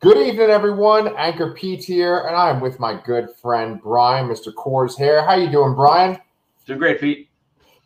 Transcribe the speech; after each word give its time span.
Good 0.00 0.16
evening, 0.16 0.48
everyone. 0.50 1.08
Anchor 1.16 1.54
Pete 1.54 1.82
here, 1.82 2.20
and 2.28 2.36
I'm 2.36 2.60
with 2.60 2.78
my 2.78 3.02
good 3.04 3.30
friend 3.42 3.82
Brian, 3.82 4.28
Mr. 4.28 4.54
Coors 4.54 4.96
Hair. 4.96 5.24
How 5.24 5.34
you 5.34 5.50
doing, 5.50 5.74
Brian? 5.74 6.16
Doing 6.66 6.78
great, 6.78 7.00
Pete. 7.00 7.28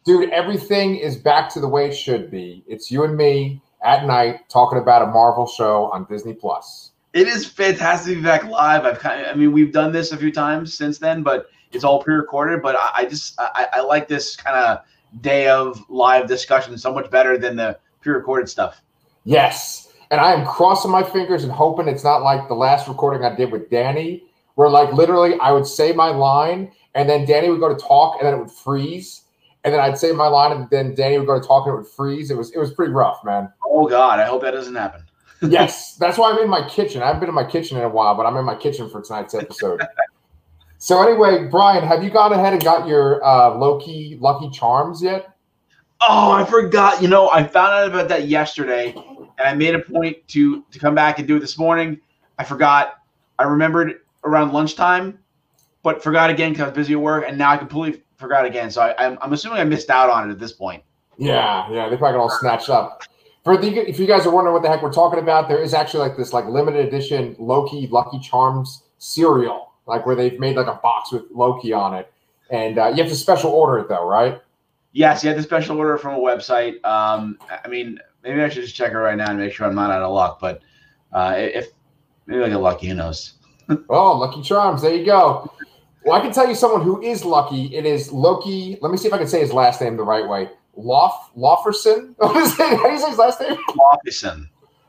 Dude, 0.04 0.29
everything 0.29 0.96
is 0.96 1.17
back 1.17 1.48
to 1.54 1.61
the 1.61 1.67
way 1.67 1.88
it 1.88 1.95
should 1.95 2.30
be. 2.30 2.62
It's 2.67 2.90
you 2.90 3.04
and 3.04 3.17
me 3.17 3.62
at 3.83 4.04
night 4.04 4.46
talking 4.51 4.79
about 4.79 5.01
a 5.01 5.06
Marvel 5.06 5.46
show 5.46 5.90
on 5.90 6.04
Disney 6.04 6.35
Plus. 6.35 6.90
It 7.14 7.29
is 7.29 7.46
fantastic 7.46 8.13
to 8.13 8.17
be 8.17 8.23
back 8.23 8.45
live. 8.45 8.85
I've 8.85 8.99
kind 8.99 9.23
of, 9.23 9.29
I 9.29 9.35
mean, 9.35 9.51
we've 9.51 9.73
done 9.73 9.91
this 9.91 10.13
a 10.13 10.19
few 10.19 10.31
times 10.31 10.75
since 10.75 10.99
then, 10.99 11.23
but 11.23 11.47
it's 11.73 11.83
all 11.83 12.03
pre-recorded. 12.03 12.61
But 12.61 12.77
I, 12.77 12.91
I 12.95 13.05
just, 13.07 13.41
I, 13.41 13.69
I 13.73 13.81
like 13.81 14.07
this 14.07 14.37
kind 14.37 14.55
of 14.55 14.85
day 15.23 15.49
of 15.49 15.83
live 15.89 16.29
discussion 16.29 16.77
so 16.77 16.93
much 16.93 17.11
better 17.11 17.39
than 17.39 17.57
the 17.57 17.79
pre-recorded 18.03 18.51
stuff. 18.51 18.83
Yes. 19.25 19.91
And 20.13 20.21
I 20.21 20.35
am 20.35 20.45
crossing 20.45 20.91
my 20.91 21.03
fingers 21.03 21.43
and 21.43 21.51
hoping 21.51 21.89
it's 21.89 22.05
not 22.05 22.23
like 22.23 22.47
the 22.47 22.55
last 22.55 22.87
recording 22.87 23.25
I 23.25 23.34
did 23.34 23.51
with 23.51 23.70
Danny, 23.70 24.25
where 24.57 24.69
like 24.69 24.93
literally 24.93 25.41
I 25.41 25.53
would 25.53 25.66
say 25.66 25.93
my 25.93 26.11
line 26.11 26.70
and 26.95 27.09
then 27.09 27.25
Danny 27.25 27.48
would 27.48 27.61
go 27.61 27.75
to 27.75 27.80
talk 27.80 28.19
and 28.19 28.27
then 28.27 28.34
it 28.34 28.39
would 28.39 28.51
freeze. 28.51 29.23
And 29.65 29.73
then 29.73 29.80
I'd 29.80 29.97
say 29.97 30.12
my 30.12 30.27
line 30.27 30.53
and 30.53 30.69
then 30.69 30.95
Danny 30.95 31.17
would 31.17 31.27
go 31.27 31.41
to 31.41 31.47
talk 31.47 31.67
and 31.67 31.75
it 31.75 31.79
would 31.79 31.87
freeze. 31.87 32.30
It 32.30 32.37
was 32.37 32.51
it 32.53 32.59
was 32.59 32.75
pretty 32.75 32.93
rough, 32.93 33.25
man. 33.25 33.51
Oh 33.65 33.89
God, 33.89 34.20
I 34.20 34.27
hope 34.27 34.43
that 34.43 34.51
doesn't 34.51 34.75
happen. 34.75 35.03
yes, 35.48 35.97
that's 35.97 36.19
why 36.19 36.31
I'm 36.31 36.39
in 36.39 36.48
my 36.51 36.69
kitchen. 36.69 37.03
I 37.03 37.06
haven't 37.06 37.20
been 37.20 37.31
in 37.31 37.34
my 37.34 37.48
kitchen 37.48 37.79
in 37.79 37.84
a 37.84 37.89
while, 37.89 38.15
but 38.15 38.27
I'm 38.27 38.37
in 38.37 38.45
my 38.45 38.55
kitchen 38.55 38.91
for 38.91 39.01
tonight's 39.01 39.34
episode. 39.34 39.81
so 40.79 41.03
anyway, 41.03 41.47
Brian, 41.47 41.87
have 41.87 42.05
you 42.05 42.11
gone 42.11 42.34
ahead 42.34 42.53
and 42.53 42.62
got 42.62 42.87
your 42.87 43.25
uh, 43.25 43.56
Loki 43.56 44.19
Lucky 44.20 44.51
Charms 44.51 45.03
yet? 45.03 45.34
Oh, 46.06 46.33
I 46.33 46.45
forgot. 46.45 47.01
You 47.01 47.09
know, 47.09 47.31
I 47.31 47.45
found 47.45 47.73
out 47.73 47.89
about 47.89 48.09
that 48.09 48.29
yesterday, 48.29 48.95
and 49.42 49.48
I 49.51 49.55
made 49.55 49.74
a 49.74 49.80
point 49.80 50.16
to 50.28 50.62
to 50.70 50.78
come 50.78 50.95
back 50.95 51.19
and 51.19 51.27
do 51.27 51.37
it 51.37 51.41
this 51.41 51.59
morning. 51.59 52.00
I 52.38 52.45
forgot. 52.45 52.95
I 53.38 53.45
remembered 53.45 54.00
around 54.24 54.52
lunchtime, 54.52 55.19
but 55.83 56.03
forgot 56.03 56.30
again 56.30 56.53
because 56.53 56.62
I 56.62 56.67
was 56.69 56.77
busy 56.77 56.92
at 56.92 57.00
work, 57.00 57.25
and 57.27 57.36
now 57.36 57.50
I 57.50 57.56
completely 57.56 58.02
forgot 58.17 58.44
again. 58.44 58.70
So 58.70 58.83
I, 58.83 59.05
am 59.05 59.12
I'm, 59.12 59.19
I'm 59.22 59.33
assuming 59.33 59.58
I 59.58 59.64
missed 59.64 59.91
out 59.91 60.08
on 60.08 60.28
it 60.28 60.33
at 60.33 60.39
this 60.39 60.52
point. 60.52 60.83
Yeah, 61.19 61.70
yeah, 61.70 61.89
they 61.89 61.97
probably 61.97 62.17
got 62.17 62.22
all 62.22 62.30
snatched 62.30 62.70
up. 62.70 63.02
For 63.44 63.56
the, 63.56 63.69
if 63.89 63.98
you 63.98 64.06
guys 64.06 64.25
are 64.25 64.30
wondering 64.30 64.55
what 64.55 64.62
the 64.62 64.69
heck 64.69 64.83
we're 64.83 64.92
talking 64.92 65.19
about, 65.19 65.48
there 65.48 65.61
is 65.61 65.74
actually 65.74 66.00
like 66.00 66.17
this 66.17 66.33
like 66.33 66.47
limited 66.47 66.86
edition 66.86 67.34
Loki 67.39 67.89
Lucky 67.89 68.20
Charms 68.20 68.84
cereal, 68.98 69.72
like 69.86 70.06
where 70.06 70.14
they've 70.14 70.39
made 70.39 70.56
like 70.56 70.69
a 70.69 70.78
box 70.83 71.11
with 71.11 71.24
Loki 71.33 71.72
on 71.72 71.95
it, 71.95 72.12
and 72.50 72.78
uh, 72.78 72.89
you 72.89 73.02
have 73.02 73.11
to 73.11 73.17
special 73.17 73.50
order 73.50 73.78
it 73.78 73.89
though, 73.89 74.06
right? 74.06 74.41
Yes, 74.92 75.24
you 75.24 75.28
had 75.28 75.39
the 75.39 75.42
special 75.42 75.78
order 75.78 75.95
it 75.95 75.98
from 75.98 76.14
a 76.14 76.19
website. 76.19 76.84
Um, 76.84 77.39
I 77.64 77.67
mean, 77.67 77.98
maybe 78.23 78.42
I 78.42 78.48
should 78.48 78.62
just 78.62 78.75
check 78.75 78.92
it 78.92 78.98
right 78.98 79.17
now 79.17 79.31
and 79.31 79.39
make 79.39 79.53
sure 79.53 79.67
I'm 79.67 79.75
not 79.75 79.91
out 79.91 80.03
of 80.03 80.12
luck. 80.12 80.39
But 80.41 80.61
uh, 81.12 81.34
if 81.37 81.69
maybe 82.27 82.42
I 82.42 82.48
get 82.48 82.56
lucky, 82.56 82.89
who 82.89 82.95
knows? 82.95 83.34
oh, 83.89 84.17
Lucky 84.19 84.42
Charms. 84.42 84.83
There 84.83 84.95
you 84.95 85.05
go. 85.05 85.53
Well, 86.05 86.19
I 86.19 86.20
can 86.20 86.33
tell 86.33 86.48
you 86.48 86.55
someone 86.55 86.83
who 86.83 87.01
is 87.01 87.25
lucky. 87.25 87.75
It 87.75 87.87
is 87.87 88.11
Loki. 88.12 88.79
Let 88.81 88.91
me 88.91 88.98
see 88.98 89.06
if 89.06 89.14
I 89.14 89.19
can 89.19 89.29
say 89.29 89.41
his 89.41 89.53
last 89.53 89.81
name 89.81 89.97
the 89.97 90.05
right 90.05 90.29
way. 90.29 90.51
Lof 90.75 91.31
Lofferson. 91.37 92.14
What 92.19 92.37
is 92.37 92.59
it? 92.59 92.77
How 92.77 92.87
do 92.87 92.92
you 92.92 92.98
say 92.98 93.11
his 93.11 93.19
last 93.19 93.41
name? 93.41 93.56
Lofferson. 93.70 94.48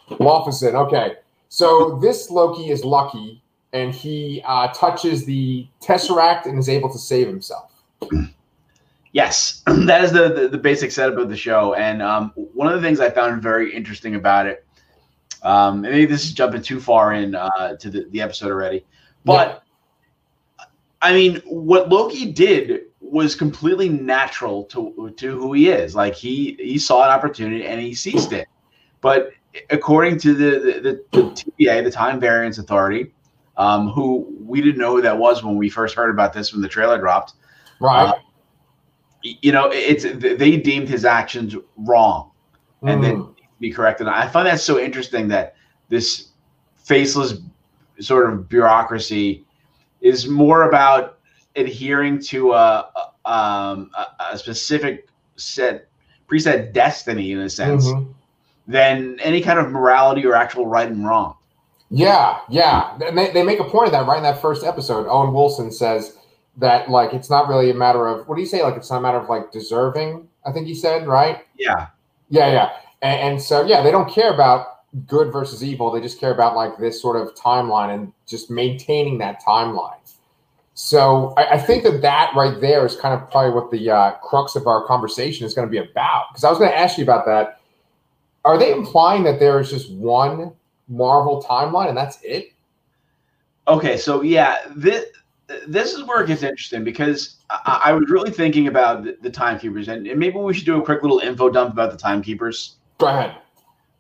Lofferson. 0.09 0.73
Okay. 0.73 1.15
So 1.49 1.99
this 2.01 2.31
Loki 2.31 2.71
is 2.71 2.83
lucky, 2.83 3.43
and 3.73 3.93
he 3.93 4.41
uh, 4.45 4.69
touches 4.69 5.25
the 5.25 5.67
Tesseract 5.81 6.45
and 6.45 6.57
is 6.57 6.67
able 6.67 6.91
to 6.91 6.97
save 6.97 7.27
himself. 7.27 7.71
Yes, 9.13 9.61
that 9.67 10.03
is 10.03 10.11
the, 10.11 10.29
the, 10.29 10.47
the 10.49 10.57
basic 10.57 10.91
setup 10.91 11.17
of 11.17 11.29
the 11.29 11.37
show, 11.37 11.75
and 11.75 12.01
um, 12.01 12.33
one 12.35 12.67
of 12.67 12.73
the 12.73 12.85
things 12.85 12.99
I 12.99 13.09
found 13.09 13.41
very 13.41 13.73
interesting 13.73 14.15
about 14.15 14.47
it. 14.47 14.65
Um, 15.43 15.81
maybe 15.81 16.05
this 16.05 16.23
is 16.23 16.33
jumping 16.33 16.61
too 16.61 16.79
far 16.79 17.13
in 17.13 17.35
uh, 17.35 17.75
to 17.77 17.89
the, 17.89 18.05
the 18.11 18.21
episode 18.21 18.49
already, 18.49 18.85
but 19.23 19.63
yeah. 20.59 20.65
I 21.01 21.13
mean, 21.13 21.41
what 21.45 21.89
Loki 21.89 22.31
did 22.31 22.85
was 23.01 23.35
completely 23.35 23.89
natural 23.89 24.63
to 24.65 25.13
to 25.17 25.37
who 25.37 25.53
he 25.53 25.69
is. 25.69 25.95
Like 25.95 26.15
he 26.15 26.55
he 26.59 26.79
saw 26.79 27.03
an 27.03 27.11
opportunity 27.11 27.65
and 27.65 27.79
he 27.79 27.93
seized 27.93 28.33
it. 28.33 28.47
But 29.01 29.31
according 29.69 30.17
to 30.19 30.33
the 30.33 30.59
the, 30.59 30.79
the, 30.79 31.03
the 31.11 31.23
TVA, 31.31 31.83
the 31.83 31.91
Time 31.91 32.19
Variance 32.19 32.57
Authority, 32.57 33.13
um, 33.57 33.89
who 33.89 34.33
we 34.39 34.61
didn't 34.61 34.79
know 34.79 34.95
who 34.95 35.01
that 35.01 35.17
was 35.17 35.43
when 35.43 35.57
we 35.57 35.69
first 35.69 35.93
heard 35.93 36.09
about 36.09 36.33
this 36.33 36.53
when 36.53 36.61
the 36.61 36.69
trailer 36.69 36.97
dropped, 36.97 37.33
right? 37.79 38.07
Uh, 38.07 38.13
you 39.23 39.51
know, 39.51 39.69
it's 39.71 40.03
they 40.03 40.57
deemed 40.57 40.89
his 40.89 41.05
actions 41.05 41.55
wrong, 41.77 42.31
and 42.81 43.01
mm. 43.01 43.03
then 43.03 43.35
be 43.59 43.71
corrected. 43.71 44.07
I 44.07 44.27
find 44.27 44.47
that 44.47 44.59
so 44.59 44.79
interesting 44.79 45.27
that 45.29 45.55
this 45.89 46.29
faceless 46.75 47.35
sort 47.99 48.31
of 48.31 48.49
bureaucracy 48.49 49.45
is 50.01 50.27
more 50.27 50.67
about 50.67 51.19
adhering 51.55 52.19
to 52.19 52.51
a, 52.51 52.89
a, 53.25 53.31
um, 53.31 53.89
a 54.31 54.37
specific 54.37 55.07
set 55.37 55.87
preset 56.29 56.73
destiny 56.73 57.31
in 57.31 57.39
a 57.39 57.49
sense 57.49 57.87
mm-hmm. 57.87 58.11
than 58.67 59.19
any 59.21 59.39
kind 59.39 59.59
of 59.59 59.71
morality 59.71 60.25
or 60.25 60.35
actual 60.35 60.65
right 60.65 60.89
and 60.89 61.05
wrong. 61.05 61.35
Yeah, 61.89 62.39
yeah. 62.49 62.97
They, 62.97 63.31
they 63.31 63.43
make 63.43 63.59
a 63.59 63.65
point 63.65 63.85
of 63.85 63.91
that 63.91 64.07
right 64.07 64.17
in 64.17 64.23
that 64.23 64.41
first 64.41 64.65
episode. 64.65 65.05
Owen 65.07 65.33
Wilson 65.33 65.71
says 65.71 66.17
that 66.57 66.89
like 66.89 67.13
it's 67.13 67.29
not 67.29 67.47
really 67.47 67.69
a 67.69 67.73
matter 67.73 68.07
of 68.07 68.27
what 68.27 68.35
do 68.35 68.41
you 68.41 68.47
say? 68.47 68.63
Like 68.63 68.75
it's 68.75 68.89
not 68.89 68.97
a 68.97 69.01
matter 69.01 69.17
of 69.17 69.29
like 69.29 69.51
deserving. 69.51 70.27
I 70.45 70.51
think 70.51 70.67
he 70.67 70.75
said 70.75 71.07
right. 71.07 71.45
Yeah, 71.57 71.87
yeah, 72.29 72.51
yeah. 72.51 72.69
And, 73.01 73.33
and 73.33 73.41
so 73.41 73.65
yeah, 73.65 73.81
they 73.81 73.91
don't 73.91 74.09
care 74.09 74.33
about 74.33 74.67
good 75.07 75.31
versus 75.31 75.63
evil. 75.63 75.91
They 75.91 76.01
just 76.01 76.19
care 76.19 76.31
about 76.31 76.55
like 76.55 76.77
this 76.77 77.01
sort 77.01 77.15
of 77.15 77.33
timeline 77.35 77.93
and 77.93 78.13
just 78.27 78.51
maintaining 78.51 79.17
that 79.19 79.41
timeline. 79.41 79.97
So 80.75 81.33
I, 81.37 81.53
I, 81.53 81.57
think 81.59 81.83
that 81.83 82.01
that 82.01 82.33
right 82.35 82.59
there 82.59 82.83
is 82.85 82.95
kind 82.95 83.13
of 83.13 83.29
probably 83.29 83.53
what 83.53 83.69
the 83.69 83.91
uh, 83.91 84.11
crux 84.23 84.55
of 84.55 84.65
our 84.65 84.85
conversation 84.87 85.45
is 85.45 85.53
going 85.53 85.67
to 85.67 85.71
be 85.71 85.77
about. 85.77 86.25
Because 86.31 86.43
I 86.43 86.49
was 86.49 86.57
going 86.57 86.71
to 86.71 86.77
ask 86.77 86.97
you 86.97 87.03
about 87.03 87.25
that. 87.25 87.59
Are 88.43 88.57
they 88.57 88.71
implying 88.71 89.23
that 89.23 89.39
there 89.39 89.59
is 89.59 89.69
just 89.69 89.91
one 89.91 90.51
Marvel 90.87 91.43
timeline 91.47 91.89
and 91.89 91.97
that's 91.97 92.17
it? 92.23 92.53
Okay, 93.67 93.97
so 93.97 94.21
yeah, 94.21 94.57
this 94.75 95.05
this 95.67 95.93
is 95.93 96.03
where 96.03 96.23
it 96.23 96.27
gets 96.27 96.43
interesting 96.43 96.83
because 96.83 97.37
I, 97.49 97.81
I 97.85 97.93
was 97.93 98.09
really 98.09 98.31
thinking 98.31 98.67
about 98.67 99.03
the, 99.03 99.17
the 99.21 99.29
timekeepers, 99.29 99.87
and, 99.87 100.07
and, 100.07 100.19
maybe 100.19 100.37
we 100.37 100.53
should 100.53 100.65
do 100.65 100.79
a 100.79 100.83
quick 100.83 101.01
little 101.01 101.19
info 101.19 101.49
dump 101.49 101.73
about 101.73 101.91
the 101.91 101.97
timekeepers. 101.97 102.75
Go 102.97 103.07
ahead. 103.07 103.37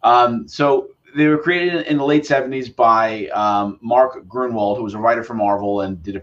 Um, 0.03 0.47
so 0.47 0.89
they 1.15 1.27
were 1.27 1.37
created 1.37 1.85
in 1.87 1.97
the 1.97 2.05
late 2.05 2.23
'70s 2.23 2.75
by 2.75 3.27
um, 3.27 3.79
Mark 3.81 4.25
Gruenwald, 4.27 4.77
who 4.77 4.83
was 4.83 4.93
a 4.93 4.99
writer 4.99 5.23
for 5.23 5.33
Marvel 5.33 5.81
and 5.81 6.01
did 6.03 6.17
a 6.17 6.21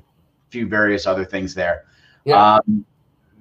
few 0.51 0.67
various 0.67 1.07
other 1.07 1.25
things 1.25 1.55
there. 1.55 1.85
Yeah. 2.25 2.57
Um, 2.57 2.85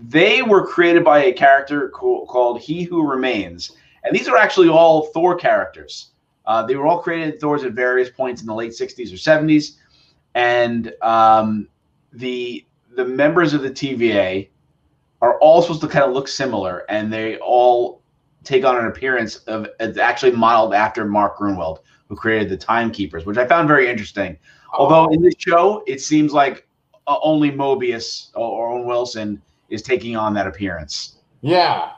they 0.01 0.41
were 0.41 0.65
created 0.65 1.03
by 1.03 1.25
a 1.25 1.33
character 1.33 1.89
co- 1.89 2.25
called 2.25 2.61
He 2.61 2.83
Who 2.83 3.05
Remains, 3.05 3.71
and 4.03 4.15
these 4.15 4.27
are 4.27 4.37
actually 4.37 4.69
all 4.69 5.07
Thor 5.07 5.35
characters. 5.35 6.11
Uh, 6.45 6.63
they 6.63 6.75
were 6.75 6.87
all 6.87 6.99
created 6.99 7.39
Thors 7.39 7.63
at 7.63 7.73
various 7.73 8.09
points 8.09 8.41
in 8.41 8.47
the 8.47 8.55
late 8.55 8.71
'60s 8.71 9.11
or 9.11 9.17
'70s 9.17 9.75
and 10.35 10.93
um, 11.01 11.67
the 12.13 12.65
the 12.95 13.05
members 13.05 13.53
of 13.53 13.61
the 13.61 13.69
TVA 13.69 14.49
are 15.21 15.39
all 15.39 15.61
supposed 15.61 15.81
to 15.81 15.87
kind 15.87 16.05
of 16.05 16.13
look 16.13 16.27
similar, 16.27 16.85
and 16.89 17.11
they 17.11 17.37
all 17.37 18.01
take 18.43 18.63
on 18.63 18.77
an 18.77 18.85
appearance 18.85 19.37
of 19.47 19.67
it's 19.79 19.97
actually 19.97 20.31
modeled 20.31 20.73
after 20.73 21.05
Mark 21.05 21.37
Gruenwald, 21.37 21.79
who 22.07 22.15
created 22.15 22.49
the 22.49 22.57
Timekeepers, 22.57 23.25
which 23.25 23.37
I 23.37 23.45
found 23.45 23.67
very 23.67 23.89
interesting. 23.89 24.37
Oh. 24.73 24.83
Although 24.83 25.13
in 25.13 25.21
this 25.21 25.35
show, 25.37 25.83
it 25.87 26.01
seems 26.01 26.33
like 26.33 26.67
uh, 27.07 27.17
only 27.21 27.51
Mobius 27.51 28.29
or 28.35 28.71
Owen 28.71 28.85
Wilson 28.85 29.41
is 29.69 29.81
taking 29.81 30.15
on 30.15 30.33
that 30.35 30.47
appearance. 30.47 31.17
Yeah. 31.41 31.91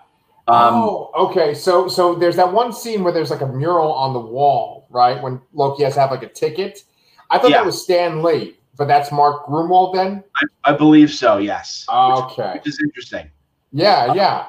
Um, 0.47 0.73
oh, 0.73 1.11
okay. 1.15 1.53
So 1.53 1.87
so 1.87 2.15
there's 2.15 2.35
that 2.35 2.51
one 2.51 2.73
scene 2.73 3.03
where 3.03 3.13
there's 3.13 3.29
like 3.29 3.41
a 3.41 3.47
mural 3.47 3.93
on 3.93 4.13
the 4.13 4.19
wall, 4.19 4.87
right? 4.89 5.21
When 5.21 5.39
Loki 5.53 5.83
has 5.83 5.93
to 5.93 6.01
have 6.01 6.11
like 6.11 6.23
a 6.23 6.29
ticket 6.29 6.83
I 7.31 7.39
thought 7.39 7.51
yeah. 7.51 7.57
that 7.57 7.65
was 7.65 7.81
Stan 7.81 8.21
Lee, 8.21 8.57
but 8.77 8.87
that's 8.87 9.11
Mark 9.11 9.45
Gruenwald 9.45 9.93
then? 9.93 10.23
I, 10.35 10.71
I 10.71 10.73
believe 10.73 11.11
so, 11.11 11.37
yes. 11.37 11.85
Okay. 11.89 12.53
Which, 12.53 12.53
which 12.55 12.67
is 12.67 12.81
interesting. 12.83 13.29
Yeah, 13.71 14.13
yeah. 14.13 14.47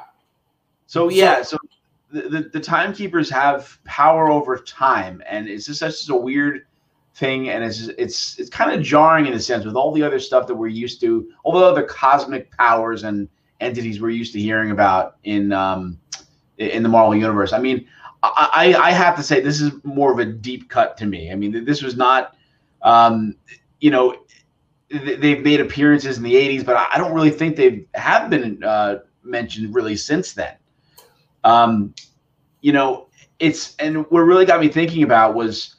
So, 0.86 1.08
yeah, 1.08 1.42
so, 1.42 1.56
the, 2.10 2.22
the, 2.22 2.40
the, 2.52 2.60
timekeepers 2.60 3.30
have 3.30 3.78
power 3.84 4.30
over 4.30 4.58
time, 4.58 5.22
and 5.26 5.48
it's 5.48 5.66
just 5.66 5.80
such 5.80 6.08
a 6.08 6.14
weird 6.14 6.66
thing, 7.14 7.48
and 7.48 7.64
it's 7.64 7.88
it's 7.88 8.38
it's 8.38 8.50
kind 8.50 8.70
of 8.72 8.84
jarring 8.84 9.26
in 9.26 9.32
a 9.32 9.40
sense 9.40 9.64
with 9.64 9.74
all 9.74 9.92
the 9.92 10.02
other 10.02 10.18
stuff 10.18 10.46
that 10.46 10.54
we're 10.54 10.66
used 10.66 11.00
to, 11.00 11.30
all 11.44 11.52
the 11.58 11.64
other 11.64 11.82
cosmic 11.82 12.50
powers 12.56 13.04
and 13.04 13.28
entities 13.60 14.00
we're 14.00 14.10
used 14.10 14.32
to 14.34 14.40
hearing 14.40 14.70
about 14.70 15.16
in 15.24 15.52
um, 15.52 15.98
in 16.58 16.82
the 16.82 16.88
Marvel 16.88 17.14
universe. 17.14 17.52
I 17.52 17.58
mean, 17.58 17.86
I, 18.22 18.74
I 18.78 18.90
have 18.92 19.16
to 19.16 19.22
say 19.22 19.40
this 19.40 19.60
is 19.60 19.72
more 19.84 20.12
of 20.12 20.18
a 20.18 20.24
deep 20.24 20.68
cut 20.68 20.96
to 20.98 21.06
me. 21.06 21.32
I 21.32 21.34
mean, 21.34 21.64
this 21.64 21.82
was 21.82 21.96
not 21.96 22.36
um, 22.82 23.36
you 23.82 23.90
know, 23.90 24.16
they've 24.88 25.42
made 25.42 25.60
appearances 25.60 26.16
in 26.16 26.22
the 26.22 26.34
80s, 26.34 26.64
but 26.64 26.76
I 26.76 26.96
don't 26.96 27.12
really 27.12 27.30
think 27.30 27.56
they 27.56 27.84
have 27.94 28.30
been 28.30 28.62
uh, 28.62 29.00
mentioned 29.24 29.74
really 29.74 29.96
since 29.96 30.32
then. 30.32 30.54
Um, 31.42 31.92
you 32.60 32.72
know, 32.72 33.08
it's 33.40 33.74
and 33.76 34.08
what 34.10 34.20
really 34.20 34.44
got 34.44 34.60
me 34.60 34.68
thinking 34.68 35.02
about 35.02 35.34
was, 35.34 35.76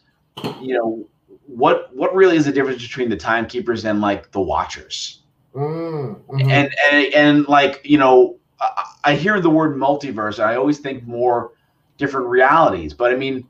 you 0.61 0.77
know, 0.77 1.07
what 1.47 1.95
what 1.95 2.13
really 2.13 2.35
is 2.35 2.45
the 2.45 2.51
difference 2.51 2.81
between 2.81 3.09
the 3.09 3.15
timekeepers 3.15 3.85
and 3.85 4.01
like 4.01 4.31
the 4.31 4.41
watchers? 4.41 5.21
Mm, 5.55 6.19
hmm 6.25 6.39
And, 6.41 6.75
and 6.91 7.13
and 7.13 7.47
like 7.47 7.79
you 7.85 7.97
know, 7.97 8.37
I, 8.59 8.83
I 9.05 9.15
hear 9.15 9.39
the 9.39 9.49
word 9.49 9.77
multiverse. 9.77 10.39
and 10.39 10.49
I 10.49 10.55
always 10.55 10.79
think 10.79 11.07
more 11.07 11.51
different 11.97 12.27
realities, 12.27 12.93
but 12.93 13.13
I 13.13 13.15
mean, 13.15 13.47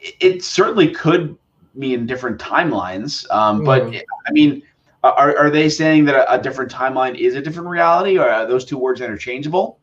it, 0.00 0.14
it 0.20 0.44
certainly 0.44 0.90
could 0.90 1.38
mean 1.74 2.06
different 2.06 2.40
timelines. 2.40 3.28
Um, 3.30 3.64
But 3.64 3.84
Mhm. 3.84 4.02
I 4.26 4.32
mean, 4.32 4.62
are 5.04 5.36
are 5.36 5.50
they 5.50 5.68
saying 5.68 6.04
that 6.06 6.14
a, 6.14 6.34
a 6.34 6.38
different 6.38 6.72
timeline 6.72 7.16
is 7.16 7.34
a 7.34 7.40
different 7.40 7.68
reality, 7.68 8.18
or 8.18 8.28
are 8.28 8.46
those 8.46 8.64
two 8.64 8.78
words 8.78 9.00
interchangeable? 9.00 9.78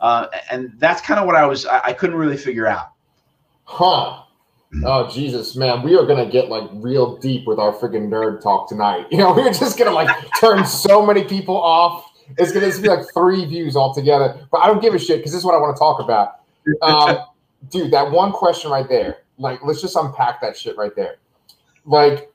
Uh, 0.00 0.26
and 0.50 0.72
that's 0.78 1.00
kind 1.00 1.18
of 1.18 1.26
what 1.26 1.34
I 1.34 1.46
was. 1.46 1.66
I, 1.66 1.80
I 1.86 1.92
couldn't 1.92 2.16
really 2.16 2.36
figure 2.36 2.66
out. 2.66 2.90
Huh. 3.64 4.20
Oh 4.84 5.08
Jesus, 5.08 5.54
man, 5.56 5.82
we 5.82 5.96
are 5.96 6.04
gonna 6.04 6.26
get 6.26 6.48
like 6.48 6.68
real 6.74 7.16
deep 7.16 7.46
with 7.46 7.58
our 7.58 7.72
freaking 7.72 8.08
nerd 8.08 8.42
talk 8.42 8.68
tonight. 8.68 9.06
You 9.10 9.18
know, 9.18 9.32
we're 9.32 9.52
just 9.52 9.78
gonna 9.78 9.92
like 9.92 10.08
turn 10.40 10.66
so 10.66 11.04
many 11.04 11.24
people 11.24 11.56
off. 11.56 12.10
It's 12.38 12.52
gonna 12.52 12.70
be 12.80 12.88
like 12.88 13.06
three 13.14 13.44
views 13.44 13.76
altogether. 13.76 14.46
But 14.50 14.58
I 14.58 14.66
don't 14.66 14.80
give 14.80 14.94
a 14.94 14.98
shit 14.98 15.18
because 15.18 15.32
this 15.32 15.38
is 15.38 15.44
what 15.44 15.54
I 15.54 15.58
want 15.58 15.76
to 15.76 15.78
talk 15.78 16.00
about. 16.00 16.40
Um, 16.82 17.18
dude, 17.70 17.92
that 17.92 18.10
one 18.10 18.32
question 18.32 18.70
right 18.70 18.88
there. 18.88 19.18
Like, 19.38 19.60
let's 19.64 19.80
just 19.80 19.96
unpack 19.96 20.40
that 20.40 20.56
shit 20.56 20.76
right 20.76 20.94
there. 20.94 21.16
Like, 21.84 22.32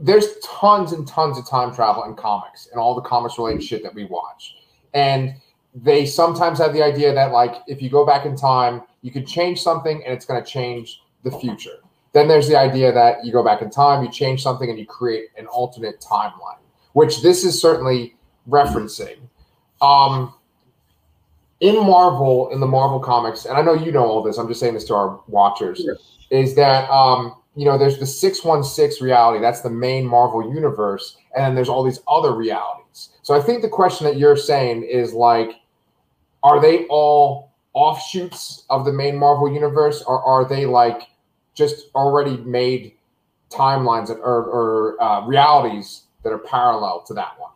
there's 0.00 0.38
tons 0.44 0.92
and 0.92 1.06
tons 1.06 1.38
of 1.38 1.48
time 1.48 1.74
travel 1.74 2.04
in 2.04 2.14
comics 2.14 2.68
and 2.70 2.80
all 2.80 2.94
the 2.94 3.00
comics 3.00 3.38
related 3.38 3.62
shit 3.62 3.82
that 3.82 3.94
we 3.94 4.04
watch. 4.04 4.56
And 4.94 5.34
they 5.74 6.06
sometimes 6.06 6.58
have 6.58 6.72
the 6.72 6.82
idea 6.82 7.14
that 7.14 7.32
like 7.32 7.56
if 7.66 7.80
you 7.80 7.90
go 7.90 8.04
back 8.04 8.26
in 8.26 8.36
time, 8.36 8.82
you 9.02 9.10
could 9.10 9.26
change 9.26 9.60
something 9.60 10.02
and 10.04 10.12
it's 10.12 10.24
going 10.24 10.42
to 10.42 10.48
change 10.48 11.02
the 11.22 11.30
future. 11.30 11.78
Then 12.12 12.26
there's 12.26 12.48
the 12.48 12.58
idea 12.58 12.92
that 12.92 13.24
you 13.24 13.32
go 13.32 13.44
back 13.44 13.62
in 13.62 13.70
time, 13.70 14.02
you 14.04 14.10
change 14.10 14.42
something, 14.42 14.68
and 14.68 14.78
you 14.78 14.86
create 14.86 15.26
an 15.36 15.46
alternate 15.46 16.00
timeline, 16.00 16.58
which 16.92 17.22
this 17.22 17.44
is 17.44 17.60
certainly 17.60 18.16
referencing. 18.48 19.18
Um, 19.80 20.34
in 21.60 21.76
Marvel, 21.76 22.50
in 22.50 22.60
the 22.60 22.66
Marvel 22.66 22.98
comics, 22.98 23.44
and 23.44 23.56
I 23.56 23.62
know 23.62 23.74
you 23.74 23.92
know 23.92 24.04
all 24.04 24.22
this. 24.22 24.38
I'm 24.38 24.48
just 24.48 24.60
saying 24.60 24.74
this 24.74 24.84
to 24.84 24.94
our 24.94 25.20
watchers. 25.28 25.86
Is 26.30 26.54
that 26.54 26.88
um, 26.90 27.34
you 27.54 27.66
know 27.66 27.76
there's 27.76 27.98
the 27.98 28.06
six 28.06 28.44
one 28.44 28.64
six 28.64 29.00
reality. 29.00 29.40
That's 29.40 29.60
the 29.60 29.70
main 29.70 30.06
Marvel 30.06 30.52
universe, 30.54 31.16
and 31.36 31.44
then 31.44 31.54
there's 31.54 31.68
all 31.68 31.84
these 31.84 32.00
other 32.08 32.34
realities. 32.34 33.10
So 33.22 33.34
I 33.34 33.40
think 33.40 33.62
the 33.62 33.68
question 33.68 34.06
that 34.06 34.16
you're 34.16 34.36
saying 34.36 34.84
is 34.84 35.12
like, 35.12 35.50
are 36.42 36.60
they 36.60 36.86
all 36.86 37.52
offshoots 37.74 38.64
of 38.70 38.84
the 38.84 38.92
main 38.92 39.16
Marvel 39.16 39.52
universe, 39.52 40.02
or 40.02 40.22
are 40.22 40.48
they 40.48 40.66
like 40.66 41.02
just 41.54 41.90
already 41.94 42.38
made 42.38 42.94
timelines 43.50 44.08
or, 44.10 44.16
or 44.18 45.02
uh, 45.02 45.26
realities 45.26 46.04
that 46.22 46.32
are 46.32 46.38
parallel 46.38 47.02
to 47.06 47.14
that 47.14 47.38
one? 47.38 47.49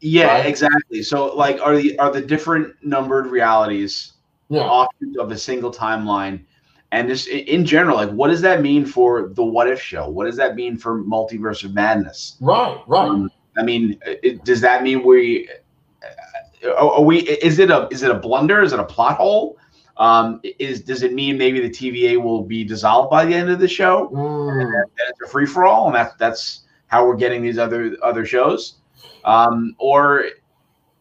Yeah, 0.00 0.28
Right. 0.28 0.46
exactly. 0.46 1.02
So, 1.02 1.34
like, 1.34 1.60
are 1.60 1.76
the 1.76 1.98
are 1.98 2.10
the 2.12 2.20
different 2.20 2.74
numbered 2.82 3.26
realities 3.26 4.12
Yeah. 4.48 4.86
of 5.18 5.30
a 5.30 5.38
single 5.38 5.72
timeline? 5.72 6.44
And 6.92 7.10
this, 7.10 7.26
in 7.26 7.66
general, 7.66 7.96
like, 7.96 8.10
what 8.10 8.28
does 8.28 8.40
that 8.40 8.62
mean 8.62 8.86
for 8.86 9.28
the 9.34 9.44
What 9.44 9.68
If 9.68 9.82
show? 9.82 10.08
What 10.08 10.24
does 10.24 10.36
that 10.36 10.54
mean 10.54 10.76
for 10.78 11.02
Multiverse 11.04 11.62
of 11.64 11.74
Madness? 11.74 12.36
Right. 12.40 12.78
Right. 12.86 13.08
Um, 13.08 13.30
I 13.58 13.62
mean, 13.62 13.98
it, 14.06 14.44
does 14.44 14.60
that 14.62 14.82
mean 14.82 15.04
we 15.04 15.48
uh, 16.64 16.70
are, 16.70 16.92
are 16.94 17.02
we? 17.02 17.18
Is 17.20 17.58
it 17.58 17.70
a 17.70 17.88
is 17.90 18.02
it 18.02 18.10
a 18.10 18.14
blunder? 18.14 18.62
Is 18.62 18.72
it 18.72 18.80
a 18.80 18.84
plot 18.84 19.16
hole? 19.16 19.58
Um, 19.98 20.40
is 20.60 20.80
does 20.80 21.02
it 21.02 21.12
mean 21.12 21.36
maybe 21.36 21.60
the 21.60 21.68
TVA 21.68 22.22
will 22.22 22.42
be 22.44 22.62
dissolved 22.64 23.10
by 23.10 23.24
the 23.24 23.34
end 23.34 23.50
of 23.50 23.58
the 23.58 23.66
show? 23.68 24.08
Mm. 24.14 24.62
and 24.62 24.74
it's 25.10 25.20
a 25.24 25.28
free 25.28 25.44
for 25.46 25.64
all, 25.64 25.86
and 25.86 25.94
that's 25.94 26.14
that's 26.14 26.60
how 26.86 27.04
we're 27.04 27.16
getting 27.16 27.42
these 27.42 27.58
other 27.58 27.96
other 28.02 28.24
shows, 28.24 28.76
um, 29.24 29.74
or, 29.78 30.24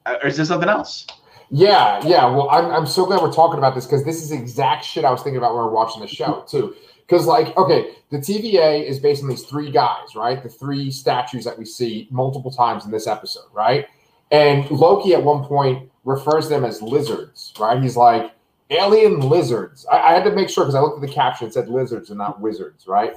or 0.05 0.27
is 0.27 0.37
there 0.37 0.45
something 0.45 0.69
else? 0.69 1.07
Yeah, 1.49 2.05
yeah. 2.05 2.25
Well, 2.25 2.49
I'm, 2.49 2.65
I'm 2.71 2.85
so 2.85 3.05
glad 3.05 3.21
we're 3.21 3.31
talking 3.31 3.57
about 3.57 3.73
this 3.75 3.85
because 3.85 4.03
this 4.03 4.21
is 4.21 4.31
exact 4.31 4.83
shit 4.83 5.05
I 5.05 5.11
was 5.11 5.21
thinking 5.21 5.37
about 5.37 5.53
when 5.55 5.63
we 5.63 5.69
were 5.69 5.75
watching 5.75 6.01
the 6.01 6.07
show 6.07 6.45
too. 6.47 6.75
Because 7.07 7.25
like, 7.25 7.55
okay, 7.55 7.93
the 8.09 8.17
TVA 8.17 8.83
is 8.85 8.99
based 8.99 9.23
on 9.23 9.29
these 9.29 9.43
three 9.43 9.71
guys, 9.71 10.13
right? 10.15 10.43
The 10.43 10.49
three 10.49 10.91
statues 10.91 11.45
that 11.45 11.57
we 11.57 11.63
see 11.63 12.07
multiple 12.11 12.51
times 12.51 12.83
in 12.83 12.91
this 12.91 13.07
episode, 13.07 13.47
right? 13.53 13.87
And 14.31 14.69
Loki 14.69 15.13
at 15.13 15.23
one 15.23 15.45
point 15.45 15.89
refers 16.03 16.45
to 16.45 16.49
them 16.49 16.65
as 16.65 16.81
lizards, 16.81 17.53
right? 17.57 17.81
He's 17.81 17.95
like 17.95 18.33
alien 18.69 19.21
lizards. 19.21 19.85
I, 19.89 19.99
I 19.99 20.13
had 20.13 20.25
to 20.25 20.31
make 20.31 20.49
sure 20.49 20.65
because 20.65 20.75
I 20.75 20.81
looked 20.81 21.01
at 21.01 21.07
the 21.07 21.13
caption; 21.13 21.47
it 21.47 21.53
said 21.53 21.69
lizards 21.69 22.09
and 22.09 22.17
not 22.17 22.41
wizards, 22.41 22.87
right? 22.87 23.13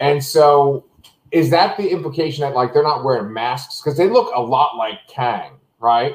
And 0.00 0.24
so, 0.24 0.86
is 1.34 1.50
that 1.50 1.76
the 1.76 1.90
implication 1.90 2.42
that 2.42 2.54
like 2.54 2.72
they're 2.72 2.84
not 2.84 3.02
wearing 3.02 3.32
masks 3.32 3.82
because 3.82 3.98
they 3.98 4.08
look 4.08 4.32
a 4.36 4.40
lot 4.40 4.76
like 4.76 5.00
Kang, 5.08 5.54
right? 5.80 6.14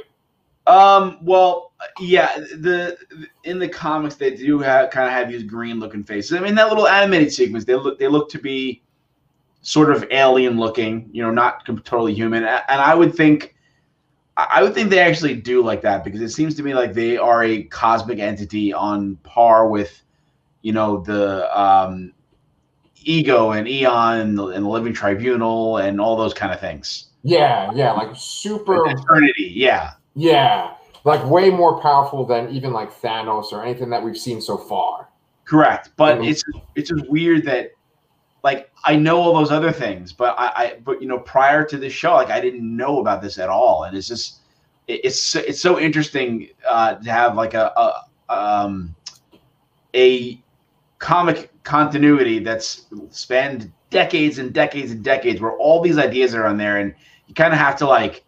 Um, 0.66 1.18
well, 1.22 1.74
yeah, 2.00 2.38
the 2.38 2.98
in 3.44 3.60
the 3.60 3.68
comics 3.68 4.16
they 4.16 4.34
do 4.34 4.60
have 4.60 4.92
kind 4.92 5.08
of 5.08 5.12
have 5.12 5.30
these 5.30 5.44
green 5.44 5.78
looking 5.78 6.04
faces. 6.04 6.38
I 6.38 6.40
mean, 6.40 6.56
that 6.56 6.70
little 6.70 6.88
animated 6.88 7.34
sequence 7.34 7.66
they 7.66 7.76
look 7.76 8.00
they 8.00 8.08
look 8.08 8.30
to 8.30 8.40
be 8.40 8.82
sort 9.62 9.92
of 9.92 10.06
alien 10.10 10.58
looking, 10.58 11.10
you 11.12 11.22
know, 11.22 11.32
not 11.32 11.66
totally 11.84 12.14
human. 12.14 12.46
And 12.46 12.82
I 12.82 12.96
would 12.96 13.14
think. 13.14 13.56
I 14.38 14.64
would 14.64 14.74
think 14.74 14.90
they 14.90 15.00
actually 15.00 15.36
do 15.36 15.62
like 15.62 15.82
that 15.82 16.06
because 16.06 16.22
it 16.22 16.30
seems 16.30 16.56
to 16.56 16.64
me 16.64 16.74
like 16.74 16.94
they 16.94 17.18
are 17.18 17.44
a 17.44 17.64
cosmic 17.64 18.20
entity 18.20 18.72
on 18.72 19.18
par 19.18 19.68
with, 19.68 20.02
you 20.62 20.72
know, 20.72 21.02
the 21.02 21.60
um, 21.60 22.14
ego 23.04 23.52
and 23.52 23.68
Eon 23.68 24.20
and 24.20 24.38
the, 24.38 24.48
and 24.48 24.66
the 24.66 24.70
Living 24.70 24.94
Tribunal 24.94 25.78
and 25.78 26.00
all 26.00 26.16
those 26.16 26.34
kind 26.34 26.54
of 26.54 26.60
things. 26.60 27.10
Yeah, 27.24 27.72
yeah, 27.74 27.92
like 27.92 28.10
super 28.16 28.88
Eternity, 28.90 29.52
yeah. 29.56 29.92
Yeah, 30.16 30.74
like 31.04 31.24
way 31.30 31.50
more 31.50 31.82
powerful 31.82 32.26
than 32.26 32.50
even 32.50 32.72
like 32.74 32.94
Thanos 32.94 33.52
or 33.52 33.64
anything 33.64 33.90
that 33.90 34.04
we've 34.04 34.18
seen 34.18 34.42
so 34.42 34.58
far. 34.58 35.10
Correct, 35.46 35.92
but 35.98 36.20
Mhm. 36.20 36.30
it's 36.30 36.44
it's 36.76 36.90
just 36.90 37.10
weird 37.10 37.44
that 37.46 37.72
like 38.44 38.70
I 38.86 38.96
know 38.96 39.20
all 39.20 39.34
those 39.34 39.52
other 39.52 39.72
things, 39.72 40.14
but 40.14 40.36
I, 40.38 40.48
I 40.56 40.78
but 40.84 41.02
you 41.02 41.08
know 41.08 41.20
prior 41.20 41.66
to 41.66 41.78
this 41.78 41.92
show, 41.92 42.14
like 42.14 42.30
I 42.30 42.40
didn't 42.40 42.64
know 42.76 43.00
about 43.00 43.22
this 43.22 43.38
at 43.38 43.50
all, 43.50 43.84
and 43.84 43.98
it's 43.98 44.08
just 44.08 44.40
it, 44.88 45.02
it's 45.04 45.36
it's 45.36 45.60
so 45.60 45.80
interesting 45.80 46.50
uh, 46.70 46.96
to 46.96 47.12
have 47.12 47.36
like 47.36 47.54
a, 47.54 47.74
a 47.76 48.34
um 48.34 48.96
a 49.96 50.40
comic 51.00 51.52
continuity 51.64 52.40
that's 52.40 52.86
spanned 53.10 53.72
decades 53.90 54.38
and 54.38 54.54
decades 54.54 54.92
and 54.92 55.04
decades, 55.04 55.42
where 55.42 55.54
all 55.54 55.82
these 55.82 55.98
ideas 55.98 56.36
are 56.36 56.46
on 56.46 56.58
there, 56.58 56.78
and 56.78 56.94
you 57.28 57.34
kind 57.34 57.54
of 57.54 57.60
have 57.60 57.76
to 57.78 57.86
like 57.88 58.24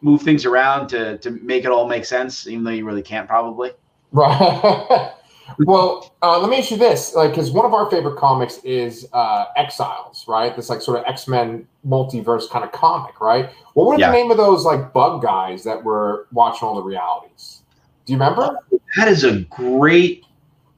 move 0.00 0.22
things 0.22 0.44
around 0.44 0.88
to 0.88 1.18
to 1.18 1.30
make 1.42 1.64
it 1.64 1.70
all 1.70 1.86
make 1.86 2.04
sense, 2.04 2.46
even 2.46 2.64
though 2.64 2.70
you 2.70 2.84
really 2.84 3.02
can't 3.02 3.28
probably. 3.28 3.70
Right. 4.12 5.12
well, 5.60 6.14
uh, 6.22 6.38
let 6.38 6.50
me 6.50 6.58
ask 6.58 6.70
you 6.70 6.76
this, 6.76 7.14
like, 7.14 7.30
because 7.30 7.50
one 7.50 7.64
of 7.64 7.74
our 7.74 7.90
favorite 7.90 8.16
comics 8.16 8.58
is 8.58 9.06
uh, 9.12 9.46
Exiles, 9.56 10.24
right? 10.28 10.54
This 10.54 10.68
like 10.68 10.80
sort 10.82 10.98
of 10.98 11.04
X 11.06 11.28
Men 11.28 11.66
multiverse 11.86 12.48
kind 12.50 12.64
of 12.64 12.72
comic, 12.72 13.20
right? 13.20 13.50
What 13.74 13.86
were 13.86 13.98
Yeah. 13.98 14.10
the 14.10 14.12
name 14.12 14.30
of 14.30 14.36
those 14.36 14.64
like 14.64 14.92
bug 14.92 15.22
guys 15.22 15.64
that 15.64 15.82
were 15.82 16.28
watching 16.32 16.68
all 16.68 16.74
the 16.76 16.82
realities? 16.82 17.62
Do 18.04 18.12
you 18.12 18.18
remember? 18.18 18.58
That 18.96 19.08
is 19.08 19.24
a 19.24 19.40
great 19.42 20.24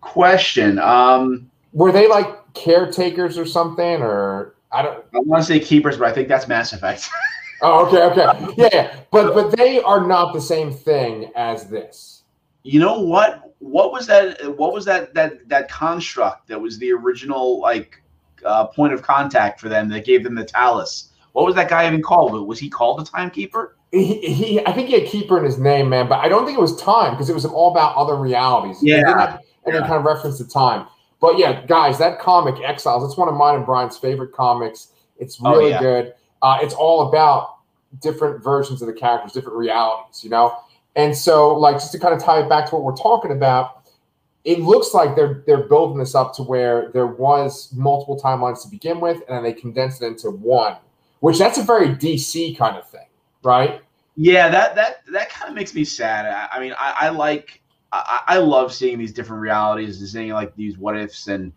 question. 0.05 0.79
Um, 0.79 1.51
Were 1.73 1.91
they 1.93 2.09
like 2.09 2.29
caretakers 2.55 3.37
or 3.39 3.47
something, 3.47 4.03
or 4.03 4.55
I 4.71 4.83
don't? 4.83 5.05
I 5.15 5.19
want 5.21 5.43
to 5.43 5.47
say 5.47 5.59
keepers, 5.59 5.97
but 5.97 6.09
I 6.09 6.13
think 6.13 6.29
that's 6.29 6.47
Mass 6.49 6.73
Effect. 6.73 7.09
Oh, 7.63 7.87
okay, 7.87 8.03
okay, 8.03 8.55
yeah, 8.59 8.69
yeah, 8.73 9.01
but 9.11 9.33
but 9.33 9.57
they 9.57 9.81
are 9.81 10.07
not 10.07 10.35
the 10.35 10.41
same 10.41 10.71
thing 10.71 11.31
as 11.35 11.67
this. 11.69 12.25
you 12.65 12.81
know 12.81 13.01
what? 13.01 13.55
What 13.61 13.93
was 13.93 14.07
that? 14.09 14.59
What 14.59 14.75
was 14.75 14.85
that? 14.85 15.15
That 15.15 15.49
that 15.49 15.71
construct 15.71 16.49
that 16.49 16.61
was 16.61 16.79
the 16.79 16.93
original 16.93 17.61
like 17.61 18.03
uh, 18.45 18.67
point 18.67 18.93
of 18.93 19.03
contact 19.03 19.61
for 19.61 19.69
them 19.71 19.89
that 19.91 20.05
gave 20.05 20.25
them 20.25 20.35
the 20.35 20.45
Tallus. 20.45 21.11
What 21.33 21.47
was 21.47 21.55
that 21.55 21.71
guy 21.71 21.87
even 21.87 22.03
called? 22.03 22.47
Was 22.47 22.59
he 22.59 22.69
called 22.69 23.01
a 23.01 23.05
timekeeper? 23.05 23.77
He, 23.93 24.19
he, 24.21 24.67
I 24.67 24.73
think 24.73 24.89
he 24.89 25.01
had 25.01 25.09
keeper 25.09 25.39
in 25.39 25.45
his 25.45 25.59
name, 25.59 25.89
man, 25.89 26.09
but 26.09 26.19
I 26.19 26.29
don't 26.29 26.45
think 26.45 26.59
it 26.59 26.61
was 26.61 26.77
time 26.81 27.13
because 27.13 27.31
it 27.31 27.35
was 27.35 27.45
all 27.45 27.71
about 27.71 27.95
other 27.97 28.17
realities. 28.17 28.79
It 28.83 29.05
didn't 29.65 29.75
Yeah, 29.75 29.81
any 29.81 29.89
kind 29.89 29.99
of 29.99 30.05
reference 30.05 30.39
to 30.39 30.49
time. 30.49 30.87
But 31.21 31.39
yeah, 31.39 31.65
guys, 31.67 31.99
that 31.99 32.19
comic 32.21 32.57
Exiles, 32.63 33.05
it's 33.09 33.17
one 33.19 33.29
of 33.29 33.35
mine 33.35 33.57
and 33.57 33.67
Brian's 33.67 33.97
favorite 33.97 34.33
comics. 34.33 34.89
It's 35.19 35.39
Oh, 35.43 35.53
really 35.53 35.71
yeah. 35.71 35.81
good. 35.81 36.15
Uh, 36.43 36.59
it's 36.61 36.75
all 36.75 37.09
about 37.09 37.57
different 38.03 38.43
versions 38.43 38.83
of 38.83 38.89
the 38.89 38.93
characters, 38.93 39.33
different 39.33 39.57
realities, 39.57 40.23
you 40.25 40.31
know. 40.31 40.57
And 40.97 41.17
so, 41.17 41.55
like, 41.57 41.77
just 41.77 41.93
to 41.93 41.99
kind 41.99 42.15
of 42.15 42.23
tie 42.23 42.41
it 42.41 42.49
back 42.49 42.69
to 42.69 42.75
what 42.77 42.85
we're 42.85 42.97
talking 42.97 43.33
about, 43.33 43.83
it 44.45 44.61
looks 44.61 44.93
like 44.93 45.17
they're 45.17 45.43
they're 45.47 45.67
building 45.69 45.99
this 45.99 46.15
up 46.15 46.35
to 46.35 46.43
where 46.43 46.91
there 46.93 47.07
was 47.07 47.73
multiple 47.73 48.21
timelines 48.21 48.63
to 48.63 48.69
begin 48.69 49.01
with, 49.01 49.17
and 49.29 49.37
then 49.37 49.43
they 49.43 49.53
condensed 49.55 50.03
it 50.03 50.07
into 50.07 50.31
one, 50.31 50.77
which 51.21 51.39
that's 51.39 51.59
a 51.59 51.63
very 51.63 51.89
DC 51.89 52.57
kind 52.59 52.77
of 52.77 52.89
thing, 52.91 53.07
right? 53.43 53.81
Yeah, 54.17 54.49
that 54.51 54.75
that 54.77 54.97
that 55.13 55.31
kind 55.31 55.49
of 55.49 55.55
makes 55.57 55.75
me 55.75 55.85
sad. 55.85 56.27
I, 56.27 56.57
I 56.57 56.61
mean, 56.61 56.75
I, 56.79 56.95
I 57.01 57.09
like, 57.09 57.61
I, 57.95 58.21
I 58.27 58.39
love 58.39 58.73
seeing 58.73 58.99
these 58.99 59.13
different 59.13 59.41
realities 59.43 60.01
and 60.01 60.09
seeing 60.09 60.31
like 60.31 60.55
these 60.57 60.79
what 60.79 60.97
ifs 60.97 61.29
and 61.29 61.53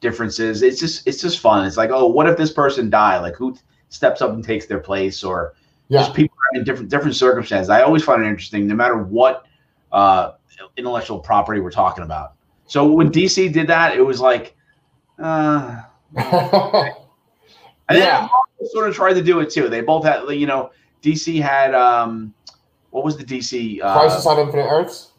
differences. 0.00 0.62
It's 0.62 0.78
just 0.78 1.06
it's 1.06 1.20
just 1.20 1.40
fun. 1.40 1.66
It's 1.66 1.76
like, 1.76 1.90
oh, 1.90 2.06
what 2.06 2.28
if 2.28 2.36
this 2.36 2.52
person 2.52 2.90
died? 2.90 3.18
Like 3.18 3.34
who 3.34 3.56
steps 3.88 4.22
up 4.22 4.30
and 4.30 4.44
takes 4.44 4.66
their 4.66 4.80
place, 4.80 5.24
or 5.24 5.54
yeah. 5.88 6.00
just 6.00 6.14
people 6.14 6.36
in 6.54 6.64
different 6.64 6.90
different 6.90 7.16
circumstances. 7.16 7.70
I 7.70 7.82
always 7.82 8.04
find 8.04 8.22
it 8.22 8.28
interesting, 8.28 8.66
no 8.66 8.74
matter 8.74 8.98
what 8.98 9.46
uh, 9.90 10.32
intellectual 10.76 11.18
property 11.18 11.60
we're 11.60 11.70
talking 11.70 12.04
about. 12.04 12.34
So 12.66 12.90
when 12.90 13.10
DC 13.10 13.52
did 13.52 13.66
that, 13.66 13.96
it 13.96 14.02
was 14.02 14.20
like, 14.20 14.56
uh, 15.18 15.82
I 16.16 16.94
yeah. 17.90 18.28
sort 18.72 18.88
of 18.88 18.94
tried 18.94 19.14
to 19.14 19.22
do 19.22 19.40
it 19.40 19.50
too. 19.50 19.68
They 19.68 19.80
both 19.80 20.04
had, 20.04 20.28
you 20.30 20.46
know, 20.46 20.70
DC 21.02 21.40
had 21.42 21.74
um, 21.74 22.32
what 22.90 23.04
was 23.04 23.16
the 23.16 23.24
DC 23.24 23.82
uh, 23.82 23.92
Crisis 23.92 24.26
on 24.26 24.38
Infinite 24.38 24.68
Earths? 24.70 25.11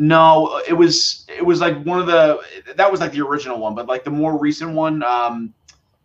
No, 0.00 0.62
it 0.66 0.72
was 0.72 1.26
it 1.28 1.44
was 1.44 1.60
like 1.60 1.82
one 1.82 2.00
of 2.00 2.06
the 2.06 2.40
that 2.74 2.90
was 2.90 3.00
like 3.00 3.12
the 3.12 3.20
original 3.20 3.58
one, 3.58 3.74
but 3.74 3.86
like 3.86 4.02
the 4.02 4.10
more 4.10 4.38
recent 4.38 4.72
one. 4.72 5.02
Um, 5.02 5.52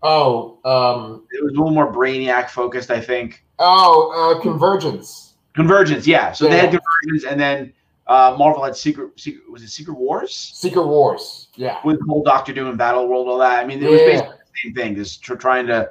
oh, 0.04 0.60
um, 0.66 1.26
it 1.32 1.42
was 1.42 1.54
a 1.54 1.56
little 1.56 1.72
more 1.72 1.94
Brainiac 1.94 2.50
focused, 2.50 2.92
I 2.92 3.00
think. 3.00 3.46
Oh, 3.58 4.36
uh, 4.36 4.42
Convergence. 4.42 5.36
Convergence, 5.54 6.06
yeah. 6.06 6.34
So 6.34 6.44
yeah. 6.44 6.52
they 6.52 6.58
had 6.58 6.70
Convergence, 6.72 7.32
and 7.32 7.40
then 7.40 7.74
uh, 8.08 8.36
Marvel 8.38 8.66
had 8.66 8.76
Secret, 8.76 9.18
Secret 9.18 9.50
was 9.50 9.64
it 9.64 9.70
Secret 9.70 9.94
Wars? 9.94 10.52
Secret 10.54 10.86
Wars, 10.86 11.48
yeah. 11.56 11.80
With 11.86 11.98
whole 12.06 12.22
Doctor 12.22 12.52
Doom 12.52 12.68
and 12.68 12.78
Battle 12.78 13.08
World, 13.08 13.30
all 13.30 13.38
that. 13.38 13.64
I 13.64 13.66
mean, 13.66 13.82
it 13.82 13.90
was 13.90 14.02
basically 14.02 14.36
the 14.36 14.60
same 14.62 14.74
thing, 14.74 14.96
just 14.96 15.24
tr- 15.24 15.36
trying 15.36 15.68
to 15.68 15.90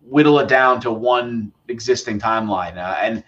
whittle 0.00 0.38
it 0.38 0.48
down 0.48 0.80
to 0.80 0.90
one 0.90 1.52
existing 1.68 2.18
timeline, 2.18 2.78
uh, 2.78 2.96
and 3.02 3.22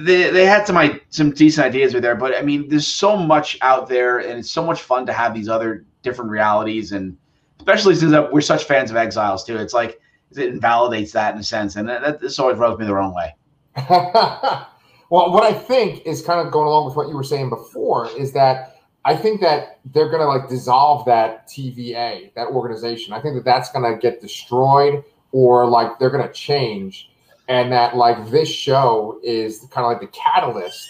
they, 0.00 0.30
they 0.30 0.46
had 0.46 0.66
some 0.66 1.00
some 1.10 1.30
decent 1.30 1.66
ideas 1.66 1.94
with 1.94 2.02
there. 2.02 2.14
But 2.14 2.36
I 2.36 2.42
mean, 2.42 2.68
there's 2.68 2.86
so 2.86 3.16
much 3.16 3.58
out 3.62 3.88
there, 3.88 4.18
and 4.18 4.38
it's 4.38 4.50
so 4.50 4.64
much 4.64 4.82
fun 4.82 5.06
to 5.06 5.12
have 5.12 5.34
these 5.34 5.48
other 5.48 5.84
different 6.02 6.30
realities, 6.30 6.92
and 6.92 7.16
especially 7.58 7.94
since 7.94 8.12
uh, 8.12 8.28
we're 8.32 8.40
such 8.40 8.64
fans 8.64 8.90
of 8.90 8.96
Exiles 8.96 9.44
too. 9.44 9.56
It's 9.56 9.74
like 9.74 10.00
it 10.32 10.48
invalidates 10.48 11.12
that 11.12 11.34
in 11.34 11.40
a 11.40 11.44
sense, 11.44 11.76
and 11.76 11.88
that, 11.88 12.02
that 12.02 12.20
this 12.20 12.38
always 12.38 12.58
rubs 12.58 12.78
me 12.78 12.86
the 12.86 12.94
wrong 12.94 13.14
way. 13.14 13.34
well, 13.88 15.32
what 15.32 15.44
I 15.44 15.52
think 15.52 16.06
is 16.06 16.22
kind 16.22 16.44
of 16.44 16.52
going 16.52 16.66
along 16.66 16.86
with 16.86 16.96
what 16.96 17.08
you 17.08 17.16
were 17.16 17.24
saying 17.24 17.50
before 17.50 18.08
is 18.18 18.32
that 18.32 18.76
I 19.04 19.16
think 19.16 19.40
that 19.40 19.80
they're 19.92 20.08
going 20.08 20.20
to 20.20 20.26
like 20.26 20.48
dissolve 20.48 21.04
that 21.06 21.48
TVA, 21.48 22.32
that 22.34 22.48
organization. 22.48 23.12
I 23.12 23.20
think 23.20 23.34
that 23.34 23.44
that's 23.44 23.70
going 23.72 23.90
to 23.90 23.98
get 23.98 24.20
destroyed 24.20 25.02
or 25.32 25.66
like 25.66 25.98
they're 25.98 26.10
going 26.10 26.26
to 26.26 26.32
change. 26.32 27.10
And 27.48 27.72
that 27.72 27.96
like 27.96 28.30
this 28.30 28.48
show 28.48 29.18
is 29.22 29.66
kind 29.70 29.84
of 29.84 29.92
like 29.92 30.00
the 30.00 30.16
catalyst 30.16 30.88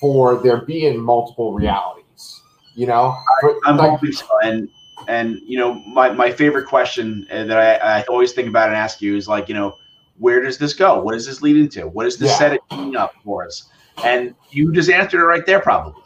for 0.00 0.36
there 0.42 0.62
being 0.62 1.00
multiple 1.00 1.52
realities, 1.52 2.42
you 2.74 2.86
know? 2.86 3.16
I, 3.44 3.70
am 3.70 3.76
like, 3.76 3.90
hoping 3.90 4.12
so. 4.12 4.26
And, 4.42 4.68
and, 5.08 5.38
you 5.46 5.58
know, 5.58 5.74
my, 5.86 6.10
my 6.10 6.32
favorite 6.32 6.66
question 6.66 7.26
uh, 7.30 7.44
that 7.44 7.58
I, 7.58 8.00
I 8.00 8.02
always 8.04 8.32
think 8.32 8.48
about 8.48 8.68
and 8.68 8.76
ask 8.76 9.00
you 9.00 9.16
is 9.16 9.28
like, 9.28 9.48
you 9.48 9.54
know, 9.54 9.76
where 10.18 10.42
does 10.42 10.58
this 10.58 10.74
go? 10.74 11.00
What 11.00 11.12
does 11.12 11.26
this 11.26 11.40
lead 11.40 11.56
into? 11.56 11.86
What 11.86 12.06
is 12.06 12.16
this 12.18 12.30
yeah. 12.30 12.58
setting 12.58 12.96
up 12.96 13.14
for 13.24 13.46
us? 13.46 13.68
And 14.04 14.34
you 14.50 14.72
just 14.72 14.90
answered 14.90 15.20
it 15.20 15.24
right 15.24 15.46
there, 15.46 15.60
probably. 15.60 16.02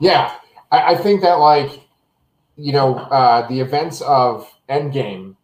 Yeah, 0.00 0.34
I, 0.70 0.94
I 0.94 0.96
think 0.96 1.22
that 1.22 1.34
like 1.34 1.80
you 2.56 2.72
know 2.72 2.96
uh, 2.96 3.46
the 3.48 3.60
events 3.60 4.00
of 4.02 4.50
Endgame 4.68 5.36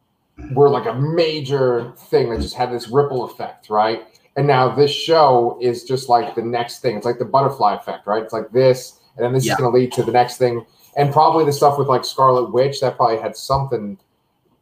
were 0.52 0.68
like 0.68 0.86
a 0.86 0.94
major 0.94 1.92
thing 1.96 2.30
that 2.30 2.40
just 2.40 2.54
had 2.54 2.72
this 2.72 2.88
ripple 2.88 3.24
effect, 3.24 3.70
right? 3.70 4.04
And 4.36 4.46
now 4.46 4.74
this 4.74 4.90
show 4.90 5.58
is 5.60 5.84
just 5.84 6.08
like 6.08 6.34
the 6.34 6.42
next 6.42 6.80
thing. 6.80 6.96
It's 6.96 7.06
like 7.06 7.18
the 7.18 7.24
butterfly 7.24 7.74
effect, 7.74 8.06
right? 8.06 8.22
It's 8.22 8.32
like 8.32 8.50
this, 8.50 9.00
and 9.16 9.24
then 9.24 9.32
this 9.32 9.46
yeah. 9.46 9.52
is 9.52 9.58
going 9.58 9.72
to 9.72 9.78
lead 9.78 9.92
to 9.92 10.02
the 10.02 10.12
next 10.12 10.38
thing, 10.38 10.64
and 10.96 11.12
probably 11.12 11.44
the 11.44 11.52
stuff 11.52 11.78
with 11.78 11.88
like 11.88 12.04
Scarlet 12.04 12.52
Witch 12.52 12.80
that 12.80 12.96
probably 12.96 13.18
had 13.18 13.36
something 13.36 13.98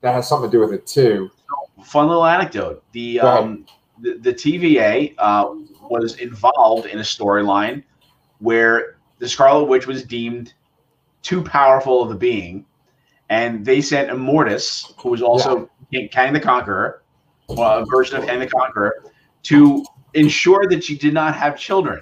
that 0.03 0.15
has 0.15 0.29
something 0.29 0.51
to 0.51 0.57
do 0.57 0.61
with 0.61 0.73
it 0.73 0.87
too 0.87 1.31
fun 1.85 2.09
little 2.09 2.25
anecdote. 2.25 2.83
The 2.93 3.21
um, 3.21 3.67
the, 4.01 4.15
the, 4.15 4.35
TVA 4.35 5.15
uh, 5.19 5.55
was 5.89 6.17
involved 6.17 6.87
in 6.87 6.99
a 6.99 7.03
storyline 7.03 7.85
where 8.39 8.97
the 9.19 9.29
Scarlet 9.29 9.65
Witch 9.65 9.87
was 9.87 10.05
deemed 10.05 10.55
too 11.23 11.43
powerful 11.43 12.03
of 12.03 12.11
a 12.11 12.17
being, 12.17 12.65
and 13.33 13.65
they 13.65 13.81
sent 13.81 14.11
Immortus, 14.11 14.93
who 14.99 15.09
was 15.09 15.23
also 15.23 15.71
yeah. 15.91 16.07
Kang 16.09 16.35
the 16.35 16.41
Conqueror, 16.41 17.03
well, 17.49 17.83
a 17.83 17.87
version 17.87 18.19
of 18.19 18.27
Kang 18.27 18.41
the 18.41 18.47
Conqueror, 18.47 19.05
to 19.45 19.83
ensure 20.13 20.69
that 20.69 20.85
she 20.85 20.99
did 20.99 21.15
not 21.15 21.35
have 21.35 21.59
children. 21.59 21.99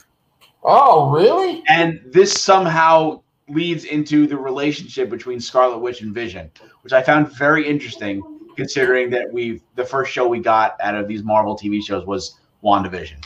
Oh, 0.64 1.10
really? 1.12 1.62
And 1.68 2.00
this 2.04 2.32
somehow 2.32 3.22
leads 3.48 3.84
into 3.84 4.26
the 4.26 4.36
relationship 4.36 5.08
between 5.08 5.38
Scarlet 5.40 5.78
Witch 5.78 6.02
and 6.02 6.12
Vision, 6.12 6.50
which 6.82 6.92
I 6.92 7.00
found 7.00 7.30
very 7.38 7.64
interesting 7.64 8.22
considering 8.56 9.08
that 9.10 9.32
we 9.32 9.62
the 9.76 9.84
first 9.84 10.10
show 10.10 10.26
we 10.26 10.40
got 10.40 10.76
out 10.82 10.96
of 10.96 11.06
these 11.06 11.22
Marvel 11.22 11.56
TV 11.56 11.80
shows 11.80 12.04
was 12.06 12.40
WandaVision. 12.64 13.24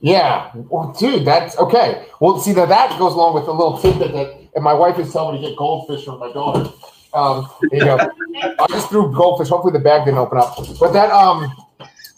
Yeah, 0.00 0.52
well, 0.54 0.94
dude, 1.00 1.24
that's 1.24 1.58
okay. 1.58 2.06
Well, 2.20 2.38
see 2.38 2.52
that 2.52 2.68
that 2.68 2.96
goes 2.96 3.14
along 3.14 3.34
with 3.34 3.48
a 3.48 3.52
little 3.52 3.76
tidbit 3.76 4.12
that, 4.12 4.38
and 4.54 4.62
my 4.62 4.72
wife 4.72 5.00
is 5.00 5.12
telling 5.12 5.34
me 5.34 5.42
to 5.42 5.48
get 5.48 5.58
goldfish 5.58 6.04
for 6.04 6.16
my 6.16 6.32
daughter. 6.32 6.70
Um, 7.14 7.48
you 7.72 7.84
know, 7.84 7.96
I 7.96 8.66
just 8.68 8.88
threw 8.88 9.14
goldfish. 9.14 9.48
Hopefully, 9.48 9.72
the 9.72 9.78
bag 9.78 10.04
didn't 10.04 10.18
open 10.18 10.38
up. 10.38 10.56
But 10.78 10.92
that 10.92 11.10
um, 11.10 11.54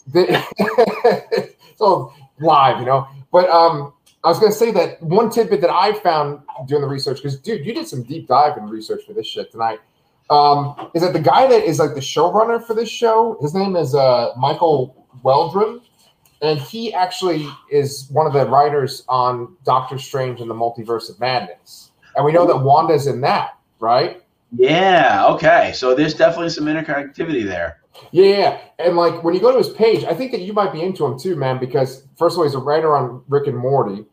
the, 0.07 1.53
so 1.75 2.13
live, 2.39 2.79
you 2.79 2.85
know. 2.85 3.07
But 3.31 3.49
um, 3.49 3.93
I 4.23 4.29
was 4.29 4.39
gonna 4.39 4.51
say 4.51 4.71
that 4.71 5.01
one 5.03 5.29
tidbit 5.29 5.61
that 5.61 5.69
I 5.69 5.93
found 5.93 6.41
doing 6.67 6.81
the 6.81 6.87
research 6.87 7.17
because, 7.17 7.39
dude, 7.39 7.65
you 7.65 7.73
did 7.73 7.87
some 7.87 8.03
deep 8.03 8.27
dive 8.27 8.57
in 8.57 8.67
research 8.67 9.03
for 9.05 9.13
this 9.13 9.27
shit 9.27 9.51
tonight 9.51 9.79
um, 10.29 10.89
is 10.93 11.01
that 11.01 11.13
the 11.13 11.19
guy 11.19 11.47
that 11.47 11.63
is 11.63 11.79
like 11.79 11.93
the 11.93 12.01
showrunner 12.01 12.63
for 12.63 12.73
this 12.73 12.89
show? 12.89 13.37
His 13.41 13.53
name 13.53 13.75
is 13.75 13.95
uh, 13.95 14.31
Michael 14.37 15.07
Waldron, 15.23 15.81
and 16.41 16.59
he 16.59 16.93
actually 16.93 17.47
is 17.71 18.07
one 18.11 18.27
of 18.27 18.33
the 18.33 18.45
writers 18.45 19.03
on 19.07 19.55
Doctor 19.63 19.97
Strange 19.97 20.41
and 20.41 20.49
the 20.49 20.55
Multiverse 20.55 21.09
of 21.09 21.19
Madness. 21.19 21.91
And 22.15 22.25
we 22.25 22.31
know 22.31 22.45
that 22.45 22.57
Wanda's 22.57 23.07
in 23.07 23.21
that, 23.21 23.57
right? 23.79 24.23
Yeah. 24.55 25.25
Okay. 25.29 25.73
So 25.75 25.95
there's 25.95 26.13
definitely 26.13 26.49
some 26.49 26.65
interconnectivity 26.65 27.45
there. 27.45 27.81
Yeah, 28.11 28.59
and 28.79 28.95
like 28.95 29.23
when 29.23 29.33
you 29.33 29.39
go 29.39 29.51
to 29.51 29.57
his 29.57 29.69
page, 29.69 30.03
I 30.03 30.13
think 30.13 30.31
that 30.31 30.41
you 30.41 30.53
might 30.53 30.71
be 30.71 30.81
into 30.81 31.05
him 31.05 31.17
too, 31.17 31.35
man. 31.35 31.59
Because 31.59 32.03
first 32.17 32.35
of 32.35 32.39
all, 32.39 32.43
he's 32.45 32.55
a 32.55 32.59
writer 32.59 32.95
on 32.95 33.23
Rick 33.27 33.47
and 33.47 33.57
Morty, 33.57 34.05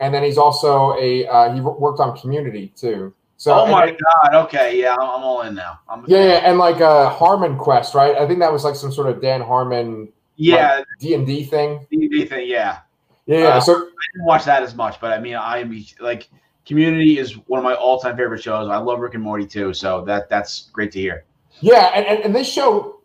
and 0.00 0.14
then 0.14 0.22
he's 0.22 0.38
also 0.38 0.94
a 0.98 1.26
uh, 1.26 1.52
he 1.54 1.60
worked 1.60 2.00
on 2.00 2.16
Community 2.18 2.72
too. 2.76 3.14
So, 3.36 3.52
oh 3.52 3.66
my 3.66 3.90
god! 3.90 4.34
Okay, 4.46 4.80
yeah, 4.80 4.94
I'm, 4.94 5.00
I'm 5.00 5.22
all 5.22 5.42
in 5.42 5.54
now. 5.54 5.80
I'm, 5.88 6.04
yeah, 6.06 6.24
yeah, 6.24 6.48
and 6.48 6.58
like 6.58 6.80
uh, 6.80 7.10
Harmon 7.10 7.58
Quest, 7.58 7.94
right? 7.94 8.14
I 8.16 8.26
think 8.26 8.40
that 8.40 8.52
was 8.52 8.64
like 8.64 8.76
some 8.76 8.92
sort 8.92 9.08
of 9.08 9.20
Dan 9.20 9.40
Harmon, 9.40 10.12
yeah, 10.36 10.82
D 11.00 11.14
and 11.14 11.26
D 11.26 11.44
thing. 11.44 11.86
D 11.90 12.02
and 12.02 12.10
D 12.10 12.24
thing, 12.26 12.48
yeah. 12.48 12.80
Yeah, 13.26 13.48
uh, 13.48 13.60
so 13.60 13.72
I 13.72 13.78
didn't 14.12 14.26
watch 14.26 14.44
that 14.44 14.62
as 14.62 14.74
much, 14.74 15.00
but 15.00 15.12
I 15.12 15.18
mean, 15.18 15.34
I'm 15.34 15.84
like 15.98 16.28
Community 16.66 17.18
is 17.18 17.32
one 17.46 17.58
of 17.58 17.64
my 17.64 17.74
all-time 17.74 18.16
favorite 18.16 18.42
shows. 18.42 18.70
I 18.70 18.78
love 18.78 19.00
Rick 19.00 19.14
and 19.14 19.22
Morty 19.22 19.46
too, 19.46 19.74
so 19.74 20.04
that 20.06 20.28
that's 20.28 20.70
great 20.72 20.92
to 20.92 20.98
hear. 20.98 21.24
Yeah, 21.60 21.90
and, 21.94 22.24
and, 22.24 22.34
this 22.34 22.50
show 22.50 23.00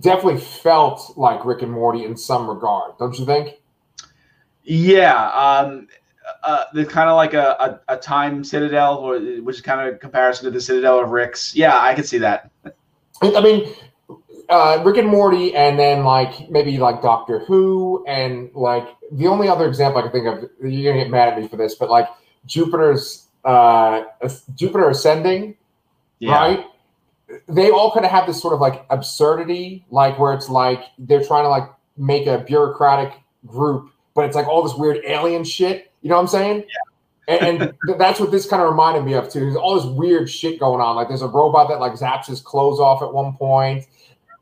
definitely 0.00 0.40
felt 0.40 1.16
like 1.16 1.44
Rick 1.44 1.62
and 1.62 1.70
Morty 1.70 2.04
in 2.04 2.16
some 2.16 2.48
regard, 2.48 2.98
don't 2.98 3.16
you 3.18 3.24
think? 3.24 3.60
Yeah, 4.64 5.28
um, 5.30 5.88
uh, 6.42 6.64
the 6.72 6.84
kind 6.84 7.08
of 7.08 7.16
like 7.16 7.34
a, 7.34 7.80
a, 7.88 7.94
a, 7.94 7.96
time 7.96 8.44
citadel, 8.44 8.96
or 8.96 9.18
which 9.42 9.56
is 9.56 9.62
kind 9.62 9.80
of 9.80 9.94
a 9.94 9.98
comparison 9.98 10.44
to 10.44 10.50
the 10.50 10.60
citadel 10.60 11.00
of 11.00 11.10
Rick's. 11.10 11.54
Yeah, 11.54 11.78
I 11.78 11.94
can 11.94 12.04
see 12.04 12.18
that. 12.18 12.50
I 13.22 13.40
mean, 13.40 13.72
uh, 14.48 14.82
Rick 14.84 14.98
and 14.98 15.08
Morty, 15.08 15.54
and 15.54 15.78
then 15.78 16.04
like 16.04 16.50
maybe 16.50 16.78
like 16.78 17.02
Doctor 17.02 17.40
Who, 17.40 18.04
and 18.06 18.50
like 18.54 18.88
the 19.10 19.26
only 19.26 19.48
other 19.48 19.66
example 19.66 20.00
I 20.00 20.02
can 20.02 20.12
think 20.12 20.26
of. 20.26 20.50
You're 20.60 20.92
gonna 20.92 21.04
get 21.04 21.10
mad 21.10 21.28
at 21.32 21.38
me 21.38 21.48
for 21.48 21.56
this, 21.56 21.74
but 21.74 21.90
like 21.90 22.08
Jupiter's 22.46 23.26
uh, 23.44 24.02
Jupiter 24.54 24.90
ascending, 24.90 25.56
yeah. 26.18 26.32
right? 26.32 26.66
They 27.48 27.70
all 27.70 27.92
kind 27.92 28.04
of 28.04 28.10
have 28.10 28.26
this 28.26 28.40
sort 28.40 28.54
of 28.54 28.60
like 28.60 28.84
absurdity, 28.90 29.84
like 29.90 30.18
where 30.18 30.34
it's 30.34 30.48
like 30.48 30.82
they're 30.98 31.24
trying 31.24 31.44
to 31.44 31.48
like 31.48 31.70
make 31.96 32.26
a 32.26 32.38
bureaucratic 32.38 33.14
group, 33.46 33.90
but 34.14 34.26
it's 34.26 34.36
like 34.36 34.46
all 34.46 34.62
this 34.62 34.74
weird 34.74 35.00
alien 35.04 35.44
shit 35.44 35.92
you 36.02 36.08
know 36.08 36.16
what 36.16 36.22
I'm 36.22 36.28
saying? 36.28 36.64
Yeah. 37.28 37.34
and, 37.36 37.62
and 37.62 37.98
that's 37.98 38.20
what 38.20 38.30
this 38.30 38.46
kind 38.46 38.60
of 38.60 38.68
reminded 38.68 39.04
me 39.04 39.14
of 39.14 39.30
too. 39.30 39.40
There's 39.40 39.56
all 39.56 39.76
this 39.76 39.86
weird 39.86 40.28
shit 40.28 40.58
going 40.58 40.80
on. 40.80 40.96
Like 40.96 41.08
there's 41.08 41.22
a 41.22 41.28
robot 41.28 41.68
that 41.68 41.80
like 41.80 41.92
zaps 41.92 42.26
his 42.26 42.40
clothes 42.40 42.80
off 42.80 43.02
at 43.02 43.12
one 43.12 43.34
point. 43.36 43.86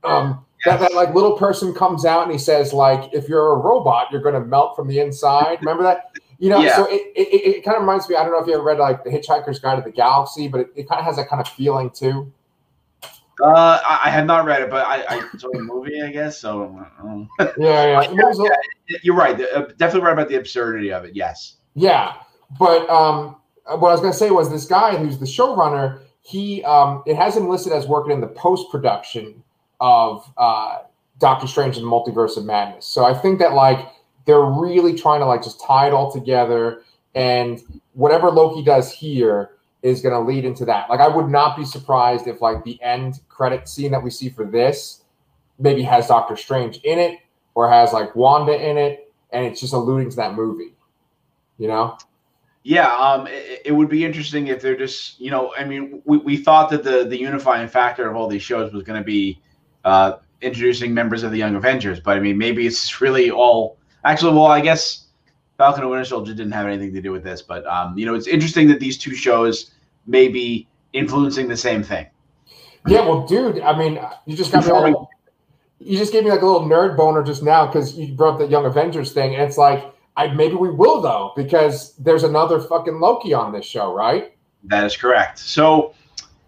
Um, 0.03 0.45
yes. 0.65 0.81
that, 0.81 0.89
that 0.89 0.95
like 0.95 1.15
little 1.15 1.37
person 1.37 1.75
comes 1.75 2.07
out 2.07 2.23
and 2.23 2.33
he 2.33 2.39
says 2.39 2.73
like, 2.73 3.13
if 3.13 3.29
you're 3.29 3.53
a 3.53 3.57
robot, 3.57 4.09
you're 4.11 4.23
going 4.23 4.35
to 4.35 4.41
melt 4.41 4.75
from 4.75 4.89
the 4.89 4.99
inside. 4.99 5.59
Remember 5.61 5.83
that? 5.83 6.10
You 6.41 6.49
know, 6.49 6.59
yeah. 6.61 6.75
so 6.75 6.87
it, 6.87 7.13
it, 7.15 7.57
it 7.57 7.65
kind 7.65 7.77
of 7.77 7.83
reminds 7.83 8.09
me. 8.09 8.17
I 8.17 8.23
don't 8.23 8.33
know 8.33 8.41
if 8.41 8.47
you 8.47 8.55
ever 8.55 8.63
read 8.63 8.79
like 8.79 9.05
the 9.05 9.11
Hitchhiker's 9.11 9.59
Guide 9.59 9.77
to 9.77 9.83
the 9.83 9.91
Galaxy, 9.91 10.49
but 10.49 10.63
it, 10.63 10.73
it 10.75 10.89
kind 10.89 10.99
of 10.99 11.05
has 11.05 11.17
that 11.17 11.29
kind 11.29 11.39
of 11.39 11.47
feeling 11.47 11.91
too. 11.91 12.33
Uh, 13.43 13.79
I, 13.85 14.01
I 14.05 14.11
have 14.11 14.25
not 14.25 14.47
read 14.47 14.63
it, 14.63 14.71
but 14.71 14.87
I, 14.87 15.05
I 15.07 15.39
saw 15.39 15.49
the 15.53 15.61
movie, 15.61 16.03
I 16.03 16.11
guess. 16.11 16.41
So 16.41 16.65
um. 16.99 17.29
yeah, 17.59 18.01
yeah. 18.03 18.13
yeah, 18.13 18.99
you're 19.03 19.15
right. 19.15 19.39
Uh, 19.39 19.67
definitely 19.77 20.01
right 20.01 20.15
about 20.15 20.29
the 20.29 20.37
absurdity 20.37 20.91
of 20.91 21.05
it. 21.05 21.15
Yes. 21.15 21.57
Yeah, 21.75 22.15
but 22.59 22.89
um, 22.89 23.37
what 23.67 23.91
I 23.91 23.93
was 23.93 24.01
going 24.01 24.13
to 24.13 24.19
say 24.19 24.31
was 24.31 24.51
this 24.51 24.65
guy 24.65 24.97
who's 24.97 25.19
the 25.19 25.27
showrunner. 25.27 26.01
he 26.23 26.65
um, 26.65 27.03
it 27.07 27.17
has 27.17 27.37
him 27.37 27.49
listed 27.49 27.75
as 27.75 27.87
working 27.87 28.13
in 28.13 28.21
the 28.23 28.29
post 28.29 28.71
production 28.71 29.43
of 29.79 30.31
uh, 30.39 30.79
Doctor 31.19 31.47
Strange 31.47 31.77
and 31.77 31.85
the 31.85 31.91
Multiverse 31.91 32.37
of 32.37 32.47
Madness. 32.47 32.87
So 32.87 33.05
I 33.05 33.13
think 33.13 33.39
that 33.41 33.53
like 33.53 33.87
they're 34.27 34.45
really 34.45 34.95
trying 34.95 35.21
to 35.21 35.27
like 35.27 35.43
just 35.43 35.61
tie 35.61 35.87
it 35.87 35.93
all 35.93 36.13
together, 36.13 36.83
and 37.15 37.61
whatever 37.95 38.31
Loki 38.31 38.63
does 38.63 38.93
here 38.93 39.51
is 39.83 40.03
going 40.03 40.15
to 40.15 40.21
lead 40.21 40.45
into 40.45 40.65
that. 40.67 40.91
Like 40.91 41.01
I 41.01 41.09
would 41.09 41.29
not 41.29 41.57
be 41.57 41.65
surprised 41.65 42.27
if 42.27 42.41
like 42.41 42.63
the 42.65 42.81
end 42.83 43.21
credit 43.29 43.69
scene 43.69 43.91
that 43.93 44.03
we 44.03 44.11
see 44.11 44.29
for 44.29 44.45
this 44.45 45.05
maybe 45.59 45.83
has 45.83 46.09
Doctor 46.09 46.37
Strange 46.37 46.79
in 46.79 46.99
it 46.99 47.19
or 47.55 47.71
has 47.71 47.93
like 47.93 48.15
Wanda 48.15 48.55
in 48.55 48.77
it, 48.77 49.13
and 49.33 49.45
it's 49.45 49.61
just 49.61 49.73
alluding 49.73 50.11
to 50.11 50.17
that 50.17 50.35
movie. 50.35 50.75
You 51.59 51.69
know? 51.69 51.99
Yeah, 52.63 52.95
um, 52.95 53.27
it, 53.27 53.63
it, 53.67 53.73
would 53.73 53.89
be 53.89 54.05
interesting 54.05 54.49
if 54.49 54.61
they're 54.61 54.77
just, 54.77 55.19
you 55.19 55.31
know, 55.31 55.53
I 55.57 55.65
mean, 55.65 56.03
we, 56.05 56.19
we 56.19 56.37
thought 56.37 56.69
that 56.71 56.85
the 56.85 57.05
the 57.05 57.17
unifying 57.17 57.69
factor 57.69 58.09
of 58.09 58.17
all 58.17 58.29
these 58.29 58.43
shows 58.43 58.73
was 58.73 58.83
going 58.83 59.01
to 59.01 59.05
be 59.05 59.41
uh, 59.85 60.15
introducing 60.43 60.93
members 60.93 61.23
of 61.23 61.33
the 61.33 61.39
Young 61.39 61.57
Avengers, 61.57 62.01
but 62.01 62.17
I 62.17 62.21
mean, 62.21 62.37
maybe 62.37 62.67
it's 62.67 63.01
really 63.01 63.31
all 63.31 63.79
actually. 64.05 64.33
Well, 64.35 64.47
I 64.47 64.61
guess 64.61 65.07
Falcon 65.59 65.83
and 65.83 65.91
Winter 65.91 66.05
Soldier 66.05 66.35
didn't 66.35 66.53
have 66.53 66.67
anything 66.67 66.93
to 66.95 67.03
do 67.03 67.13
with 67.13 67.23
this, 67.23 67.43
but 67.43 67.67
um, 67.67 67.97
you 67.99 68.07
know, 68.07 68.15
it's 68.15 68.27
interesting 68.27 68.69
that 68.69 68.81
these 68.81 68.97
two 68.97 69.15
shows 69.15 69.73
may 70.07 70.29
be 70.29 70.67
influencing 70.93 71.49
the 71.49 71.57
same 71.57 71.83
thing. 71.83 72.07
Yeah, 72.87 73.01
well, 73.01 73.27
dude, 73.27 73.61
I 73.61 73.77
mean, 73.77 74.01
you 74.27 74.37
just 74.37 74.53
got 74.53 74.65
me 74.65 74.73
all, 74.73 75.11
you 75.79 75.99
just 75.99 76.13
gave 76.13 76.25
me 76.25 76.31
like 76.31 76.43
a 76.43 76.47
little 76.47 76.67
nerd 76.69 76.97
boner 76.97 77.23
just 77.23 77.43
now 77.43 77.67
because 77.67 77.97
you 77.97 78.15
brought 78.15 78.35
up 78.35 78.39
the 78.39 78.47
Young 78.47 78.65
Avengers 78.65 79.13
thing, 79.13 79.35
and 79.35 79.43
it's 79.43 79.59
like 79.59 79.85
I 80.17 80.29
maybe 80.29 80.55
we 80.55 80.71
will 80.71 81.01
though 81.01 81.33
because 81.37 81.95
there's 81.97 82.25
another 82.25 82.61
fucking 82.61 83.01
Loki 83.01 83.33
on 83.33 83.53
this 83.53 83.65
show, 83.65 83.95
right? 83.95 84.35
That 84.65 84.85
is 84.85 84.97
correct. 84.97 85.39
So, 85.39 85.95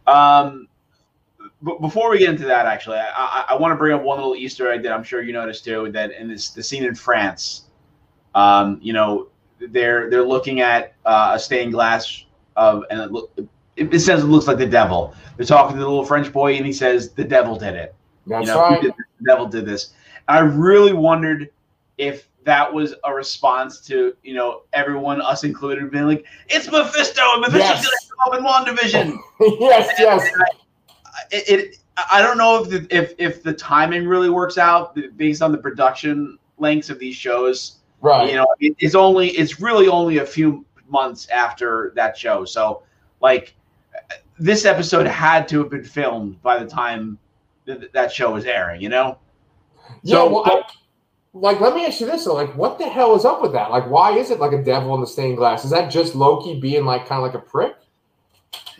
um, 0.07 0.69
b- 1.63 1.77
before 1.81 2.11
we 2.11 2.19
get 2.19 2.31
into 2.31 2.45
that, 2.45 2.67
actually, 2.67 2.99
I, 2.99 3.11
I, 3.15 3.45
I 3.51 3.55
want 3.55 3.73
to 3.73 3.77
bring 3.77 3.95
up 3.95 4.03
one 4.03 4.19
little 4.19 4.37
Easter 4.37 4.71
egg 4.71 4.83
that 4.83 4.93
I'm 4.93 5.03
sure 5.03 5.23
you 5.23 5.33
noticed 5.33 5.65
too. 5.65 5.91
That 5.93 6.13
in 6.13 6.29
this 6.29 6.51
the 6.51 6.63
scene 6.63 6.85
in 6.85 6.95
France, 6.95 7.65
um, 8.35 8.79
you 8.83 8.93
know, 8.93 9.29
they're 9.59 10.11
they're 10.11 10.27
looking 10.27 10.61
at 10.61 10.95
uh, 11.05 11.33
a 11.35 11.39
stained 11.39 11.73
glass 11.73 12.25
of 12.57 12.85
and 12.91 13.01
it, 13.01 13.13
look, 13.13 13.33
it, 13.77 13.95
it 13.95 14.01
says 14.01 14.23
it 14.23 14.27
looks 14.27 14.47
like 14.47 14.59
the 14.59 14.67
devil. 14.67 15.15
They're 15.37 15.47
talking 15.47 15.77
to 15.77 15.83
the 15.83 15.89
little 15.89 16.05
French 16.05 16.33
boy, 16.33 16.55
and 16.55 16.67
he 16.67 16.73
says 16.73 17.11
the 17.11 17.25
devil 17.25 17.57
did 17.57 17.75
it. 17.75 17.95
That's 18.27 18.47
you 18.47 18.55
know, 18.55 18.61
right. 18.61 18.83
the 18.83 18.95
devil 19.25 19.47
did 19.47 19.67
this. 19.67 19.95
I 20.29 20.41
really 20.41 20.93
wondered 20.93 21.51
if 21.99 22.29
that 22.45 22.73
was 22.73 22.95
a 23.05 23.13
response 23.13 23.81
to 23.81 24.15
you 24.23 24.35
know 24.35 24.63
everyone, 24.73 25.21
us 25.21 25.45
included, 25.45 25.91
being 25.91 26.07
like, 26.07 26.25
"It's 26.49 26.71
Mephisto, 26.71 27.23
and 27.33 27.41
Mephisto's 27.41 27.85
yes. 27.85 28.11
gonna 28.11 28.41
come 28.43 28.67
in 28.67 28.77
WandaVision." 28.77 29.19
yes, 29.61 29.89
and, 29.91 29.99
yes. 29.99 30.33
And 30.33 30.43
I, 30.43 30.47
it, 31.31 31.61
it, 31.61 31.77
I 32.11 32.23
don't 32.23 32.39
know 32.39 32.63
if 32.63 32.71
the, 32.71 32.97
if 32.97 33.15
if 33.19 33.43
the 33.43 33.53
timing 33.53 34.07
really 34.07 34.31
works 34.31 34.59
out 34.59 34.97
based 35.17 35.43
on 35.43 35.53
the 35.53 35.59
production 35.59 36.39
lengths 36.59 36.91
of 36.91 36.99
these 36.99 37.17
shows. 37.17 37.79
Right. 38.01 38.31
You 38.31 38.37
know, 38.37 38.47
it, 38.61 38.75
it's 38.79 38.95
only 38.95 39.31
it's 39.31 39.61
really 39.61 39.89
only 39.89 40.19
a 40.19 40.27
few 40.27 40.65
months 40.89 41.29
after 41.29 41.93
that 41.97 42.17
show, 42.17 42.45
so 42.45 42.83
like 43.21 43.55
this 44.39 44.65
episode 44.65 45.07
had 45.07 45.47
to 45.49 45.59
have 45.59 45.71
been 45.71 45.85
filmed 45.85 46.41
by 46.43 46.59
the 46.59 46.67
time 46.67 47.19
th- 47.67 47.91
that 47.93 48.11
show 48.11 48.33
was 48.33 48.45
airing. 48.45 48.81
You 48.81 48.89
know. 48.89 49.19
Yeah. 50.03 50.17
So, 50.17 50.31
well, 50.31 50.43
I, 50.47 50.63
like, 51.35 51.61
let 51.61 51.75
me 51.75 51.87
ask 51.87 52.01
you 52.01 52.07
this: 52.07 52.25
though, 52.25 52.35
like, 52.35 52.55
what 52.57 52.79
the 52.79 52.89
hell 52.89 53.15
is 53.15 53.25
up 53.25 53.41
with 53.41 53.53
that? 53.53 53.71
Like, 53.71 53.89
why 53.89 54.17
is 54.17 54.31
it 54.31 54.41
like 54.41 54.53
a 54.53 54.63
devil 54.63 54.95
in 54.95 55.01
the 55.01 55.07
stained 55.07 55.37
glass? 55.37 55.65
Is 55.65 55.71
that 55.71 55.91
just 55.91 56.15
Loki 56.15 56.59
being 56.61 56.85
like 56.85 57.07
kind 57.07 57.25
of 57.25 57.33
like 57.33 57.41
a 57.41 57.45
prick? 57.45 57.77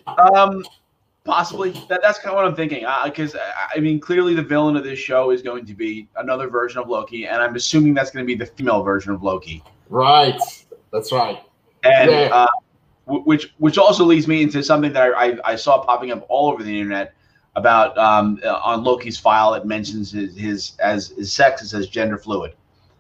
Um, 0.07 0.65
possibly. 1.25 1.71
That, 1.89 2.01
that's 2.03 2.19
kind 2.19 2.31
of 2.31 2.37
what 2.37 2.45
I'm 2.45 2.57
thinking. 2.57 2.87
Because 3.05 3.35
uh, 3.35 3.41
I 3.75 3.81
mean, 3.81 4.01
clearly 4.01 4.35
the 4.35 4.43
villain 4.43 4.77
of 4.77 4.85
this 4.85 4.99
show 4.99 5.31
is 5.31 5.43
going 5.43 5.67
to 5.67 5.75
be 5.75 6.09
another 6.17 6.49
version 6.49 6.81
of 6.81 6.89
Loki, 6.89 7.27
and 7.27 7.43
I'm 7.43 7.55
assuming 7.55 7.95
that's 7.95 8.11
going 8.11 8.25
to 8.25 8.27
be 8.27 8.35
the 8.35 8.47
female 8.47 8.83
version 8.83 9.13
of 9.13 9.23
Loki. 9.23 9.63
Right. 9.89 10.41
That's 10.93 11.13
right. 11.13 11.43
And 11.85 12.11
yeah. 12.11 12.29
uh, 12.33 12.47
which 13.07 13.53
which 13.59 13.79
also 13.79 14.05
leads 14.05 14.29
me 14.29 14.43
into 14.43 14.63
something 14.63 14.93
that 14.93 15.13
I, 15.15 15.31
I, 15.31 15.39
I 15.45 15.57
saw 15.57 15.83
popping 15.83 16.13
up 16.13 16.25
all 16.29 16.51
over 16.51 16.63
the 16.63 16.79
internet 16.79 17.15
about 17.57 17.97
um, 17.99 18.41
uh, 18.45 18.61
on 18.63 18.85
Loki's 18.85 19.19
file. 19.19 19.55
It 19.55 19.67
mentions 19.67 20.13
his, 20.13 20.37
his 20.37 20.73
as 20.79 21.09
his 21.09 21.33
sex. 21.33 21.63
It 21.63 21.69
says 21.69 21.89
gender 21.89 22.19
fluid. 22.19 22.55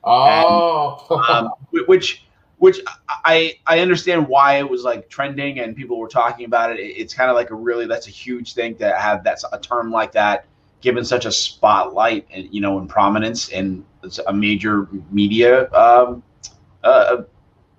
Oh, 0.04 1.06
and, 1.10 1.46
um, 1.46 1.52
which 1.86 2.24
which 2.62 2.78
I 3.08 3.58
I 3.66 3.80
understand 3.80 4.28
why 4.28 4.58
it 4.58 4.70
was 4.70 4.84
like 4.84 5.08
trending 5.08 5.58
and 5.58 5.74
people 5.74 5.98
were 5.98 6.06
talking 6.06 6.44
about 6.44 6.70
it. 6.70 6.78
It's 6.78 7.12
kind 7.12 7.28
of 7.28 7.34
like 7.34 7.50
a 7.50 7.56
really 7.56 7.86
that's 7.86 8.06
a 8.06 8.10
huge 8.10 8.54
thing 8.54 8.76
to 8.76 8.96
have 8.96 9.24
that's 9.24 9.44
a 9.52 9.58
term 9.58 9.90
like 9.90 10.12
that 10.12 10.44
given 10.80 11.04
such 11.04 11.24
a 11.24 11.32
spotlight 11.32 12.24
and 12.30 12.48
you 12.54 12.60
know 12.60 12.78
in 12.78 12.86
prominence 12.86 13.48
in 13.48 13.84
a 14.28 14.32
major 14.32 14.86
media 15.10 15.72
um, 15.72 16.22
uh, 16.84 17.22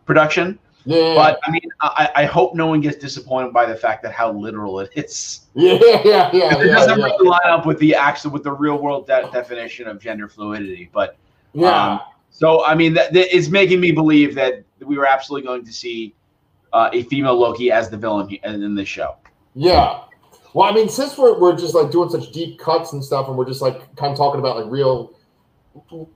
production. 0.06 0.60
Yeah. 0.84 1.16
But 1.16 1.40
I 1.46 1.52
mean, 1.52 1.70
I, 1.80 2.10
I 2.18 2.26
hope 2.26 2.54
no 2.54 2.68
one 2.68 2.82
gets 2.82 2.98
disappointed 2.98 3.54
by 3.54 3.66
the 3.66 3.76
fact 3.76 4.04
that 4.04 4.12
how 4.12 4.34
literal 4.34 4.82
it 4.82 4.90
is. 4.96 5.40
Yeah, 5.56 5.80
yeah, 6.04 6.30
yeah. 6.34 6.60
It 6.60 6.66
doesn't 6.66 7.00
yeah. 7.00 7.06
really 7.06 7.30
line 7.30 7.40
up 7.46 7.66
with 7.66 7.80
the 7.80 7.96
actual 7.96 8.32
with 8.32 8.44
the 8.44 8.52
real 8.52 8.80
world 8.80 9.08
de- 9.08 9.30
definition 9.32 9.88
of 9.88 10.02
gender 10.02 10.28
fluidity. 10.28 10.90
But 10.92 11.16
yeah. 11.54 11.94
Um, 11.94 12.00
so 12.34 12.66
I 12.66 12.74
mean, 12.74 12.96
that, 12.96 13.14
that 13.14 13.34
is 13.34 13.50
making 13.50 13.80
me 13.80 13.92
believe 13.92 14.34
that 14.36 14.64
we 14.84 14.98
were 14.98 15.06
absolutely 15.06 15.46
going 15.48 15.66
to 15.66 15.74
see 15.74 16.16
uh, 16.72 16.90
a 16.94 17.04
female 17.04 17.36
Loki 17.36 17.72
as 17.72 17.90
the 17.90 17.98
villain 17.98 18.30
in, 18.44 18.76
this 18.76 18.88
show. 18.88 19.16
Yeah. 19.54 20.02
Well, 20.54 20.70
I 20.70 20.74
mean, 20.74 20.90
since 20.90 21.18
we're, 21.18 21.40
we're 21.40 21.56
just 21.56 21.76
like 21.76 21.92
doing 21.92 22.10
such 22.10 22.32
deep 22.32 22.60
cuts 22.60 22.94
and 22.94 23.04
stuff, 23.04 23.28
and 23.28 23.38
we're 23.38 23.46
just 23.46 23.62
like 23.62 23.96
kind 23.96 24.12
of 24.12 24.18
talking 24.18 24.40
about 24.40 24.58
like 24.58 24.72
real, 24.72 25.14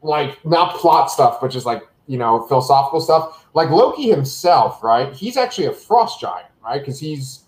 like 0.02 0.44
not 0.46 0.76
plot 0.76 1.12
stuff, 1.12 1.40
but 1.42 1.50
just 1.50 1.66
like 1.66 1.84
you 2.08 2.18
know 2.18 2.46
philosophical 2.48 3.00
stuff 3.00 3.48
like 3.54 3.70
loki 3.70 4.10
himself 4.10 4.82
right 4.82 5.14
he's 5.14 5.38
actually 5.38 5.68
a 5.68 5.72
frost 5.72 6.20
giant 6.20 6.48
right 6.64 6.80
because 6.80 7.00
he's 7.00 7.44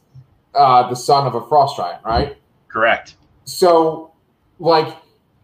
uh 0.53 0.88
the 0.89 0.95
son 0.95 1.25
of 1.25 1.36
a 1.36 1.47
frost 1.47 1.77
giant 1.77 2.03
right 2.03 2.38
correct 2.67 3.15
so 3.45 4.12
like 4.60 4.95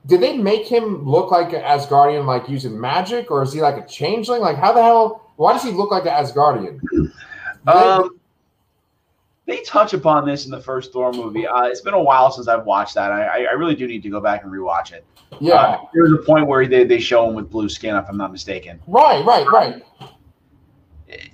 did 0.05 0.21
they 0.21 0.38
make 0.38 0.67
him 0.67 1.03
look 1.09 1.31
like 1.31 1.53
an 1.53 1.61
asgardian 1.61 2.25
like 2.25 2.47
using 2.47 2.79
magic 2.79 3.31
or 3.31 3.41
is 3.41 3.53
he 3.53 3.61
like 3.61 3.77
a 3.77 3.88
changeling 3.88 4.41
like 4.41 4.57
how 4.57 4.71
the 4.71 4.83
hell 4.83 5.24
why 5.35 5.53
does 5.53 5.63
he 5.63 5.71
look 5.71 5.91
like 5.91 6.05
an 6.05 6.11
asgardian 6.11 6.79
um, 7.67 8.19
they 9.45 9.61
touch 9.61 9.93
upon 9.93 10.25
this 10.25 10.45
in 10.45 10.51
the 10.51 10.59
first 10.59 10.91
Thor 10.91 11.11
movie. 11.11 11.45
Uh, 11.47 11.63
it's 11.63 11.81
been 11.81 11.93
a 11.93 12.01
while 12.01 12.31
since 12.31 12.47
I've 12.47 12.65
watched 12.65 12.95
that. 12.95 13.11
I, 13.11 13.45
I 13.45 13.51
really 13.51 13.75
do 13.75 13.87
need 13.87 14.03
to 14.03 14.09
go 14.09 14.19
back 14.19 14.43
and 14.43 14.51
rewatch 14.51 14.91
it. 14.91 15.05
Yeah, 15.39 15.55
uh, 15.55 15.85
there's 15.93 16.11
a 16.13 16.23
point 16.23 16.47
where 16.47 16.65
they, 16.65 16.83
they 16.83 16.99
show 16.99 17.27
him 17.27 17.35
with 17.35 17.49
blue 17.49 17.69
skin, 17.69 17.95
if 17.95 18.05
I'm 18.07 18.17
not 18.17 18.31
mistaken. 18.31 18.79
Right, 18.87 19.23
right, 19.25 19.47
right. 19.47 19.83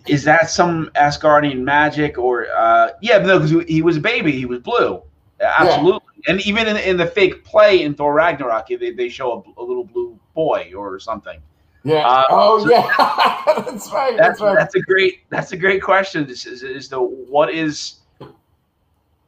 Is 0.07 0.23
that 0.23 0.49
some 0.49 0.89
Asgardian 0.95 1.59
magic, 1.59 2.17
or 2.17 2.47
uh, 2.55 2.91
yeah? 3.01 3.19
No, 3.19 3.39
because 3.39 3.67
he 3.67 3.81
was 3.81 3.97
a 3.97 4.01
baby. 4.01 4.31
He 4.31 4.45
was 4.45 4.59
blue. 4.59 5.01
Absolutely. 5.39 6.01
Yeah. 6.25 6.33
And 6.33 6.41
even 6.41 6.67
in, 6.67 6.77
in 6.77 6.97
the 6.97 7.05
fake 7.05 7.43
play 7.43 7.83
in 7.83 7.95
Thor 7.95 8.13
Ragnarok, 8.13 8.67
they, 8.67 8.91
they 8.91 9.09
show 9.09 9.43
a, 9.57 9.61
a 9.61 9.63
little 9.63 9.85
blue 9.85 10.19
boy 10.35 10.71
or 10.75 10.99
something. 10.99 11.41
Yeah. 11.83 12.07
Uh, 12.07 12.23
oh, 12.29 12.63
so 12.63 12.71
yeah. 12.71 13.43
that's 13.65 13.91
right. 13.91 14.15
That's, 14.17 14.39
that's 14.39 14.41
right. 14.41 14.55
That's 14.55 14.75
a 14.75 14.81
great. 14.81 15.21
That's 15.29 15.51
a 15.51 15.57
great 15.57 15.81
question. 15.81 16.27
Is 16.29 16.45
is, 16.45 16.63
is 16.63 16.89
the 16.89 17.01
what 17.01 17.53
is 17.53 18.01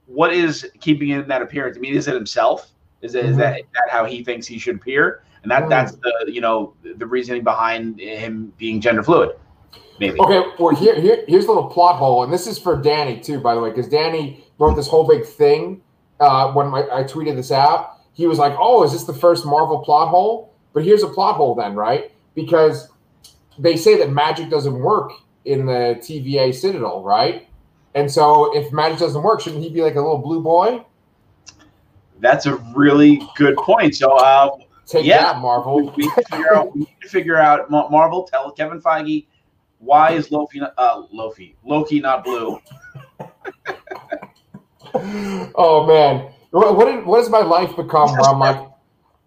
what 0.06 0.34
is 0.34 0.70
keeping 0.80 1.10
him 1.10 1.22
in 1.22 1.28
that 1.30 1.42
appearance? 1.42 1.78
I 1.78 1.80
mean, 1.80 1.96
is 1.96 2.08
it 2.08 2.14
himself? 2.14 2.72
Is, 3.02 3.16
it, 3.16 3.24
mm-hmm. 3.24 3.32
is 3.32 3.38
that, 3.38 3.60
is 3.60 3.66
that 3.74 3.90
how 3.90 4.06
he 4.06 4.24
thinks 4.24 4.48
he 4.48 4.58
should 4.58 4.76
appear? 4.76 5.24
And 5.42 5.52
that 5.52 5.62
mm-hmm. 5.62 5.70
that's 5.70 5.94
the 5.94 6.26
you 6.28 6.42
know 6.42 6.74
the 6.84 7.06
reasoning 7.06 7.44
behind 7.44 8.00
him 8.00 8.54
being 8.58 8.80
gender 8.80 9.04
fluid. 9.04 9.32
Maybe. 10.00 10.20
Okay. 10.20 10.44
Well, 10.58 10.76
here, 10.76 11.00
here 11.00 11.24
here's 11.28 11.46
a 11.46 11.48
little 11.48 11.70
plot 11.70 11.98
hole, 11.98 12.24
and 12.24 12.32
this 12.32 12.48
is 12.48 12.58
for 12.58 12.82
Danny 12.82 13.20
too, 13.20 13.40
by 13.40 13.56
the 13.56 13.62
way, 13.62 13.70
because 13.70 13.88
Danny 13.88 14.46
wrote 14.58 14.76
this 14.76 14.88
whole 14.88 15.08
big 15.08 15.26
thing 15.26 15.82
uh, 16.20 16.52
when 16.54 16.68
my, 16.68 16.84
I 16.92 17.04
tweeted 17.04 17.36
this 17.36 17.52
out. 17.52 17.98
He 18.14 18.26
was 18.26 18.38
like, 18.38 18.54
"Oh, 18.58 18.84
is 18.84 18.94
this 18.94 19.04
the 19.04 19.14
first 19.14 19.46
Marvel 19.46 19.80
plot 19.80 20.10
hole?" 20.10 20.54
But 20.72 20.86
here's 20.86 21.04
a 21.04 21.08
plot 21.08 21.36
hole 21.36 21.56
then, 21.56 21.76
right? 21.76 22.12
Because 22.36 22.90
they 23.60 23.76
say 23.76 23.98
that 23.98 24.12
magic 24.12 24.50
doesn't 24.50 24.78
work 24.80 25.12
in 25.46 25.66
the 25.66 25.98
TVA 26.00 26.54
Citadel, 26.54 27.04
right? 27.04 27.48
And 27.96 28.12
so 28.12 28.56
if 28.58 28.72
magic 28.72 29.00
doesn't 29.00 29.22
work, 29.22 29.42
shouldn't 29.42 29.64
he 29.64 29.70
be 29.70 29.82
like 29.82 29.96
a 29.96 30.02
little 30.02 30.18
blue 30.18 30.42
boy? 30.42 30.84
That's 32.20 32.46
a 32.46 32.56
really 32.76 33.22
good 33.36 33.56
point. 33.58 33.96
So, 33.96 34.18
uh, 34.18 34.58
Take 34.86 35.06
yeah, 35.06 35.34
that, 35.34 35.40
Marvel. 35.40 35.78
We, 35.96 36.04
need 36.04 36.14
to 36.16 36.24
figure 36.30 36.56
out, 36.56 36.74
we 36.74 36.82
need 36.82 36.98
to 37.02 37.10
figure 37.10 37.38
out 37.38 37.72
Marvel. 37.72 38.24
Tell 38.24 38.52
Kevin 38.52 38.82
Feige 38.82 39.26
why 39.84 40.12
is 40.12 40.32
Loki 40.32 40.62
uh, 40.62 41.04
Loki 41.12 41.56
Loki 41.66 42.00
not 42.00 42.24
blue? 42.24 42.60
oh 45.56 45.86
man, 45.88 46.32
what 46.52 46.86
did, 46.86 47.06
what 47.06 47.20
has 47.20 47.30
my 47.30 47.42
life 47.42 47.76
become? 47.76 48.12
Where 48.12 48.22
I'm 48.22 48.40
like, 48.40 48.70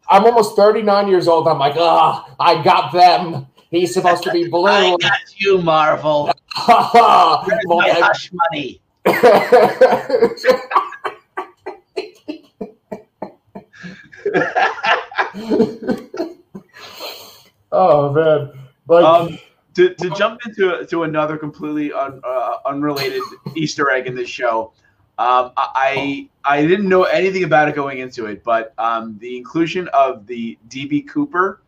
I'm 0.08 0.24
almost 0.24 0.56
39 0.56 1.08
years 1.08 1.28
old. 1.28 1.48
I'm 1.48 1.58
like, 1.58 1.74
ah, 1.76 2.24
oh, 2.28 2.34
I 2.38 2.62
got 2.62 2.92
them. 2.92 3.46
He's 3.70 3.92
supposed 3.92 4.22
to 4.24 4.32
be 4.32 4.48
blue. 4.50 4.66
I 4.66 4.96
got 5.00 5.18
you, 5.36 5.60
Marvel. 5.60 6.30
my 6.68 7.90
hush 7.96 8.30
money. 8.32 8.80
oh 17.70 18.12
man! 18.12 18.50
Like, 18.88 19.04
um, 19.04 19.38
to, 19.74 19.94
to 19.94 20.10
jump 20.10 20.40
into 20.44 20.84
to 20.86 21.02
another 21.04 21.36
completely 21.36 21.92
un, 21.92 22.20
uh, 22.24 22.56
unrelated 22.64 23.22
Easter 23.54 23.90
egg 23.90 24.06
in 24.06 24.14
this 24.16 24.28
show, 24.28 24.72
um, 25.18 25.52
I 25.56 26.28
I 26.44 26.66
didn't 26.66 26.88
know 26.88 27.04
anything 27.04 27.44
about 27.44 27.68
it 27.68 27.74
going 27.74 27.98
into 27.98 28.26
it, 28.26 28.44
but 28.44 28.74
um, 28.78 29.16
the 29.18 29.36
inclusion 29.36 29.88
of 29.88 30.26
the 30.26 30.58
DB 30.68 31.08
Cooper 31.08 31.62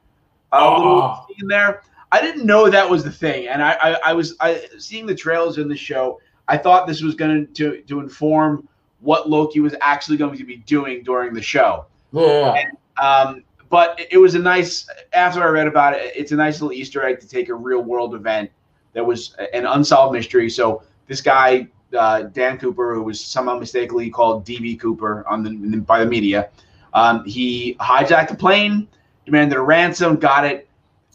uh, 0.52 0.58
oh. 0.61 0.76
little 0.76 1.26
scene 1.28 1.48
there, 1.48 1.82
I 2.12 2.20
didn't 2.20 2.44
know 2.44 2.68
that 2.68 2.88
was 2.88 3.04
the 3.04 3.11
thing, 3.11 3.48
and 3.48 3.62
I 3.62 3.72
I, 3.72 3.98
I 4.06 4.12
was 4.12 4.37
I 4.40 4.66
seeing 4.78 5.06
the 5.06 5.14
trailers 5.14 5.58
in 5.58 5.68
the 5.68 5.76
show. 5.76 6.20
I 6.46 6.58
thought 6.58 6.87
this 6.87 7.02
was 7.02 7.14
going 7.14 7.46
to 7.54 7.82
to 7.82 8.00
inform 8.00 8.68
what 9.00 9.30
Loki 9.30 9.61
was 9.61 9.74
actually 9.80 10.16
going 10.16 10.37
to 10.37 10.44
be 10.44 10.56
doing 10.58 11.02
during 11.02 11.32
the 11.32 11.42
show. 11.42 11.87
Yeah. 12.12 12.54
And, 12.54 12.76
um, 13.00 13.44
but 13.68 14.00
it 14.11 14.18
was 14.18 14.34
a 14.34 14.38
nice 14.38 14.88
after 15.12 15.42
I 15.42 15.48
read 15.48 15.66
about 15.66 15.94
it 15.94 16.12
it's 16.16 16.32
a 16.32 16.37
nice 16.37 16.61
little 16.61 16.72
easter 16.72 17.04
egg 17.04 17.20
to 17.20 17.28
take 17.28 17.48
a 17.48 17.54
real 17.54 17.82
world 17.82 18.14
event 18.14 18.50
that 18.94 19.04
was 19.04 19.34
an 19.52 19.66
unsolved 19.66 20.14
mystery 20.14 20.48
so 20.48 20.82
this 21.06 21.20
guy 21.20 21.68
uh, 21.96 22.22
dan 22.22 22.59
cooper 22.59 22.94
who 22.94 23.03
was 23.03 23.20
somehow 23.20 23.59
mistakenly 23.59 24.11
called 24.11 24.44
db 24.44 24.79
cooper 24.79 25.27
on 25.29 25.42
the 25.42 25.79
by 25.79 26.01
the 26.03 26.07
media. 26.07 26.51
Um, 26.94 27.24
he 27.24 27.77
hijacked 27.81 28.31
a 28.31 28.37
plane 28.37 28.88
demanded 29.29 29.57
a 29.57 29.61
ransom 29.61 30.16
got 30.16 30.44
it 30.44 30.68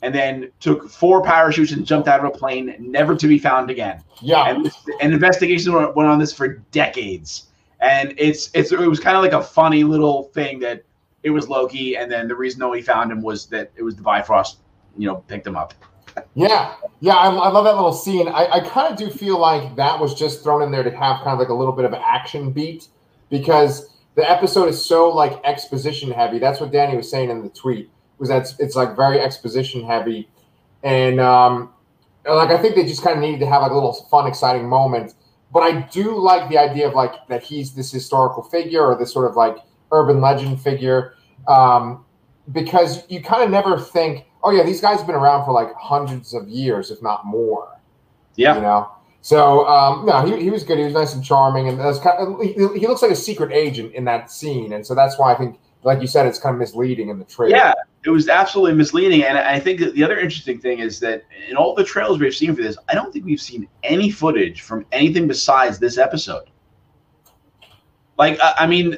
and 0.04 0.14
then 0.14 0.52
took 0.60 0.90
four 0.90 1.24
parachutes 1.24 1.72
and 1.72 1.86
jumped 1.86 2.08
out 2.08 2.20
of 2.20 2.26
a 2.26 2.38
plane 2.38 2.76
never 2.78 3.16
to 3.16 3.28
be 3.28 3.40
found 3.40 3.70
again. 3.70 4.04
Yeah. 4.22 4.50
And, 4.50 4.70
and 5.02 5.14
investigations 5.14 5.70
went 5.70 6.10
on 6.10 6.20
this 6.20 6.34
for 6.34 6.50
decades. 6.72 7.48
And 7.80 8.14
it's 8.18 8.50
it's 8.54 8.72
it 8.72 8.80
was 8.80 9.00
kind 9.00 9.18
of 9.18 9.24
like 9.24 9.34
a 9.34 9.42
funny 9.42 9.84
little 9.84 10.24
thing 10.24 10.60
that 10.60 10.84
it 11.24 11.30
was 11.30 11.50
Loki, 11.50 11.96
and 11.98 12.12
then 12.12 12.28
the 12.28 12.36
reason 12.36 12.60
nobody 12.60 12.82
found 12.82 13.12
him 13.12 13.22
was 13.22 13.46
that 13.48 13.72
it 13.76 13.84
was 13.84 13.96
the 13.96 14.02
Bifrost, 14.02 14.60
you 14.98 15.08
know, 15.08 15.18
picked 15.28 15.48
him 15.48 15.56
up. 15.56 15.74
Yeah, 16.36 16.76
yeah, 16.99 17.13
I, 17.15 17.28
I 17.28 17.49
love 17.49 17.65
that 17.65 17.76
little 17.76 17.93
scene. 17.93 18.28
I, 18.28 18.47
I 18.47 18.60
kind 18.62 18.91
of 18.91 18.97
do 18.97 19.10
feel 19.10 19.39
like 19.39 19.76
that 19.76 19.99
was 19.99 20.13
just 20.13 20.43
thrown 20.43 20.62
in 20.62 20.71
there 20.71 20.84
to 20.84 20.91
have 20.91 21.17
kind 21.17 21.30
of 21.30 21.39
like 21.39 21.49
a 21.49 21.54
little 21.54 21.73
bit 21.73 21.86
of 21.86 21.93
an 21.93 22.02
action 22.04 22.52
beat 22.52 22.88
because 23.30 23.89
the 24.15 24.30
episode 24.30 24.67
is 24.69 24.84
so 24.84 25.10
like 25.10 25.39
exposition 25.43 26.12
heavy. 26.12 26.39
That's 26.39 26.60
what 26.60 26.71
Danny 26.71 26.95
was 26.95 27.10
saying 27.10 27.30
in 27.30 27.43
the 27.43 27.49
tweet 27.49 27.89
was 28.19 28.30
that 28.30 28.54
it's 28.60 28.76
like 28.76 28.95
very 28.95 29.19
exposition 29.19 29.84
heavy, 29.86 30.30
and 30.84 31.19
um, 31.19 31.73
like 32.26 32.49
I 32.49 32.62
think 32.62 32.76
they 32.76 32.86
just 32.86 33.04
kind 33.04 33.17
of 33.17 33.21
needed 33.21 33.39
to 33.41 33.47
have 33.47 33.62
like 33.62 33.71
a 33.71 33.76
little 33.76 33.93
fun, 34.10 34.28
exciting 34.28 34.67
moment. 34.67 35.13
But 35.52 35.62
I 35.62 35.82
do 35.82 36.17
like 36.17 36.49
the 36.49 36.58
idea 36.58 36.88
of 36.88 36.93
like 36.93 37.13
that 37.28 37.43
he's 37.43 37.73
this 37.73 37.91
historical 37.91 38.43
figure 38.43 38.84
or 38.84 38.97
this 38.97 39.12
sort 39.13 39.30
of 39.30 39.36
like 39.36 39.58
urban 39.91 40.21
legend 40.21 40.62
figure 40.62 41.15
um, 41.47 42.06
because 42.52 43.10
you 43.10 43.22
kind 43.22 43.44
of 43.44 43.50
never 43.50 43.80
think, 43.80 44.26
oh 44.44 44.52
yeah, 44.52 44.64
these 44.64 44.82
guys 44.82 44.98
have 44.98 45.08
been 45.08 45.16
around 45.16 45.46
for 45.46 45.52
like 45.52 45.74
hundreds 45.76 46.34
of 46.34 46.48
years, 46.50 46.92
if 46.92 47.02
not 47.02 47.26
more. 47.26 47.80
Yeah, 48.36 48.56
you 48.56 48.62
know. 48.62 48.90
So 49.22 49.66
um, 49.68 50.06
no, 50.06 50.26
he, 50.26 50.44
he 50.44 50.50
was 50.50 50.64
good. 50.64 50.78
He 50.78 50.84
was 50.84 50.94
nice 50.94 51.14
and 51.14 51.24
charming, 51.24 51.70
and 51.70 51.80
that's 51.80 52.00
kind 52.00 52.18
of, 52.20 52.42
he, 52.42 52.54
he 52.80 52.88
looks 52.88 53.02
like 53.02 53.12
a 53.12 53.16
secret 53.16 53.54
agent 53.54 53.94
in 53.94 54.04
that 54.06 54.30
scene, 54.30 54.74
and 54.74 54.86
so 54.86 54.94
that's 54.94 55.18
why 55.18 55.34
I 55.34 55.38
think, 55.38 55.60
like 55.84 56.02
you 56.02 56.08
said, 56.08 56.26
it's 56.26 56.40
kind 56.40 56.54
of 56.54 56.60
misleading 56.60 57.10
in 57.10 57.20
the 57.20 57.26
trailer. 57.26 57.56
Yeah, 57.56 57.74
it 58.04 58.10
was 58.10 58.28
absolutely 58.28 58.76
misleading, 58.76 59.24
and 59.24 59.38
I 59.38 59.60
think 59.60 59.80
the 59.80 60.04
other 60.04 60.20
interesting 60.20 60.60
thing 60.60 60.80
is 60.80 61.00
that 61.00 61.24
in 61.50 61.56
all 61.56 61.74
the 61.74 61.86
trailers 61.86 62.20
we've 62.20 62.36
seen 62.36 62.54
for 62.54 62.62
this, 62.62 62.78
I 62.90 62.96
don't 62.96 63.14
think 63.14 63.24
we've 63.24 63.40
seen 63.40 63.68
any 63.84 64.10
footage 64.10 64.62
from 64.62 64.86
anything 64.92 65.28
besides 65.28 65.80
this 65.80 65.98
episode. 65.98 66.50
Like, 68.18 68.38
I 68.42 68.68
mean, 68.68 68.98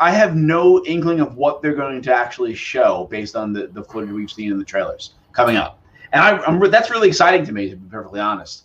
I 0.00 0.10
have 0.10 0.36
no 0.36 0.84
inkling 0.84 1.20
of 1.20 1.36
what 1.36 1.62
they're 1.62 1.74
going 1.74 2.02
to 2.02 2.14
actually 2.14 2.54
show 2.54 3.08
based 3.10 3.36
on 3.36 3.52
the, 3.52 3.68
the 3.68 3.82
footage 3.84 4.10
we've 4.10 4.30
seen 4.30 4.52
in 4.52 4.58
the 4.58 4.64
trailers 4.64 5.14
coming 5.32 5.56
up, 5.56 5.80
and 6.12 6.22
I, 6.22 6.46
am 6.46 6.60
that's 6.70 6.90
really 6.90 7.08
exciting 7.08 7.44
to 7.46 7.52
me, 7.52 7.70
to 7.70 7.76
be 7.76 7.88
perfectly 7.88 8.20
honest. 8.20 8.64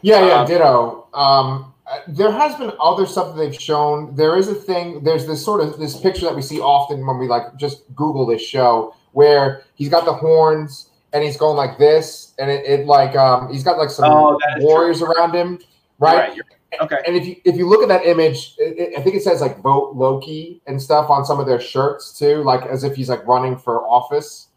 Yeah, 0.00 0.26
yeah, 0.26 0.34
um, 0.40 0.46
ditto. 0.46 1.08
Um, 1.12 1.74
there 2.08 2.30
has 2.30 2.54
been 2.56 2.72
other 2.80 3.06
stuff 3.06 3.34
that 3.34 3.42
they've 3.42 3.60
shown. 3.60 4.14
There 4.16 4.36
is 4.36 4.48
a 4.48 4.54
thing. 4.54 5.02
There's 5.04 5.26
this 5.26 5.44
sort 5.44 5.60
of 5.60 5.78
this 5.78 5.98
picture 5.98 6.24
that 6.24 6.34
we 6.34 6.42
see 6.42 6.60
often 6.60 7.06
when 7.06 7.18
we 7.18 7.28
like 7.28 7.56
just 7.56 7.82
Google 7.94 8.24
this 8.26 8.42
show, 8.42 8.94
where 9.12 9.64
he's 9.74 9.88
got 9.88 10.04
the 10.04 10.12
horns 10.12 10.90
and 11.12 11.22
he's 11.22 11.36
going 11.36 11.56
like 11.56 11.78
this, 11.78 12.32
and 12.38 12.50
it, 12.50 12.64
it 12.64 12.86
like 12.86 13.14
um, 13.16 13.52
he's 13.52 13.62
got 13.62 13.76
like 13.78 13.90
some 13.90 14.10
oh, 14.10 14.38
warriors 14.58 14.98
true. 14.98 15.12
around 15.12 15.34
him, 15.34 15.58
right? 15.98 16.30
right 16.30 16.40
Okay. 16.80 16.98
And 17.06 17.16
if 17.16 17.26
you 17.26 17.36
if 17.44 17.56
you 17.56 17.68
look 17.68 17.82
at 17.82 17.88
that 17.88 18.06
image, 18.06 18.54
it, 18.58 18.98
I 18.98 19.02
think 19.02 19.14
it 19.16 19.22
says 19.22 19.40
like 19.40 19.58
vote 19.60 19.94
Loki 19.94 20.62
and 20.66 20.80
stuff 20.80 21.10
on 21.10 21.24
some 21.24 21.38
of 21.38 21.46
their 21.46 21.60
shirts 21.60 22.18
too, 22.18 22.42
like 22.44 22.64
as 22.66 22.84
if 22.84 22.94
he's 22.94 23.08
like 23.08 23.26
running 23.26 23.56
for 23.56 23.86
office. 23.86 24.48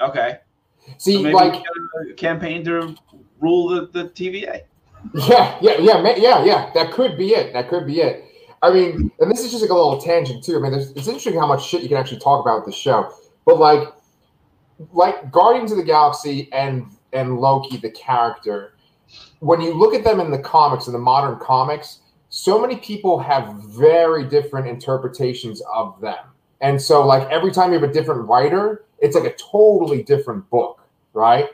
Okay. 0.00 0.38
See, 0.98 1.22
so 1.22 1.30
like 1.30 1.62
campaign 2.16 2.64
to 2.64 2.94
rule 3.40 3.68
the, 3.68 3.86
the 3.86 4.08
TVA. 4.10 4.62
Yeah, 5.14 5.58
yeah, 5.60 5.78
yeah, 5.80 6.14
yeah, 6.16 6.44
yeah. 6.44 6.70
That 6.74 6.92
could 6.92 7.18
be 7.18 7.30
it. 7.30 7.52
That 7.54 7.68
could 7.68 7.88
be 7.88 8.00
it. 8.00 8.24
I 8.62 8.72
mean, 8.72 9.10
and 9.18 9.28
this 9.28 9.40
is 9.40 9.50
just 9.50 9.62
like 9.62 9.70
a 9.70 9.74
little 9.74 10.00
tangent 10.00 10.44
too. 10.44 10.56
I 10.56 10.60
mean, 10.60 10.72
it's 10.74 11.08
interesting 11.08 11.34
how 11.34 11.46
much 11.46 11.66
shit 11.66 11.82
you 11.82 11.88
can 11.88 11.96
actually 11.96 12.20
talk 12.20 12.40
about 12.40 12.58
with 12.58 12.66
the 12.66 12.72
show. 12.72 13.12
But 13.44 13.58
like, 13.58 13.88
like 14.92 15.32
Guardians 15.32 15.72
of 15.72 15.78
the 15.78 15.84
Galaxy 15.84 16.48
and 16.52 16.86
and 17.12 17.38
Loki, 17.38 17.78
the 17.78 17.90
character, 17.90 18.71
when 19.40 19.60
you 19.60 19.74
look 19.74 19.94
at 19.94 20.04
them 20.04 20.20
in 20.20 20.30
the 20.30 20.38
comics, 20.38 20.86
in 20.86 20.92
the 20.92 20.98
modern 20.98 21.38
comics, 21.38 22.00
so 22.28 22.60
many 22.60 22.76
people 22.76 23.18
have 23.18 23.54
very 23.64 24.24
different 24.24 24.66
interpretations 24.66 25.62
of 25.72 26.00
them. 26.00 26.24
And 26.60 26.80
so, 26.80 27.04
like, 27.04 27.28
every 27.28 27.50
time 27.50 27.72
you 27.72 27.80
have 27.80 27.88
a 27.88 27.92
different 27.92 28.28
writer, 28.28 28.84
it's 29.00 29.16
like 29.16 29.24
a 29.24 29.34
totally 29.34 30.02
different 30.02 30.48
book, 30.48 30.80
right? 31.12 31.48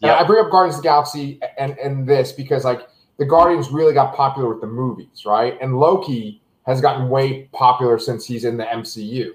Yeah. 0.00 0.14
I 0.14 0.24
bring 0.24 0.44
up 0.44 0.50
Guardians 0.50 0.76
of 0.76 0.82
the 0.82 0.88
Galaxy 0.88 1.38
and, 1.58 1.78
and 1.78 2.06
this 2.06 2.32
because, 2.32 2.64
like, 2.64 2.88
the 3.18 3.24
Guardians 3.24 3.70
really 3.70 3.94
got 3.94 4.14
popular 4.14 4.48
with 4.48 4.60
the 4.60 4.66
movies, 4.66 5.24
right? 5.24 5.56
And 5.60 5.78
Loki 5.78 6.42
has 6.66 6.80
gotten 6.80 7.08
way 7.08 7.44
popular 7.52 7.98
since 7.98 8.24
he's 8.24 8.44
in 8.44 8.56
the 8.56 8.64
MCU. 8.64 9.30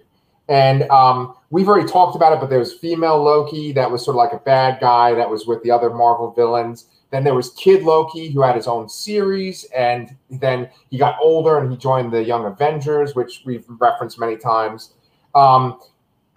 And 0.49 0.83
um, 0.89 1.35
we've 1.51 1.67
already 1.67 1.87
talked 1.87 2.15
about 2.15 2.33
it, 2.33 2.39
but 2.39 2.49
there 2.49 2.59
was 2.59 2.73
female 2.73 3.23
Loki 3.23 3.71
that 3.73 3.89
was 3.89 4.03
sort 4.03 4.15
of 4.15 4.17
like 4.17 4.33
a 4.33 4.43
bad 4.43 4.79
guy 4.81 5.13
that 5.13 5.29
was 5.29 5.45
with 5.45 5.61
the 5.61 5.69
other 5.69 5.91
Marvel 5.91 6.31
villains. 6.31 6.85
Then 7.11 7.23
there 7.23 7.33
was 7.33 7.51
Kid 7.51 7.83
Loki, 7.83 8.29
who 8.29 8.41
had 8.41 8.55
his 8.55 8.67
own 8.67 8.87
series, 8.87 9.63
and 9.75 10.15
then 10.29 10.69
he 10.89 10.97
got 10.97 11.17
older 11.21 11.57
and 11.57 11.71
he 11.71 11.77
joined 11.77 12.13
the 12.13 12.23
Young 12.23 12.45
Avengers, 12.45 13.15
which 13.15 13.41
we've 13.45 13.65
referenced 13.67 14.19
many 14.19 14.37
times. 14.37 14.93
Um, 15.33 15.79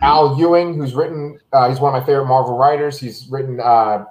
Al 0.00 0.38
Ewing, 0.38 0.74
who's 0.74 0.94
written, 0.94 1.38
uh, 1.52 1.68
he's 1.68 1.78
one 1.78 1.94
of 1.94 2.00
my 2.00 2.06
favorite 2.06 2.26
Marvel 2.26 2.56
writers. 2.56 2.98
He's 2.98 3.28
written 3.28 3.60
uh, 3.60 4.06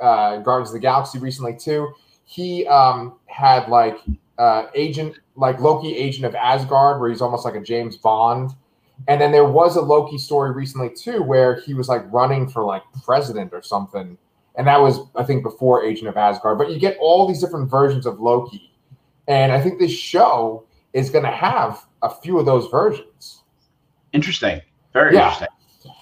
uh, 0.00 0.36
Guardians 0.38 0.70
of 0.70 0.74
the 0.74 0.80
Galaxy 0.80 1.18
recently 1.18 1.56
too. 1.56 1.92
He 2.24 2.66
um, 2.66 3.14
had 3.26 3.68
like 3.68 3.98
uh, 4.38 4.66
agent, 4.74 5.18
like 5.34 5.60
Loki, 5.60 5.96
agent 5.96 6.26
of 6.26 6.34
Asgard, 6.34 7.00
where 7.00 7.08
he's 7.08 7.22
almost 7.22 7.44
like 7.44 7.54
a 7.54 7.60
James 7.60 7.96
Bond. 7.96 8.52
And 9.08 9.20
then 9.20 9.32
there 9.32 9.44
was 9.44 9.76
a 9.76 9.80
Loki 9.80 10.18
story 10.18 10.52
recently 10.52 10.90
too, 10.90 11.22
where 11.22 11.60
he 11.60 11.74
was 11.74 11.88
like 11.88 12.04
running 12.12 12.48
for 12.48 12.64
like 12.64 12.82
president 13.04 13.52
or 13.52 13.62
something 13.62 14.18
and 14.56 14.66
that 14.66 14.80
was 14.80 15.00
I 15.14 15.24
think 15.24 15.42
before 15.42 15.84
Agent 15.84 16.08
of 16.08 16.16
Asgard. 16.16 16.58
But 16.58 16.70
you 16.70 16.78
get 16.78 16.96
all 17.00 17.26
these 17.26 17.40
different 17.40 17.70
versions 17.70 18.06
of 18.06 18.20
Loki, 18.20 18.72
and 19.28 19.52
I 19.52 19.60
think 19.60 19.78
this 19.78 19.92
show 19.92 20.64
is 20.92 21.10
going 21.10 21.24
to 21.24 21.30
have 21.30 21.84
a 22.02 22.10
few 22.10 22.38
of 22.38 22.46
those 22.46 22.68
versions. 22.70 23.42
Interesting, 24.12 24.60
very 24.92 25.14
yeah. 25.14 25.24
interesting. 25.24 25.48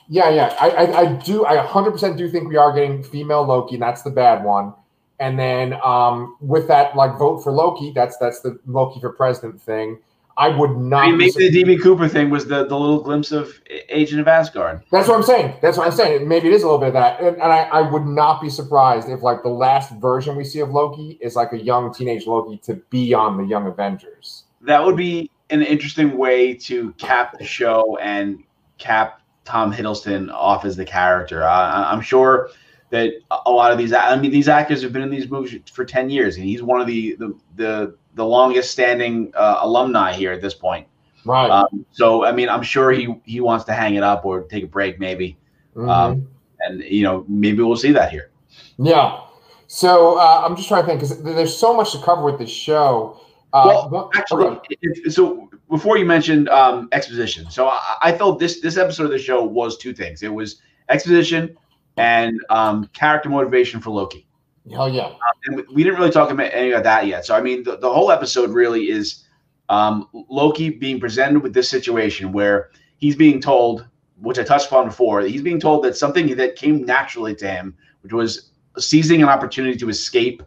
Yeah, 0.08 0.28
yeah, 0.28 0.54
I, 0.60 0.68
I, 0.68 1.00
I 1.00 1.12
do, 1.14 1.46
I 1.46 1.64
100% 1.64 2.18
do 2.18 2.28
think 2.28 2.48
we 2.48 2.56
are 2.56 2.74
getting 2.74 3.02
female 3.02 3.42
Loki, 3.42 3.76
and 3.76 3.82
that's 3.82 4.02
the 4.02 4.10
bad 4.10 4.44
one. 4.44 4.74
And 5.18 5.38
then 5.38 5.74
um, 5.82 6.36
with 6.40 6.68
that, 6.68 6.94
like 6.94 7.18
vote 7.18 7.42
for 7.42 7.52
Loki, 7.52 7.92
that's 7.94 8.16
that's 8.18 8.40
the 8.40 8.58
Loki 8.66 9.00
for 9.00 9.10
president 9.12 9.62
thing. 9.62 9.98
I 10.36 10.48
would 10.48 10.76
not. 10.76 11.04
I 11.04 11.10
mean, 11.12 11.18
maybe 11.18 11.48
the 11.48 11.76
DB 11.76 11.82
Cooper 11.82 12.08
thing 12.08 12.28
was 12.28 12.46
the, 12.46 12.66
the 12.66 12.76
little 12.76 13.00
glimpse 13.00 13.30
of 13.30 13.60
Agent 13.88 14.20
of 14.20 14.26
Asgard. 14.26 14.82
That's 14.90 15.08
what 15.08 15.16
I'm 15.16 15.22
saying. 15.22 15.54
That's 15.62 15.78
what 15.78 15.86
I'm 15.86 15.92
saying. 15.92 16.26
Maybe 16.26 16.48
it 16.48 16.54
is 16.54 16.62
a 16.62 16.66
little 16.66 16.80
bit 16.80 16.88
of 16.88 16.94
that, 16.94 17.20
and, 17.20 17.36
and 17.36 17.52
I, 17.52 17.62
I 17.64 17.80
would 17.82 18.04
not 18.04 18.42
be 18.42 18.50
surprised 18.50 19.08
if 19.08 19.22
like 19.22 19.42
the 19.42 19.48
last 19.48 19.92
version 20.00 20.36
we 20.36 20.44
see 20.44 20.60
of 20.60 20.70
Loki 20.70 21.18
is 21.20 21.36
like 21.36 21.52
a 21.52 21.58
young 21.58 21.94
teenage 21.94 22.26
Loki 22.26 22.58
to 22.64 22.74
be 22.90 23.14
on 23.14 23.36
the 23.36 23.44
Young 23.44 23.66
Avengers. 23.66 24.44
That 24.60 24.84
would 24.84 24.96
be 24.96 25.30
an 25.50 25.62
interesting 25.62 26.16
way 26.16 26.54
to 26.54 26.92
cap 26.94 27.38
the 27.38 27.44
show 27.44 27.96
and 27.98 28.42
cap 28.78 29.20
Tom 29.44 29.72
Hiddleston 29.72 30.32
off 30.32 30.64
as 30.64 30.74
the 30.76 30.84
character. 30.84 31.44
I, 31.44 31.92
I'm 31.92 32.00
sure 32.00 32.50
that 32.90 33.12
a 33.46 33.50
lot 33.50 33.70
of 33.70 33.78
these, 33.78 33.92
I 33.92 34.16
mean, 34.16 34.30
these 34.30 34.48
actors 34.48 34.82
have 34.82 34.92
been 34.92 35.02
in 35.02 35.10
these 35.10 35.30
movies 35.30 35.60
for 35.72 35.84
ten 35.84 36.10
years, 36.10 36.36
and 36.36 36.44
he's 36.44 36.62
one 36.62 36.80
of 36.80 36.86
the 36.86 37.14
the 37.16 37.34
the 37.56 37.96
the 38.14 38.24
longest 38.24 38.70
standing 38.70 39.32
uh, 39.34 39.58
alumni 39.60 40.12
here 40.12 40.32
at 40.32 40.40
this 40.40 40.54
point. 40.54 40.86
Right. 41.24 41.50
Um, 41.50 41.86
so 41.90 42.24
I 42.24 42.32
mean, 42.32 42.48
I'm 42.48 42.62
sure 42.62 42.92
he 42.92 43.14
he 43.24 43.40
wants 43.40 43.64
to 43.66 43.72
hang 43.72 43.94
it 43.94 44.02
up 44.02 44.24
or 44.24 44.42
take 44.42 44.64
a 44.64 44.66
break, 44.66 45.00
maybe. 45.00 45.38
Mm-hmm. 45.74 45.88
Um, 45.88 46.28
and 46.60 46.82
you 46.82 47.02
know, 47.02 47.24
maybe 47.28 47.62
we'll 47.62 47.76
see 47.76 47.92
that 47.92 48.10
here. 48.10 48.30
Yeah. 48.78 49.20
So 49.66 50.18
uh, 50.18 50.42
I'm 50.44 50.56
just 50.56 50.68
trying 50.68 50.82
to 50.82 50.86
think 50.86 51.00
because 51.00 51.22
there's 51.22 51.56
so 51.56 51.74
much 51.74 51.92
to 51.92 51.98
cover 51.98 52.22
with 52.22 52.38
this 52.38 52.50
show. 52.50 53.20
Uh, 53.52 53.88
well, 53.90 54.10
actually, 54.14 54.46
okay. 54.46 54.76
it, 54.82 55.12
so 55.12 55.48
before 55.70 55.96
you 55.96 56.04
mentioned 56.04 56.48
um, 56.48 56.88
exposition, 56.92 57.48
so 57.50 57.68
I, 57.68 57.96
I, 58.02 58.12
felt 58.12 58.40
this 58.40 58.60
this 58.60 58.76
episode 58.76 59.04
of 59.04 59.12
the 59.12 59.18
show 59.18 59.44
was 59.44 59.78
two 59.78 59.94
things. 59.94 60.24
It 60.24 60.32
was 60.32 60.60
exposition 60.88 61.56
and 61.96 62.40
um, 62.50 62.88
character 62.92 63.28
motivation 63.28 63.80
for 63.80 63.90
Loki. 63.90 64.26
Hell 64.70 64.88
yeah! 64.88 65.06
Uh, 65.06 65.16
and 65.46 65.62
we 65.72 65.84
didn't 65.84 65.98
really 65.98 66.10
talk 66.10 66.30
about 66.30 66.50
any 66.52 66.72
of 66.72 66.82
that 66.84 67.06
yet. 67.06 67.26
So 67.26 67.34
I 67.34 67.40
mean, 67.40 67.62
the, 67.62 67.76
the 67.76 67.92
whole 67.92 68.10
episode 68.10 68.50
really 68.50 68.90
is 68.90 69.24
um, 69.68 70.08
Loki 70.28 70.70
being 70.70 70.98
presented 70.98 71.42
with 71.42 71.52
this 71.52 71.68
situation 71.68 72.32
where 72.32 72.70
he's 72.96 73.16
being 73.16 73.40
told, 73.40 73.86
which 74.20 74.38
I 74.38 74.42
touched 74.42 74.66
upon 74.66 74.86
before, 74.86 75.20
he's 75.20 75.42
being 75.42 75.60
told 75.60 75.84
that 75.84 75.96
something 75.96 76.34
that 76.36 76.56
came 76.56 76.84
naturally 76.84 77.34
to 77.36 77.46
him, 77.48 77.76
which 78.02 78.12
was 78.12 78.52
seizing 78.78 79.22
an 79.22 79.28
opportunity 79.28 79.76
to 79.76 79.88
escape 79.88 80.42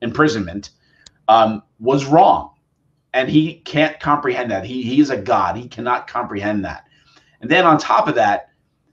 imprisonment, 0.00 0.70
um, 1.28 1.62
was 1.80 2.06
wrong, 2.06 2.54
and 3.14 3.28
he 3.28 3.60
can't 3.60 3.98
comprehend 3.98 4.50
that. 4.52 4.64
He 4.64 4.82
he 4.82 5.00
is 5.00 5.10
a 5.10 5.16
god. 5.16 5.56
He 5.56 5.66
cannot 5.68 6.06
comprehend 6.06 6.64
that. 6.64 6.84
And 7.40 7.50
then 7.50 7.66
on 7.66 7.78
top 7.78 8.06
of 8.06 8.14
that, 8.14 8.50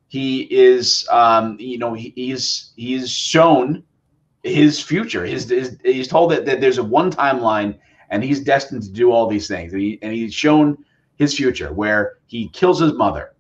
he 0.08 0.42
is, 0.52 1.08
um, 1.12 1.58
you 1.60 1.78
know, 1.78 1.94
he, 1.94 2.12
he's 2.16 2.74
he's 2.76 3.12
shown 3.12 3.84
his 4.44 4.80
future. 4.80 5.26
His, 5.26 5.50
his 5.50 5.78
he's 5.84 6.08
told 6.08 6.32
that, 6.32 6.46
that 6.46 6.62
there's 6.62 6.78
a 6.78 6.84
one 6.84 7.12
timeline 7.12 7.78
and 8.10 8.24
he's 8.24 8.40
destined 8.40 8.84
to 8.84 8.90
do 8.90 9.12
all 9.12 9.28
these 9.28 9.48
things. 9.48 9.74
And, 9.74 9.82
he, 9.82 10.00
and 10.02 10.14
he's 10.14 10.34
shown 10.34 10.78
his 11.16 11.36
future 11.36 11.74
where 11.74 12.18
he 12.28 12.50
kills 12.50 12.80
his 12.80 12.94
mother, 12.94 13.34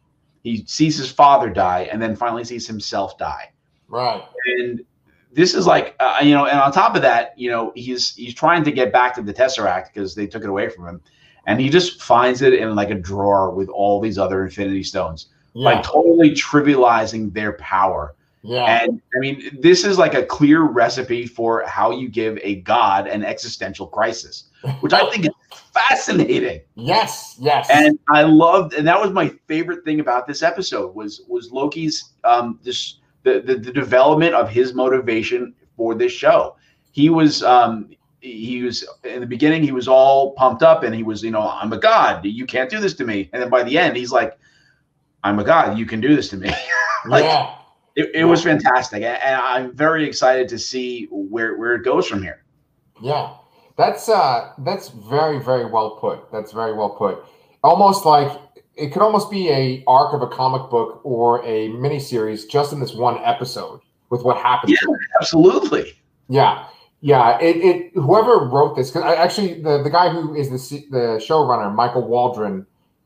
he 0.44 0.64
sees 0.68 0.98
his 0.98 1.12
father 1.12 1.50
die, 1.50 1.88
and 1.92 2.02
then 2.02 2.16
finally 2.16 2.44
sees 2.44 2.68
himself 2.68 3.18
die. 3.18 3.52
Right. 3.88 4.24
And 4.58 4.84
this 5.32 5.54
is 5.54 5.66
like 5.66 5.96
uh, 6.00 6.20
you 6.22 6.34
know, 6.34 6.46
and 6.46 6.60
on 6.60 6.72
top 6.72 6.96
of 6.96 7.02
that, 7.02 7.38
you 7.38 7.50
know, 7.50 7.72
he's 7.76 8.16
he's 8.16 8.34
trying 8.34 8.64
to 8.64 8.72
get 8.72 8.92
back 8.92 9.14
to 9.16 9.22
the 9.22 9.34
Tesseract 9.34 9.94
because 9.94 10.16
they 10.16 10.28
took 10.28 10.44
it 10.44 10.50
away 10.50 10.70
from 10.70 10.88
him, 10.88 11.02
and 11.48 11.60
he 11.60 11.70
just 11.70 12.02
finds 12.02 12.42
it 12.42 12.54
in 12.54 12.76
like 12.76 12.90
a 12.90 12.96
drawer 12.96 13.52
with 13.52 13.70
all 13.70 14.00
these 14.00 14.18
other 14.18 14.44
Infinity 14.44 14.84
Stones, 14.84 15.28
yeah. 15.54 15.66
like 15.66 15.84
totally 15.84 16.32
trivializing 16.32 17.34
their 17.34 17.54
power. 17.54 18.16
Yeah. 18.44 18.84
And 18.84 19.02
I 19.16 19.20
mean, 19.20 19.58
this 19.62 19.86
is 19.86 19.98
like 19.98 20.14
a 20.14 20.26
clear 20.26 20.64
recipe 20.64 21.26
for 21.26 21.64
how 21.66 21.92
you 21.92 22.10
give 22.10 22.38
a 22.44 22.56
god 22.62 23.08
an 23.08 23.24
existential 23.24 23.88
crisis, 23.88 24.50
which 24.82 24.92
I 24.92 25.10
think 25.12 25.26
is 25.26 25.60
fascinating. 25.74 26.62
Yes, 26.76 27.38
yes. 27.40 27.70
And 27.72 27.98
I 28.10 28.24
loved, 28.24 28.74
and 28.74 28.86
that 28.86 29.00
was 29.00 29.12
my 29.12 29.30
favorite 29.48 29.86
thing 29.86 30.02
about 30.02 30.28
this 30.28 30.44
episode 30.44 30.94
was 30.94 31.22
was 31.28 31.52
Loki's 31.52 32.14
um 32.26 32.60
this 32.64 33.00
the 33.24 33.40
the, 33.40 33.56
the 33.56 33.72
development 33.72 34.36
of 34.36 34.50
his 34.50 34.74
motivation 34.74 35.56
for 35.78 35.96
this 35.96 36.12
show. 36.12 36.58
He 36.92 37.10
was 37.10 37.44
um 37.44 37.92
he 38.20 38.62
was 38.62 38.86
in 39.04 39.22
the 39.22 39.28
beginning 39.28 39.64
he 39.64 39.74
was 39.74 39.88
all 39.88 40.32
pumped 40.34 40.64
up 40.64 40.84
and 40.84 40.96
he 40.96 41.04
was 41.04 41.24
you 41.24 41.32
know 41.32 41.50
I'm 41.50 41.74
a 41.74 41.78
god 41.78 42.24
you 42.24 42.46
can't 42.46 42.70
do 42.70 42.80
this 42.80 42.94
to 42.96 43.06
me 43.06 43.30
and 43.34 43.42
then 43.42 43.50
by 43.50 43.64
the 43.64 43.78
end 43.78 43.98
he's 43.98 44.14
like 44.14 44.40
I'm 45.26 45.40
a 45.40 45.44
god 45.44 45.78
you 45.78 45.86
can 45.86 46.00
do 46.00 46.16
this 46.16 46.30
to 46.30 46.38
me 46.38 46.50
like 47.06 47.26
yeah 47.26 47.54
it, 47.96 48.12
it 48.14 48.24
was 48.26 48.44
fantastic, 48.44 49.04
and 49.04 49.42
I'm 49.42 49.76
very 49.76 50.06
excited 50.08 50.48
to 50.50 50.60
see 50.60 51.08
where 51.12 51.58
where 51.58 51.76
it 51.76 51.84
goes 51.84 52.08
from 52.08 52.24
here. 52.24 52.44
Yeah, 53.02 53.34
that's 53.78 54.10
uh, 54.10 54.52
that's 54.60 54.90
very 54.90 55.40
very 55.40 55.66
well 55.66 55.98
put. 55.98 56.32
That's 56.32 56.52
very 56.52 56.74
well 56.74 56.92
put. 56.92 57.24
Almost 57.64 58.06
like 58.06 58.40
it 58.76 58.92
could 58.92 59.02
almost 59.02 59.30
be 59.30 59.50
a 59.50 59.84
arc 59.88 60.14
of 60.14 60.22
a 60.22 60.28
comic 60.28 60.70
book 60.72 61.02
or 61.04 61.44
a 61.46 61.70
miniseries 61.70 62.50
just 62.50 62.74
in 62.74 62.80
this 62.80 62.94
one 62.94 63.18
episode 63.24 63.80
with 64.10 64.24
what 64.24 64.38
happens. 64.38 64.72
Yeah, 64.72 64.96
absolutely. 65.20 65.94
Yeah, 66.30 66.66
yeah. 67.02 67.40
It, 67.40 67.58
it 67.58 67.92
whoever 67.94 68.46
wrote 68.46 68.76
this 68.76 68.90
because 68.90 69.04
actually 69.18 69.62
the 69.62 69.84
the 69.84 69.90
guy 69.90 70.10
who 70.10 70.34
is 70.36 70.50
the 70.50 70.86
the 70.90 71.24
showrunner 71.24 71.74
Michael 71.74 72.08
Waldron 72.08 72.66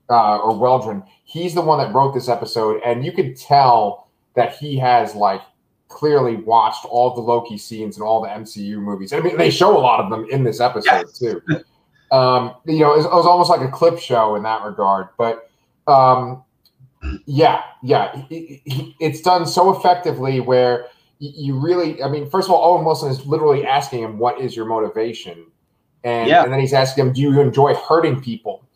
uh, 0.10 0.38
or 0.38 0.54
Weldron, 0.54 1.06
he's 1.26 1.54
the 1.54 1.62
one 1.62 1.80
that 1.80 1.93
wrote 1.93 2.13
this 2.13 2.30
episode, 2.30 2.82
and 2.86 3.04
you 3.04 3.12
could 3.12 3.36
tell 3.36 4.07
that 4.38 4.56
he 4.56 4.78
has 4.78 5.15
like 5.15 5.41
clearly 5.89 6.36
watched 6.36 6.86
all 6.86 7.13
the 7.13 7.21
Loki 7.21 7.58
scenes 7.58 7.97
and 7.97 8.04
all 8.04 8.21
the 8.21 8.30
MCU 8.30 8.78
movies. 8.78 9.12
I 9.12 9.19
mean, 9.19 9.36
they 9.36 9.50
show 9.50 9.76
a 9.76 9.82
lot 9.82 10.00
of 10.00 10.12
them 10.12 10.28
in 10.30 10.43
this 10.43 10.62
episode 10.62 11.06
yes. 11.08 11.19
too. 11.19 11.41
Um, 12.12 12.54
you 12.65 12.80
know, 12.80 12.93
it 12.93 12.97
was, 12.97 13.06
it 13.06 13.12
was, 13.12 13.26
almost 13.26 13.50
like 13.50 13.62
a 13.62 13.71
clip 13.71 14.00
show 14.00 14.36
in 14.36 14.43
that 14.43 14.63
regard. 14.63 15.08
But 15.17 15.50
um, 15.88 16.43
yeah, 17.26 17.63
yeah, 17.82 18.26
it, 18.30 18.62
it, 18.65 18.93
it's 19.00 19.21
done 19.21 19.45
so 19.45 19.76
effectively 19.76 20.39
where 20.39 20.86
you 21.19 21.60
really, 21.60 22.02
I 22.04 22.08
mean, 22.08 22.30
first 22.30 22.47
of 22.47 22.54
all, 22.54 22.76
Owen 22.76 22.86
Wilson 22.86 23.10
is 23.10 23.26
literally 23.26 23.65
asking 23.65 24.04
him, 24.04 24.19
"What 24.19 24.39
is 24.39 24.56
your 24.56 24.65
motivation?" 24.65 25.47
And, 26.04 26.30
yeah. 26.30 26.43
and 26.43 26.54
then 26.54 26.60
he's 26.60 26.73
asking 26.73 27.08
him, 27.08 27.13
"Do 27.13 27.21
you 27.21 27.41
enjoy 27.41 27.73
hurting 27.73 28.21
people?" 28.21 28.66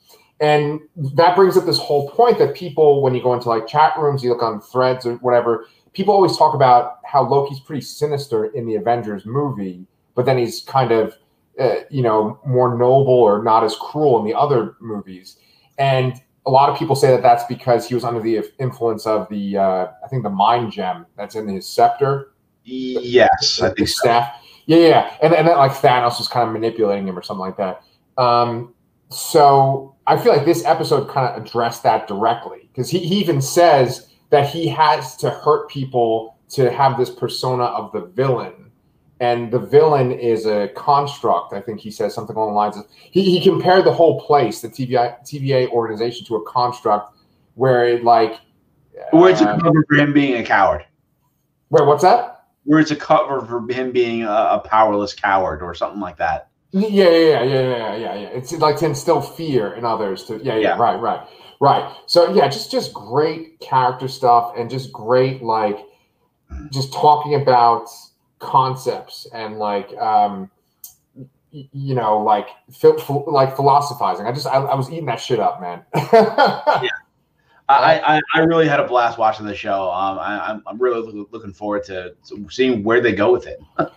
And 0.42 0.80
that 1.16 1.36
brings 1.36 1.56
up 1.56 1.66
this 1.66 1.78
whole 1.78 2.10
point 2.10 2.40
that 2.40 2.56
people, 2.56 3.04
when 3.04 3.14
you 3.14 3.22
go 3.22 3.34
into 3.36 3.48
like 3.48 3.68
chat 3.68 3.94
rooms, 3.98 4.24
you 4.24 4.32
look 4.32 4.42
on 4.42 4.60
threads 4.60 5.06
or 5.06 5.16
whatever, 5.18 5.68
people 5.94 6.14
always 6.14 6.36
talk 6.36 6.56
about 6.56 6.98
how 7.06 7.22
Loki's 7.22 7.60
pretty 7.60 7.82
sinister 7.82 8.46
in 8.46 8.66
the 8.66 8.76
Avengers 8.76 9.26
movie, 9.26 9.86
but 10.16 10.26
then 10.26 10.40
he's 10.40 10.62
kind 10.62 10.92
of, 10.92 11.16
uh, 11.60 11.82
you 11.92 12.02
know, 12.02 12.40
more 12.44 12.76
noble 12.76 13.14
or 13.14 13.44
not 13.44 13.64
as 13.64 13.76
cruel 13.76 14.18
in 14.20 14.26
the 14.26 14.34
other 14.34 14.76
movies. 14.80 15.38
And 15.78 16.20
a 16.48 16.50
lot 16.50 16.70
of 16.70 16.78
people 16.80 16.96
say 16.96 17.12
that 17.12 17.22
that's 17.22 17.44
because 17.44 17.88
he 17.88 17.94
was 17.94 18.04
under 18.04 18.20
the 18.20 18.44
influence 18.60 19.06
of 19.06 19.30
the, 19.30 19.58
uh, 19.58 19.88
I 20.04 20.08
think, 20.08 20.24
the 20.24 20.30
mind 20.32 20.72
gem 20.72 21.06
that's 21.16 21.36
in 21.36 21.48
his 21.48 21.68
scepter. 21.68 22.34
Yes, 22.64 23.58
the, 23.58 23.68
I 23.68 23.74
think 23.76 23.90
staff. 23.90 24.34
So. 24.42 24.48
Yeah, 24.66 24.88
yeah, 24.88 25.18
and 25.22 25.34
and 25.34 25.48
then 25.48 25.58
like 25.58 25.72
Thanos 25.72 26.18
was 26.18 26.28
kind 26.28 26.48
of 26.48 26.54
manipulating 26.54 27.08
him 27.08 27.18
or 27.18 27.22
something 27.22 27.42
like 27.42 27.58
that. 27.58 27.84
Um, 28.18 28.74
so 29.10 29.91
I 30.08 30.18
feel 30.18 30.34
like 30.34 30.46
this 30.46 30.66
episode 30.66 31.10
kind 31.10 31.28
of 31.28 31.44
addressed 31.44 31.84
that 31.84 32.08
directly 32.08 32.70
because 32.72 32.90
he, 32.90 33.00
he 33.00 33.16
even 33.16 33.42
says 33.42 34.10
that 34.30 34.50
he 34.50 34.68
has 34.68 35.16
to 35.18 35.30
hurt 35.30 35.70
people 35.70 36.38
to 36.50 36.72
have 36.72 36.98
this 36.98 37.10
persona 37.10 37.64
of 37.64 37.92
the 37.92 38.02
villain. 38.02 38.72
And 39.20 39.52
the 39.52 39.60
villain 39.60 40.12
is 40.12 40.48
a 40.48 40.70
construct. 40.70 41.54
I 41.54 41.62
think 41.62 41.80
he 41.80 41.92
says 41.92 42.14
something 42.16 42.36
along 42.36 42.50
the 42.50 42.56
lines 42.56 42.78
of 42.78 42.86
he, 42.90 43.38
he 43.38 43.42
compared 43.44 43.86
the 43.86 43.94
whole 43.94 44.20
place, 44.20 44.62
the 44.62 44.70
TVA, 44.70 45.22
TVA 45.22 45.70
organization, 45.70 46.26
to 46.26 46.38
a 46.38 46.46
construct 46.50 47.16
where 47.54 47.88
it 47.88 48.04
like. 48.04 48.40
Where 49.12 49.30
it's 49.30 49.42
uh, 49.42 49.56
a 49.56 49.62
cover 49.62 49.86
for 49.88 49.96
him 49.96 50.12
being 50.12 50.42
a 50.42 50.44
coward. 50.44 50.86
Wait, 51.70 51.86
what's 51.86 52.02
that? 52.02 52.46
Where 52.64 52.80
it's 52.80 52.92
a 52.92 52.96
cover 52.96 53.46
for 53.46 53.72
him 53.72 53.92
being 53.92 54.24
a, 54.24 54.28
a 54.28 54.64
powerless 54.66 55.14
coward 55.14 55.62
or 55.62 55.76
something 55.76 56.02
like 56.02 56.18
that. 56.18 56.50
Yeah, 56.72 56.88
yeah, 56.88 57.10
yeah, 57.10 57.44
yeah, 57.44 57.96
yeah, 57.96 58.16
yeah. 58.16 58.28
It's 58.30 58.54
like 58.54 58.78
to 58.78 58.86
instill 58.86 59.22
fear 59.22 59.74
in 59.74 59.84
others. 59.84 60.24
To 60.26 60.38
yeah, 60.38 60.54
yeah, 60.54 60.60
yeah, 60.60 60.78
right, 60.78 61.00
right, 61.00 61.28
right. 61.60 61.94
So 62.06 62.34
yeah, 62.34 62.48
just 62.48 62.72
just 62.72 62.94
great 62.94 63.60
character 63.60 64.08
stuff 64.08 64.54
and 64.58 64.70
just 64.70 64.92
great 64.94 65.42
like 65.42 65.80
just 66.72 66.94
talking 66.94 67.36
about 67.36 67.90
concepts 68.40 69.28
and 69.34 69.60
like 69.60 69.96
um 69.98 70.50
you 71.52 71.94
know 71.94 72.20
like 72.20 72.48
like 73.28 73.56
philosophizing. 73.56 74.26
I 74.26 74.32
just 74.32 74.48
I, 74.48 74.56
I 74.56 74.76
was 74.76 74.90
eating 74.90 75.06
that 75.08 75.20
shit 75.20 75.40
up, 75.40 75.60
man. 75.60 75.84
yeah. 76.14 76.88
I, 77.70 78.02
I, 78.18 78.22
I, 78.36 78.40
really 78.42 78.68
had 78.68 78.82
a 78.82 78.88
blast 78.88 79.18
watching 79.18 79.46
the 79.46 79.56
show. 79.56 79.90
Um, 79.92 80.20
I, 80.20 80.50
I'm, 80.50 80.64
I'm 80.68 80.78
really 80.78 81.26
looking 81.32 81.54
forward 81.54 81.86
to 81.86 82.14
seeing 82.50 82.84
where 82.84 83.00
they 83.00 83.14
go 83.14 83.32
with 83.32 83.48
it. 83.48 83.62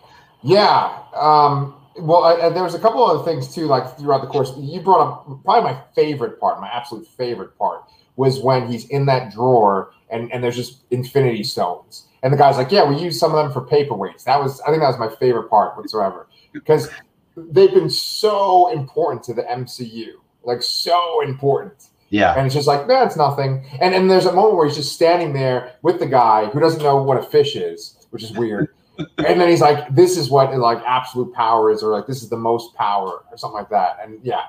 yeah. 0.44 1.02
Um, 1.12 1.74
well, 1.96 2.24
uh, 2.24 2.50
there 2.50 2.62
was 2.62 2.74
a 2.74 2.78
couple 2.78 3.04
other 3.04 3.24
things 3.24 3.54
too, 3.54 3.66
like 3.66 3.96
throughout 3.96 4.20
the 4.20 4.26
course. 4.26 4.52
You 4.56 4.80
brought 4.80 5.00
up 5.00 5.44
probably 5.44 5.72
my 5.72 5.80
favorite 5.94 6.40
part, 6.40 6.60
my 6.60 6.68
absolute 6.68 7.06
favorite 7.06 7.56
part 7.56 7.84
was 8.16 8.40
when 8.40 8.70
he's 8.70 8.88
in 8.88 9.06
that 9.06 9.32
drawer 9.32 9.92
and, 10.10 10.32
and 10.32 10.42
there's 10.42 10.56
just 10.56 10.84
infinity 10.90 11.42
stones. 11.42 12.06
And 12.22 12.32
the 12.32 12.36
guy's 12.36 12.56
like, 12.56 12.70
Yeah, 12.70 12.88
we 12.88 12.96
use 12.96 13.18
some 13.18 13.34
of 13.34 13.36
them 13.36 13.52
for 13.52 13.68
paperweights. 13.68 14.24
That 14.24 14.40
was 14.40 14.60
I 14.62 14.70
think 14.70 14.80
that 14.80 14.88
was 14.88 14.98
my 14.98 15.14
favorite 15.16 15.48
part 15.48 15.76
whatsoever. 15.76 16.28
Because 16.52 16.88
they've 17.36 17.72
been 17.72 17.90
so 17.90 18.70
important 18.72 19.22
to 19.24 19.34
the 19.34 19.42
MCU. 19.42 20.12
Like 20.42 20.62
so 20.62 21.22
important. 21.22 21.88
Yeah. 22.10 22.34
And 22.36 22.46
it's 22.46 22.54
just 22.54 22.68
like, 22.68 22.86
no, 22.86 23.02
it's 23.02 23.16
nothing. 23.16 23.64
And 23.80 23.94
and 23.94 24.10
there's 24.10 24.26
a 24.26 24.32
moment 24.32 24.56
where 24.56 24.66
he's 24.66 24.76
just 24.76 24.92
standing 24.92 25.32
there 25.32 25.74
with 25.82 25.98
the 25.98 26.06
guy 26.06 26.46
who 26.46 26.60
doesn't 26.60 26.82
know 26.82 27.02
what 27.02 27.18
a 27.18 27.22
fish 27.22 27.56
is, 27.56 28.06
which 28.10 28.22
is 28.22 28.32
weird 28.32 28.68
and 28.98 29.40
then 29.40 29.48
he's 29.48 29.60
like, 29.60 29.94
"This 29.94 30.16
is 30.16 30.30
what 30.30 30.56
like 30.56 30.82
absolute 30.86 31.32
power 31.32 31.70
is," 31.70 31.82
or 31.82 31.92
like, 31.92 32.06
"This 32.06 32.22
is 32.22 32.28
the 32.28 32.36
most 32.36 32.74
power," 32.74 33.24
or 33.30 33.36
something 33.36 33.56
like 33.56 33.70
that. 33.70 33.98
And 34.02 34.20
yeah, 34.22 34.42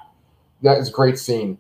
that 0.62 0.78
is 0.78 0.90
a 0.90 0.92
great 0.92 1.18
scene. 1.18 1.58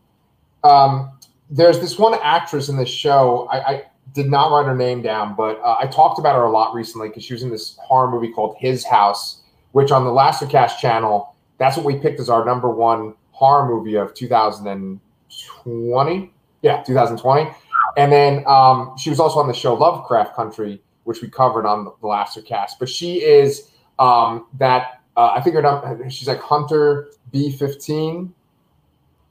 Um, 0.63 1.12
there's 1.50 1.80
this 1.80 1.98
one 1.98 2.17
actress 2.21 2.69
in 2.69 2.78
this 2.78 2.89
show. 2.89 3.48
I, 3.52 3.58
I 3.58 3.84
did 4.13 4.30
not 4.30 4.52
write 4.52 4.65
her 4.65 4.76
name 4.76 5.02
down, 5.02 5.36
but 5.36 5.60
uh, 5.62 5.78
I 5.80 5.88
talked 5.88 6.19
about 6.19 6.36
her 6.36 6.43
a 6.43 6.52
lot 6.52 6.74
recently 6.74 7.10
because 7.10 7.24
she 7.24 7.34
was 7.34 7.43
in 7.43 7.50
this 7.50 7.78
horror 7.82 8.10
movie 8.10 8.32
called 8.32 8.56
His 8.60 8.86
House, 8.86 9.41
which 9.74 9.91
on 9.91 10.06
the 10.06 10.10
Lastercast 10.10 10.80
channel, 10.80 11.36
that's 11.58 11.78
what 11.78 11.86
we 11.86 11.98
picked 11.98 12.19
as 12.19 12.30
our 12.30 12.45
number 12.45 12.69
one 12.69 13.13
horror 13.32 13.67
movie 13.67 13.95
of 13.95 14.13
2020. 14.13 16.34
Yeah, 16.62 16.84
2020. 16.84 17.52
And 17.98 18.12
then 18.12 18.43
um, 18.48 18.95
she 18.98 19.10
was 19.10 19.19
also 19.19 19.39
on 19.39 19.48
the 19.48 19.54
show 19.54 19.76
Lovecraft 19.76 20.36
Country, 20.36 20.82
which 21.06 21.22
we 21.22 21.30
covered 21.30 21.65
on 21.65 21.86
the 21.86 22.08
Laster 22.08 22.41
cast. 22.41 22.78
But 22.78 22.89
she 22.89 23.24
is 23.24 23.72
Um, 23.98 24.48
that 24.60 25.00
uh, 25.15 25.32
I 25.36 25.39
think 25.39 25.56
her 25.56 25.62
name, 25.62 26.10
she's 26.10 26.28
like 26.28 26.41
Hunter 26.41 27.08
B 27.32 27.50
fifteen. 27.50 28.34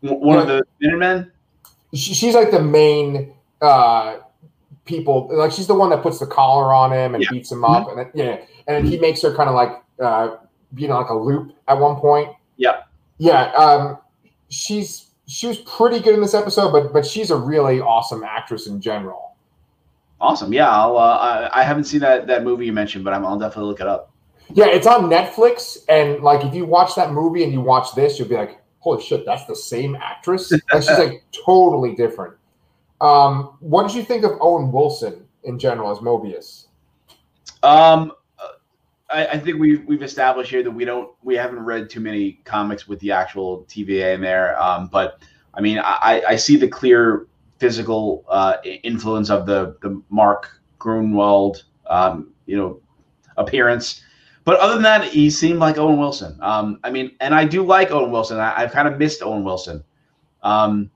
One 0.01 0.39
of 0.39 0.47
the 0.47 0.65
Minutemen. 0.81 1.31
She, 1.93 2.15
she's 2.15 2.35
like 2.35 2.51
the 2.51 2.63
main 2.63 3.35
uh, 3.61 4.21
people. 4.87 5.29
Like 5.31 5.53
she's 5.53 5.67
the 5.67 5.75
one 5.75 5.91
that 5.91 6.03
puts 6.03 6.19
the 6.19 6.27
collar 6.27 6.73
on 6.73 6.93
him 6.93 7.15
and 7.15 7.23
yeah. 7.23 7.31
beats 7.31 7.53
him 7.53 7.63
up, 7.63 7.89
mm-hmm. 7.89 7.99
and 7.99 8.11
then, 8.15 8.27
yeah, 8.27 8.37
and 8.67 8.77
then 8.77 8.87
he 8.87 8.99
makes 8.99 9.21
her 9.21 9.35
kind 9.35 9.51
of 9.51 9.55
like 9.55 9.83
uh, 10.01 10.37
being 10.73 10.91
like 10.91 11.11
a 11.11 11.15
loop 11.15 11.53
at 11.69 11.79
one 11.79 11.97
point. 11.97 12.31
Yeah, 12.57 12.85
yeah. 13.19 13.53
Um, 13.53 13.99
she's 14.49 15.11
she 15.27 15.47
was 15.47 15.59
pretty 15.59 16.01
good 16.01 16.15
in 16.15 16.23
this 16.23 16.33
episode, 16.33 16.73
but 16.73 16.95
but 16.95 17.05
she's 17.05 17.31
a 17.31 17.37
really 17.37 17.83
awesome 17.83 18.25
actress 18.25 18.67
in 18.67 18.81
general. 18.81 19.34
Awesome. 20.25 20.55
Yeah, 20.55 20.71
I'll. 20.71 20.97
Uh, 20.97 21.51
I, 21.53 21.61
I 21.61 21.63
haven't 21.63 21.85
seen 21.85 22.01
that 22.01 22.27
that 22.29 22.45
movie 22.45 22.65
you 22.65 22.73
mentioned, 22.73 23.05
but 23.05 23.13
I'm, 23.13 23.27
I'll 23.27 23.39
definitely 23.39 23.69
look 23.69 23.81
it 23.81 23.87
up. 23.87 24.11
Yeah, 24.55 24.69
it's 24.69 24.87
on 24.87 25.11
Netflix, 25.11 25.85
and 25.91 26.23
like 26.23 26.43
if 26.47 26.55
you 26.55 26.65
watch 26.65 26.95
that 26.95 27.13
movie 27.13 27.45
and 27.45 27.53
you 27.53 27.61
watch 27.61 27.95
this, 27.95 28.19
you'll 28.19 28.29
be 28.29 28.35
like, 28.35 28.59
"Holy 28.79 29.03
shit, 29.03 29.27
that's 29.27 29.45
the 29.45 29.55
same 29.55 29.95
actress!" 29.97 30.51
Like 30.73 30.83
she's 30.83 30.99
like 30.99 31.23
totally 31.45 31.95
different. 31.95 32.37
Um, 33.03 33.59
what 33.61 33.87
did 33.87 33.95
you 33.95 34.03
think 34.03 34.25
of 34.25 34.33
Owen 34.41 34.73
Wilson 34.73 35.27
in 35.43 35.59
general 35.59 35.91
as 35.91 35.99
Mobius? 35.99 36.69
Um, 37.63 38.13
I, 39.11 39.27
I, 39.27 39.39
think 39.39 39.59
we've 39.59 39.85
we've 39.85 40.03
established 40.03 40.51
here 40.51 40.63
that 40.63 40.71
we 40.71 40.87
don't 40.87 41.11
we 41.23 41.35
haven't 41.35 41.61
read 41.61 41.91
too 41.91 42.01
many 42.01 42.41
comics 42.45 42.89
with 42.89 42.99
the 43.01 43.13
actual 43.13 43.67
TVA 43.69 44.15
in 44.15 44.23
there. 44.23 44.59
Um, 44.59 44.89
but 44.91 45.23
I 45.53 45.61
mean, 45.61 45.81
I, 45.81 46.23
I 46.27 46.37
see 46.37 46.57
the 46.57 46.69
clear 46.69 47.27
physical 47.65 48.27
uh, 48.29 48.57
influence 48.83 49.31
of 49.31 49.47
the 49.47 49.75
the 49.81 50.03
Mark 50.11 50.61
Gruenwald, 50.79 51.63
um, 51.87 52.31
you 52.45 52.59
know, 52.59 52.81
appearance. 53.39 54.03
But 54.45 54.61
other 54.61 54.75
than 54.75 54.83
that, 54.83 55.05
he 55.05 55.31
seemed 55.31 55.61
like 55.61 55.79
Owen 55.79 55.99
Wilson. 55.99 56.37
Um, 56.43 56.79
I 56.85 56.91
mean, 56.91 57.13
and 57.21 57.35
I 57.35 57.47
do 57.47 57.65
like 57.65 57.91
Owen 57.91 58.11
Wilson. 58.11 58.39
I, 58.39 58.61
have 58.61 58.73
kind 58.73 58.87
of 58.87 58.99
missed 58.99 59.23
Owen 59.23 59.45
Wilson. 59.45 59.83
Um, 60.43 60.91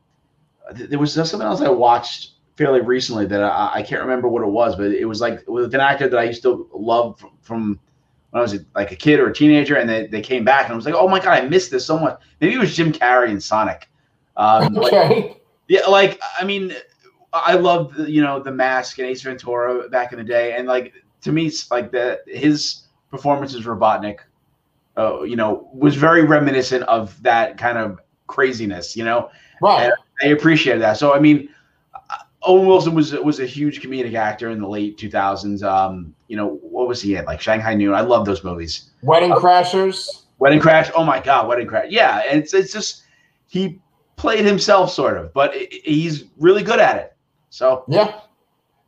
th- 0.76 0.90
there 0.90 0.98
was 0.98 1.14
something 1.14 1.40
else 1.40 1.62
I 1.62 1.70
watched 1.70 2.32
fairly 2.58 2.82
recently 2.82 3.24
that 3.24 3.42
I, 3.42 3.70
I, 3.76 3.82
can't 3.82 4.02
remember 4.02 4.28
what 4.28 4.42
it 4.42 4.50
was, 4.50 4.76
but 4.76 4.90
it 4.90 5.06
was 5.06 5.22
like 5.22 5.48
with 5.48 5.74
an 5.74 5.80
actor 5.80 6.06
that 6.06 6.18
I 6.18 6.24
used 6.24 6.42
to 6.42 6.68
love 6.74 7.18
from, 7.18 7.30
from 7.40 7.80
when 8.30 8.40
I 8.40 8.42
was 8.42 8.54
like 8.74 8.92
a 8.92 8.96
kid 8.96 9.18
or 9.18 9.28
a 9.28 9.34
teenager, 9.34 9.76
and 9.76 9.88
they, 9.88 10.06
they 10.08 10.20
came 10.20 10.44
back, 10.44 10.64
and 10.66 10.74
I 10.74 10.76
was 10.76 10.84
like, 10.84 10.94
oh 10.94 11.08
my 11.08 11.18
god, 11.18 11.42
I 11.42 11.48
missed 11.48 11.70
this 11.70 11.86
so 11.86 11.98
much. 11.98 12.20
Maybe 12.42 12.52
it 12.52 12.58
was 12.58 12.76
Jim 12.76 12.92
Carrey 12.92 13.30
and 13.30 13.42
Sonic. 13.42 13.88
Um, 14.36 14.76
okay. 14.84 15.08
Like, 15.08 15.38
yeah, 15.68 15.86
like 15.86 16.20
I 16.40 16.44
mean, 16.44 16.74
I 17.32 17.54
loved 17.54 17.98
you 17.98 18.22
know 18.22 18.40
the 18.40 18.50
Mask 18.50 18.98
and 18.98 19.06
Ace 19.06 19.22
Ventura 19.22 19.88
back 19.88 20.12
in 20.12 20.18
the 20.18 20.24
day, 20.24 20.56
and 20.56 20.66
like 20.66 20.94
to 21.22 21.32
me, 21.32 21.52
like 21.70 21.92
the 21.92 22.20
his 22.26 22.82
performance 23.10 23.54
as 23.54 23.62
Robotnik, 23.62 24.20
uh, 24.96 25.22
you 25.22 25.36
know, 25.36 25.68
was 25.72 25.94
very 25.94 26.22
reminiscent 26.22 26.84
of 26.84 27.22
that 27.22 27.58
kind 27.58 27.78
of 27.78 28.00
craziness. 28.26 28.96
You 28.96 29.04
know, 29.04 29.30
right? 29.60 29.84
And 29.84 29.92
I 30.22 30.26
appreciated 30.28 30.80
that. 30.82 30.96
So 30.96 31.14
I 31.14 31.20
mean, 31.20 31.50
Owen 32.42 32.66
Wilson 32.66 32.94
was 32.94 33.12
was 33.12 33.40
a 33.40 33.46
huge 33.46 33.82
comedic 33.82 34.14
actor 34.14 34.50
in 34.50 34.60
the 34.60 34.68
late 34.68 34.96
2000s. 34.96 35.62
Um, 35.62 36.14
you 36.28 36.36
know, 36.36 36.58
what 36.62 36.88
was 36.88 37.02
he 37.02 37.16
in? 37.16 37.24
Like 37.26 37.40
Shanghai 37.40 37.74
Noon. 37.74 37.94
I 37.94 38.00
love 38.00 38.24
those 38.24 38.42
movies. 38.42 38.90
Wedding 39.02 39.32
uh, 39.32 39.36
Crashers. 39.36 40.22
Wedding 40.38 40.60
Crash. 40.60 40.90
Oh 40.94 41.04
my 41.04 41.20
God, 41.20 41.48
Wedding 41.48 41.66
Crash. 41.66 41.88
Yeah, 41.90 42.22
it's 42.24 42.54
it's 42.54 42.72
just 42.72 43.02
he 43.48 43.80
played 44.18 44.44
himself 44.44 44.90
sort 44.92 45.16
of, 45.16 45.32
but 45.32 45.54
he's 45.54 46.24
really 46.38 46.62
good 46.62 46.80
at 46.80 46.96
it. 46.96 47.16
So 47.48 47.84
yeah, 47.88 48.20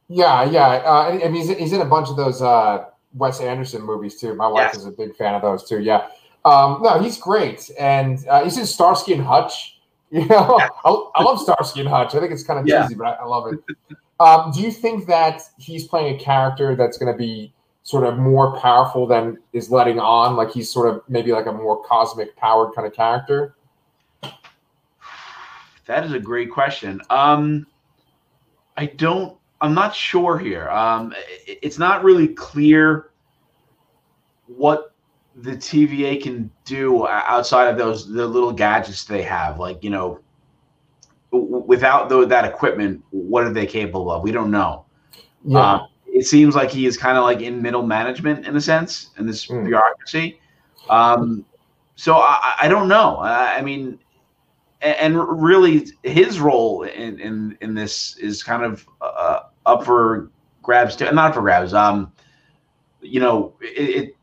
yeah, 0.08 0.44
yeah. 0.44 0.66
Uh, 0.84 1.18
and 1.22 1.34
he's 1.34 1.48
he's 1.48 1.72
in 1.72 1.80
a 1.80 1.86
bunch 1.86 2.10
of 2.10 2.16
those 2.16 2.42
uh, 2.42 2.84
Wes 3.14 3.40
Anderson 3.40 3.82
movies 3.82 4.20
too. 4.20 4.34
My 4.34 4.46
wife 4.46 4.70
yes. 4.74 4.82
is 4.82 4.86
a 4.86 4.90
big 4.90 5.16
fan 5.16 5.34
of 5.34 5.40
those 5.40 5.66
too. 5.66 5.80
Yeah. 5.80 6.08
Um, 6.44 6.80
no, 6.82 6.98
he's 7.00 7.18
great, 7.18 7.70
and 7.78 8.26
uh, 8.28 8.44
he's 8.44 8.58
in 8.58 8.66
Starsky 8.66 9.14
and 9.14 9.22
Hutch. 9.22 9.76
You 10.12 10.26
know, 10.26 10.56
yeah. 10.58 10.66
I, 10.84 10.90
I, 10.90 11.22
love 11.22 11.38
Starsky 11.40 11.78
and 11.78 11.88
Hutch. 11.88 12.16
I 12.16 12.18
think 12.18 12.32
it's 12.32 12.42
kind 12.42 12.58
of 12.58 12.66
cheesy, 12.66 12.94
yeah. 12.94 12.98
but 12.98 13.06
I, 13.06 13.22
I 13.22 13.24
love 13.26 13.46
it. 13.52 13.60
Um, 14.18 14.50
do 14.50 14.60
you 14.60 14.72
think 14.72 15.06
that 15.06 15.40
he's 15.56 15.86
playing 15.86 16.16
a 16.16 16.18
character 16.18 16.74
that's 16.74 16.98
going 16.98 17.12
to 17.12 17.16
be 17.16 17.52
sort 17.84 18.04
of 18.04 18.18
more 18.18 18.58
powerful 18.58 19.06
than 19.06 19.38
is 19.52 19.70
letting 19.70 20.00
on? 20.00 20.34
Like 20.34 20.50
he's 20.50 20.68
sort 20.68 20.92
of 20.92 21.02
maybe 21.08 21.30
like 21.30 21.46
a 21.46 21.52
more 21.52 21.82
cosmic 21.84 22.36
powered 22.36 22.74
kind 22.74 22.88
of 22.88 22.92
character? 22.92 23.54
That 25.90 26.04
is 26.04 26.12
a 26.12 26.20
great 26.20 26.52
question. 26.52 27.00
Um, 27.10 27.66
I 28.76 28.86
don't, 28.86 29.36
I'm 29.60 29.74
not 29.74 29.92
sure 29.92 30.38
here. 30.38 30.68
Um, 30.68 31.12
it, 31.48 31.58
it's 31.62 31.80
not 31.80 32.04
really 32.04 32.28
clear 32.28 33.10
what 34.46 34.94
the 35.34 35.50
TVA 35.50 36.22
can 36.22 36.48
do 36.64 37.08
outside 37.08 37.66
of 37.66 37.76
those 37.76 38.08
the 38.08 38.24
little 38.24 38.52
gadgets 38.52 39.04
they 39.04 39.22
have. 39.22 39.58
Like, 39.58 39.82
you 39.82 39.90
know, 39.90 40.20
without 41.32 42.08
the, 42.08 42.24
that 42.24 42.44
equipment, 42.44 43.02
what 43.10 43.42
are 43.42 43.52
they 43.52 43.66
capable 43.66 44.12
of? 44.12 44.22
We 44.22 44.30
don't 44.30 44.52
know. 44.52 44.84
Yeah. 45.44 45.72
Um, 45.72 45.88
it 46.06 46.24
seems 46.24 46.54
like 46.54 46.70
he 46.70 46.86
is 46.86 46.96
kind 46.96 47.18
of 47.18 47.24
like 47.24 47.40
in 47.40 47.60
middle 47.60 47.84
management 47.84 48.46
in 48.46 48.54
a 48.54 48.60
sense 48.60 49.10
in 49.18 49.26
this 49.26 49.46
mm. 49.46 49.64
bureaucracy. 49.64 50.38
Um, 50.88 51.44
so 51.96 52.14
I, 52.14 52.54
I, 52.62 52.68
don't 52.68 52.86
know. 52.86 53.16
I, 53.16 53.56
I 53.56 53.62
mean, 53.62 53.98
and, 54.82 55.16
and, 55.16 55.42
really, 55.42 55.88
his 56.02 56.40
role 56.40 56.84
in, 56.84 57.18
in 57.20 57.58
in 57.60 57.74
this 57.74 58.16
is 58.16 58.42
kind 58.42 58.64
of 58.64 58.86
uh, 59.00 59.40
up 59.66 59.84
for 59.84 60.30
grabs. 60.62 60.96
Too. 60.96 61.10
Not 61.12 61.34
for 61.34 61.40
grabs. 61.40 61.74
Um, 61.74 62.12
you 63.00 63.20
know, 63.20 63.54
it, 63.60 64.04
it. 64.04 64.16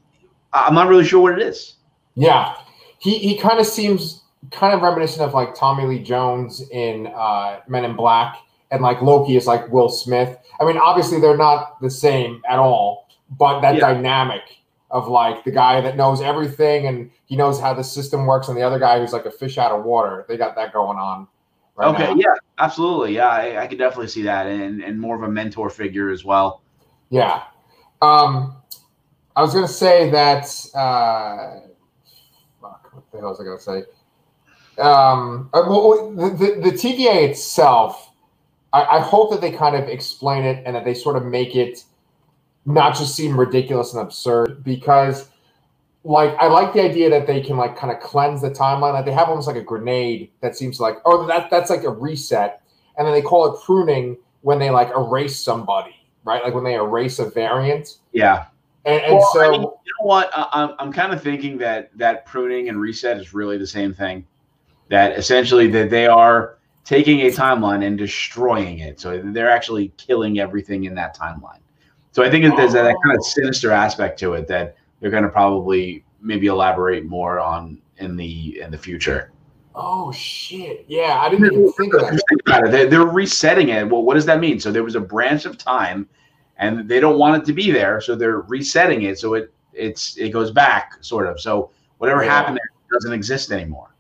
I'm 0.54 0.74
not 0.74 0.88
really 0.88 1.06
sure 1.06 1.22
what 1.22 1.34
it 1.34 1.46
is. 1.46 1.76
Yeah, 2.16 2.56
he 3.00 3.18
he 3.20 3.38
kind 3.38 3.60
of 3.60 3.68
seems 3.68 4.24
kind 4.52 4.74
of 4.74 4.82
reminiscent 4.82 5.22
of 5.22 5.34
like 5.34 5.56
Tommy 5.56 5.86
Lee 5.86 6.04
Jones 6.04 6.68
in 6.72 7.08
uh, 7.08 7.60
Men 7.68 7.86
in 7.86 7.96
Black, 7.96 8.38
and 8.72 8.82
like 8.82 9.02
Loki 9.02 9.36
is 9.36 9.48
like 9.48 9.72
Will 9.72 9.90
Smith. 9.90 10.38
I 10.60 10.66
mean, 10.66 10.78
obviously 10.78 11.20
they're 11.20 11.38
not 11.38 11.80
the 11.82 11.90
same 11.90 12.42
at 12.50 12.60
all, 12.60 13.08
but 13.38 13.62
that 13.62 13.76
yeah. 13.76 13.82
dynamic 13.82 14.42
of 14.90 15.08
like 15.08 15.44
the 15.44 15.52
guy 15.52 15.82
that 15.82 15.98
knows 15.98 16.22
everything 16.22 16.88
and 16.88 17.12
he 17.26 17.36
knows 17.36 17.60
how 17.60 17.74
the 17.74 17.84
system 17.84 18.26
works, 18.26 18.48
and 18.48 18.58
the 18.58 18.62
other 18.62 18.80
guy 18.80 19.00
who's 19.00 19.14
like 19.14 19.26
a 19.26 19.32
fish 19.32 19.58
out 19.58 19.72
of 19.72 19.84
water. 19.84 20.26
They 20.28 20.38
got 20.38 20.56
that 20.56 20.74
going 20.74 20.98
on. 20.98 21.28
Right 21.76 21.94
okay, 21.94 22.06
now. 22.06 22.16
yeah, 22.16 22.36
absolutely, 22.58 23.16
yeah, 23.16 23.30
I, 23.30 23.64
I 23.64 23.68
could 23.68 23.78
definitely 23.78 24.08
see 24.08 24.24
that, 24.24 24.48
and 24.48 24.82
and 24.82 25.00
more 25.00 25.16
of 25.16 25.24
a 25.24 25.30
mentor 25.30 25.70
figure 25.70 26.10
as 26.10 26.26
well. 26.26 26.64
Yeah, 27.10 27.44
um, 28.02 28.56
I 29.36 29.42
was 29.42 29.54
gonna 29.54 29.68
say 29.68 30.10
that. 30.10 30.46
Uh, 30.74 31.68
fuck, 32.62 32.90
what 32.94 33.12
the 33.12 33.20
hell 33.20 33.30
was 33.30 33.40
I 33.40 33.44
gonna 33.44 33.60
say? 33.60 33.84
um, 34.80 35.50
uh, 35.54 35.64
well, 35.68 36.12
the, 36.12 36.30
the, 36.30 36.70
the 36.70 36.78
TVA 36.78 37.30
itself, 37.30 38.12
I, 38.74 38.84
I, 38.84 39.00
hope 39.00 39.32
that 39.32 39.42
they 39.42 39.52
kind 39.52 39.76
of 39.76 39.88
explain 39.90 40.44
it 40.44 40.62
and 40.66 40.76
that 40.76 40.86
they 40.86 40.94
sort 40.94 41.16
of 41.16 41.26
make 41.26 41.56
it 41.56 41.84
not 42.68 42.96
just 42.96 43.16
seem 43.16 43.40
ridiculous 43.40 43.94
and 43.94 44.02
absurd 44.04 44.62
because 44.64 45.30
like 46.04 46.36
I 46.38 46.48
like 46.48 46.74
the 46.74 46.82
idea 46.82 47.10
that 47.10 47.26
they 47.26 47.42
can 47.42 47.58
like 47.58 47.78
kind 47.78 47.96
of 47.96 48.02
cleanse 48.02 48.42
the 48.42 48.52
timeline. 48.52 48.94
That 48.94 49.06
they 49.06 49.14
have 49.14 49.30
almost 49.30 49.48
like 49.48 49.56
a 49.56 49.64
grenade 49.64 50.30
that 50.42 50.56
seems 50.56 50.80
like 50.80 50.98
oh 51.06 51.26
that 51.28 51.50
that's 51.50 51.70
like 51.70 51.84
a 51.84 51.90
reset, 51.90 52.62
and 52.98 53.08
then 53.08 53.14
they 53.14 53.22
call 53.22 53.54
it 53.54 53.64
pruning 53.64 54.18
when 54.42 54.60
they 54.60 54.70
like 54.70 54.90
erase 54.90 55.40
somebody, 55.40 55.96
right? 56.24 56.44
Like 56.44 56.54
when 56.54 56.64
they 56.66 56.76
erase 56.76 57.20
a 57.20 57.30
variant. 57.30 57.98
Yeah. 58.12 58.46
And, 58.86 59.02
and 59.04 59.14
well, 59.16 59.30
so 59.34 59.42
I 59.42 59.52
mean, 59.52 59.62
you 59.62 59.94
know 60.00 60.06
what? 60.06 60.30
I, 60.34 60.48
I'm 60.52 60.76
I'm 60.80 60.94
kind 60.94 61.14
of 61.14 61.24
thinking 61.24 61.58
that 61.60 61.90
that 61.98 62.26
pruning 62.26 62.70
and 62.70 62.80
reset 62.80 63.18
is 63.18 63.34
really 63.34 63.58
the 63.58 63.68
same 63.68 63.94
thing 63.94 64.26
that 64.90 65.18
essentially 65.18 65.68
that 65.72 65.90
they 65.90 66.08
are 66.08 66.58
taking 66.84 67.22
a 67.22 67.26
timeline 67.32 67.86
and 67.86 67.98
destroying 67.98 68.80
it. 68.80 69.00
So 69.00 69.22
they're 69.24 69.50
actually 69.50 69.94
killing 69.98 70.40
everything 70.40 70.86
in 70.86 70.96
that 70.96 71.18
timeline. 71.18 71.60
So 72.18 72.24
I 72.24 72.32
think 72.32 72.46
there's 72.56 72.74
that 72.74 72.84
oh. 72.84 73.00
kind 73.06 73.16
of 73.16 73.24
sinister 73.24 73.72
aspect 73.72 74.18
to 74.22 74.34
it 74.34 74.48
that 74.48 74.76
they're 75.00 75.12
going 75.12 75.22
to 75.22 75.30
probably 75.30 76.04
maybe 76.20 76.48
elaborate 76.48 77.06
more 77.06 77.40
on 77.40 77.80
in 77.98 78.16
the 78.16 78.60
in 78.60 78.72
the 78.72 78.78
future. 78.80 79.32
Oh 79.76 80.12
shit! 80.12 80.84
Yeah, 80.88 81.20
I 81.22 81.30
didn't 81.30 81.46
even 81.54 81.72
think 81.74 81.94
of 81.94 82.02
that. 82.02 82.70
They're, 82.72 82.88
they're 82.88 83.06
resetting 83.06 83.70
it. 83.70 83.88
Well, 83.88 84.02
what 84.02 84.16
does 84.16 84.26
that 84.26 84.40
mean? 84.40 84.60
So 84.60 84.72
there 84.72 84.84
was 84.84 84.96
a 84.96 85.00
branch 85.00 85.46
of 85.46 85.60
time, 85.60 86.10
and 86.58 86.90
they 86.90 87.00
don't 87.00 87.20
want 87.20 87.40
it 87.40 87.46
to 87.46 87.54
be 87.54 87.70
there, 87.70 88.02
so 88.02 88.16
they're 88.16 88.42
resetting 88.42 89.04
it 89.04 89.20
so 89.20 89.36
it 89.36 89.54
it's 89.74 90.18
it 90.18 90.30
goes 90.30 90.50
back 90.50 90.94
sort 91.02 91.28
of. 91.28 91.40
So 91.40 91.70
whatever 92.00 92.24
yeah. 92.24 92.32
happened 92.32 92.58
there 92.58 92.98
doesn't 92.98 93.14
exist 93.14 93.52
anymore. 93.52 93.94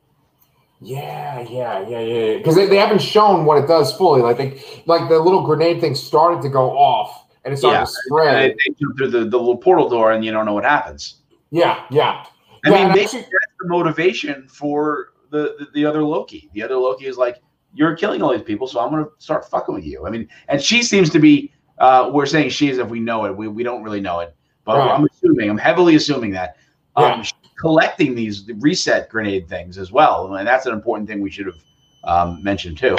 Yeah, 0.81 1.41
yeah, 1.41 1.87
yeah, 1.87 1.99
yeah. 1.99 2.37
Because 2.37 2.55
they, 2.55 2.65
they 2.65 2.77
haven't 2.77 3.03
shown 3.03 3.45
what 3.45 3.63
it 3.63 3.67
does 3.67 3.95
fully. 3.95 4.23
Like 4.23 4.37
they, 4.37 4.59
like 4.87 5.07
the 5.07 5.19
little 5.19 5.43
grenade 5.43 5.81
thing 5.81 5.93
started 5.93 6.41
to 6.41 6.49
go 6.49 6.75
off 6.75 7.16
and 7.47 7.53
it 7.53 7.57
started 7.57 7.77
yeah. 7.77 7.85
to 7.85 7.91
spread. 7.91 8.51
And 8.51 8.59
they, 8.59 8.75
jump 8.79 8.97
through 8.97 9.09
the, 9.09 9.19
the 9.19 9.37
little 9.37 9.57
portal 9.57 9.87
door 9.87 10.11
and 10.11 10.23
you 10.23 10.31
don't 10.31 10.45
know 10.45 10.53
what 10.53 10.65
happens. 10.65 11.21
Yeah, 11.49 11.85
yeah. 11.89 12.25
I 12.65 12.69
yeah, 12.69 12.71
mean, 12.71 12.87
maybe 12.89 13.01
actually, 13.03 13.21
that's 13.21 13.53
the 13.61 13.67
motivation 13.69 14.47
for 14.49 15.13
the, 15.29 15.55
the, 15.57 15.67
the 15.73 15.85
other 15.85 16.03
Loki. 16.03 16.49
The 16.53 16.61
other 16.61 16.75
Loki 16.75 17.05
is 17.05 17.17
like, 17.17 17.41
you're 17.73 17.95
killing 17.95 18.21
all 18.21 18.33
these 18.33 18.41
people, 18.41 18.67
so 18.67 18.81
I'm 18.81 18.89
gonna 18.89 19.07
start 19.19 19.47
fucking 19.49 19.73
with 19.73 19.85
you. 19.85 20.05
I 20.05 20.09
mean, 20.09 20.27
and 20.47 20.61
she 20.61 20.81
seems 20.81 21.09
to 21.11 21.19
be. 21.19 21.53
Uh, 21.77 22.09
we're 22.11 22.25
saying 22.25 22.49
she 22.49 22.69
is 22.69 22.79
if 22.79 22.89
we 22.89 22.99
know 22.99 23.25
it. 23.25 23.37
We 23.37 23.47
we 23.47 23.61
don't 23.61 23.83
really 23.83 24.01
know 24.01 24.19
it, 24.21 24.35
but 24.65 24.79
right. 24.79 24.89
I'm 24.89 25.05
assuming, 25.05 25.47
I'm 25.47 25.59
heavily 25.59 25.95
assuming 25.95 26.31
that. 26.31 26.57
Um, 26.95 27.23
collecting 27.59 28.15
these 28.15 28.49
reset 28.55 29.09
grenade 29.09 29.47
things 29.47 29.77
as 29.77 29.91
well, 29.91 30.33
and 30.33 30.47
that's 30.47 30.65
an 30.65 30.73
important 30.73 31.07
thing 31.07 31.21
we 31.21 31.29
should 31.29 31.45
have 31.45 31.63
um, 32.07 32.41
mentioned 32.41 32.77
too. 32.77 32.97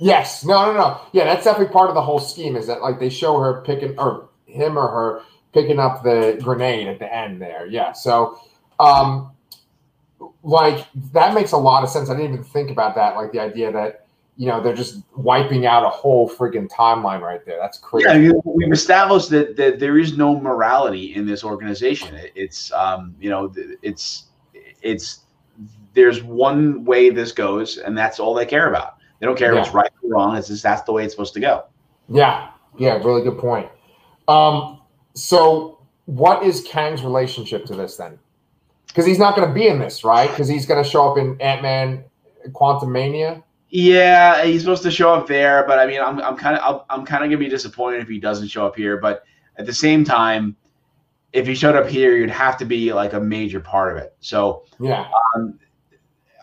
yes, 0.00 0.44
no, 0.44 0.66
no, 0.66 0.78
no. 0.78 1.00
Yeah, 1.12 1.24
that's 1.24 1.44
definitely 1.44 1.72
part 1.72 1.88
of 1.88 1.94
the 1.94 2.02
whole 2.02 2.20
scheme. 2.20 2.54
Is 2.54 2.66
that 2.68 2.82
like 2.82 3.00
they 3.00 3.08
show 3.08 3.38
her 3.38 3.62
picking 3.62 3.98
or 3.98 4.28
him 4.46 4.78
or 4.78 4.88
her 4.88 5.22
picking 5.52 5.78
up 5.78 6.02
the 6.02 6.38
grenade 6.42 6.86
at 6.86 6.98
the 6.98 7.12
end 7.12 7.40
there. 7.40 7.66
Yeah, 7.66 7.92
so 7.92 8.38
um, 8.78 9.32
like 10.42 10.86
that 11.12 11.34
makes 11.34 11.52
a 11.52 11.56
lot 11.56 11.82
of 11.82 11.90
sense. 11.90 12.10
I 12.10 12.14
didn't 12.14 12.32
even 12.32 12.44
think 12.44 12.70
about 12.70 12.94
that. 12.94 13.16
Like 13.16 13.32
the 13.32 13.40
idea 13.40 13.72
that 13.72 14.06
you 14.36 14.48
know 14.48 14.62
they're 14.62 14.74
just 14.74 15.02
wiping 15.16 15.66
out 15.66 15.84
a 15.84 15.90
whole 15.90 16.28
friggin' 16.28 16.70
timeline 16.70 17.20
right 17.20 17.44
there. 17.44 17.58
That's 17.60 17.78
crazy. 17.78 18.08
Yeah, 18.08 18.32
we've 18.44 18.72
established 18.72 19.30
that, 19.30 19.56
that 19.56 19.78
there 19.78 19.98
is 19.98 20.16
no 20.16 20.38
morality 20.38 21.14
in 21.14 21.26
this 21.26 21.44
organization. 21.44 22.14
It, 22.14 22.32
it's 22.34 22.72
um, 22.72 23.14
you 23.20 23.30
know 23.30 23.52
it's 23.82 24.24
it's 24.80 25.20
there's 25.94 26.22
one 26.22 26.84
way 26.84 27.10
this 27.10 27.32
goes, 27.32 27.78
and 27.78 27.96
that's 27.96 28.18
all 28.18 28.34
they 28.34 28.46
care 28.46 28.68
about. 28.68 28.96
They 29.20 29.26
don't 29.26 29.38
care 29.38 29.54
yeah. 29.54 29.60
if 29.60 29.66
it's 29.66 29.74
right 29.74 29.90
or 30.02 30.10
wrong. 30.10 30.36
It's 30.36 30.48
just 30.48 30.62
that's 30.62 30.82
the 30.82 30.92
way 30.92 31.04
it's 31.04 31.12
supposed 31.12 31.34
to 31.34 31.40
go. 31.40 31.64
Yeah, 32.08 32.50
yeah, 32.78 32.94
really 32.94 33.22
good 33.22 33.38
point. 33.38 33.68
Um, 34.28 34.80
so 35.14 35.78
what 36.06 36.42
is 36.42 36.62
Kang's 36.62 37.02
relationship 37.02 37.64
to 37.66 37.74
this 37.74 37.96
then? 37.96 38.18
Because 38.88 39.06
he's 39.06 39.18
not 39.18 39.36
going 39.36 39.48
to 39.48 39.54
be 39.54 39.66
in 39.66 39.78
this, 39.78 40.04
right? 40.04 40.28
Because 40.28 40.48
he's 40.48 40.66
going 40.66 40.82
to 40.82 40.88
show 40.88 41.10
up 41.10 41.16
in 41.16 41.40
Ant 41.40 41.62
Man, 41.62 42.04
Quantumania. 42.48 43.42
Yeah, 43.74 44.44
he's 44.44 44.60
supposed 44.60 44.82
to 44.82 44.90
show 44.90 45.14
up 45.14 45.26
there, 45.26 45.64
but 45.66 45.78
I 45.78 45.86
mean, 45.86 45.98
I'm 45.98 46.20
I'm 46.20 46.36
kind 46.36 46.58
of 46.58 46.84
I'm 46.90 47.06
kind 47.06 47.24
of 47.24 47.30
gonna 47.30 47.38
be 47.38 47.48
disappointed 47.48 48.02
if 48.02 48.08
he 48.08 48.20
doesn't 48.20 48.48
show 48.48 48.66
up 48.66 48.76
here. 48.76 48.98
But 48.98 49.24
at 49.56 49.64
the 49.64 49.72
same 49.72 50.04
time, 50.04 50.56
if 51.32 51.46
he 51.46 51.54
showed 51.54 51.74
up 51.74 51.88
here, 51.88 52.14
you'd 52.14 52.28
have 52.28 52.58
to 52.58 52.66
be 52.66 52.92
like 52.92 53.14
a 53.14 53.20
major 53.20 53.60
part 53.60 53.96
of 53.96 54.02
it. 54.02 54.14
So 54.20 54.64
yeah, 54.78 55.08
um, 55.34 55.58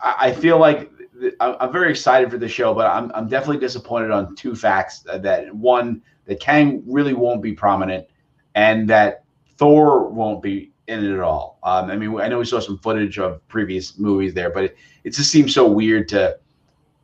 I, 0.01 0.31
feel 0.31 0.57
like 0.59 0.91
I'm 1.39 1.71
very 1.71 1.89
excited 1.89 2.31
for 2.31 2.37
the 2.37 2.47
show, 2.47 2.73
but 2.73 2.85
I'm 2.87 3.11
I'm 3.13 3.27
definitely 3.27 3.59
disappointed 3.59 4.11
on 4.11 4.35
two 4.35 4.55
facts. 4.55 4.99
That 4.99 5.53
one, 5.53 6.01
that 6.25 6.39
Kang 6.39 6.83
really 6.85 7.13
won't 7.13 7.41
be 7.41 7.53
prominent, 7.53 8.07
and 8.55 8.89
that 8.89 9.23
Thor 9.57 10.09
won't 10.09 10.41
be 10.41 10.71
in 10.87 11.05
it 11.05 11.13
at 11.13 11.19
all. 11.19 11.59
Um, 11.63 11.89
I 11.89 11.95
mean, 11.95 12.19
I 12.19 12.27
know 12.27 12.39
we 12.39 12.45
saw 12.45 12.59
some 12.59 12.77
footage 12.79 13.19
of 13.19 13.45
previous 13.47 13.97
movies 13.99 14.33
there, 14.33 14.49
but 14.49 14.65
it, 14.65 14.77
it 15.03 15.09
just 15.11 15.31
seems 15.31 15.53
so 15.53 15.67
weird 15.67 16.07
to 16.09 16.37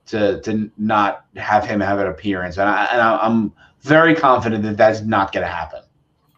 to 0.08 0.42
to 0.42 0.72
not 0.78 1.26
have 1.36 1.66
him 1.66 1.80
have 1.80 2.00
an 2.00 2.08
appearance, 2.08 2.58
and 2.58 2.70
I 2.70 2.86
and 2.86 3.02
I, 3.02 3.26
am 3.26 3.54
very 3.82 4.16
confident 4.16 4.64
that 4.64 4.78
that's 4.78 5.02
not 5.02 5.32
going 5.32 5.46
to 5.46 5.52
happen. 5.52 5.82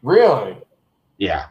Really? 0.02 0.58
Yeah. 1.18 1.48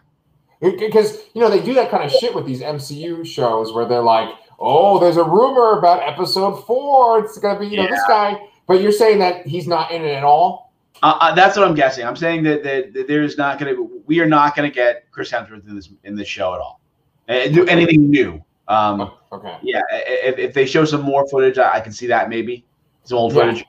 Because 0.60 1.18
you 1.34 1.40
know 1.40 1.50
they 1.50 1.62
do 1.62 1.74
that 1.74 1.90
kind 1.90 2.04
of 2.04 2.10
shit 2.10 2.34
with 2.34 2.46
these 2.46 2.62
MCU 2.62 3.26
shows 3.26 3.72
where 3.72 3.86
they're 3.86 4.02
like, 4.02 4.30
"Oh, 4.58 4.98
there's 4.98 5.16
a 5.16 5.24
rumor 5.24 5.78
about 5.78 6.02
Episode 6.02 6.64
Four. 6.66 7.24
It's 7.24 7.38
going 7.38 7.54
to 7.54 7.60
be 7.60 7.66
you 7.66 7.76
know 7.76 7.88
this 7.88 8.02
guy," 8.08 8.40
but 8.66 8.80
you're 8.80 8.92
saying 8.92 9.18
that 9.20 9.46
he's 9.46 9.66
not 9.66 9.90
in 9.90 10.02
it 10.02 10.14
at 10.14 10.24
all. 10.24 10.72
Uh, 11.02 11.18
uh, 11.20 11.34
that's 11.34 11.56
what 11.56 11.66
I'm 11.68 11.74
guessing. 11.74 12.06
I'm 12.06 12.16
saying 12.16 12.42
that, 12.44 12.62
that, 12.62 12.94
that 12.94 13.06
there's 13.06 13.36
not 13.36 13.58
going 13.58 13.74
to 13.74 14.02
we 14.06 14.20
are 14.20 14.26
not 14.26 14.56
going 14.56 14.68
to 14.68 14.74
get 14.74 15.10
Chris 15.10 15.30
Hemsworth 15.30 15.68
in 15.68 15.76
this 15.76 15.90
in 16.04 16.16
this 16.16 16.28
show 16.28 16.54
at 16.54 16.60
all. 16.60 16.80
And 17.28 17.52
do 17.52 17.66
anything 17.66 18.08
new. 18.08 18.42
Um, 18.68 19.12
okay. 19.32 19.58
Yeah, 19.62 19.82
if, 19.90 20.38
if 20.38 20.54
they 20.54 20.64
show 20.64 20.84
some 20.84 21.02
more 21.02 21.28
footage, 21.28 21.58
I, 21.58 21.74
I 21.74 21.80
can 21.80 21.92
see 21.92 22.06
that 22.06 22.28
maybe 22.28 22.64
some 23.02 23.18
old 23.18 23.32
footage. 23.32 23.58
Yeah. 23.58 23.64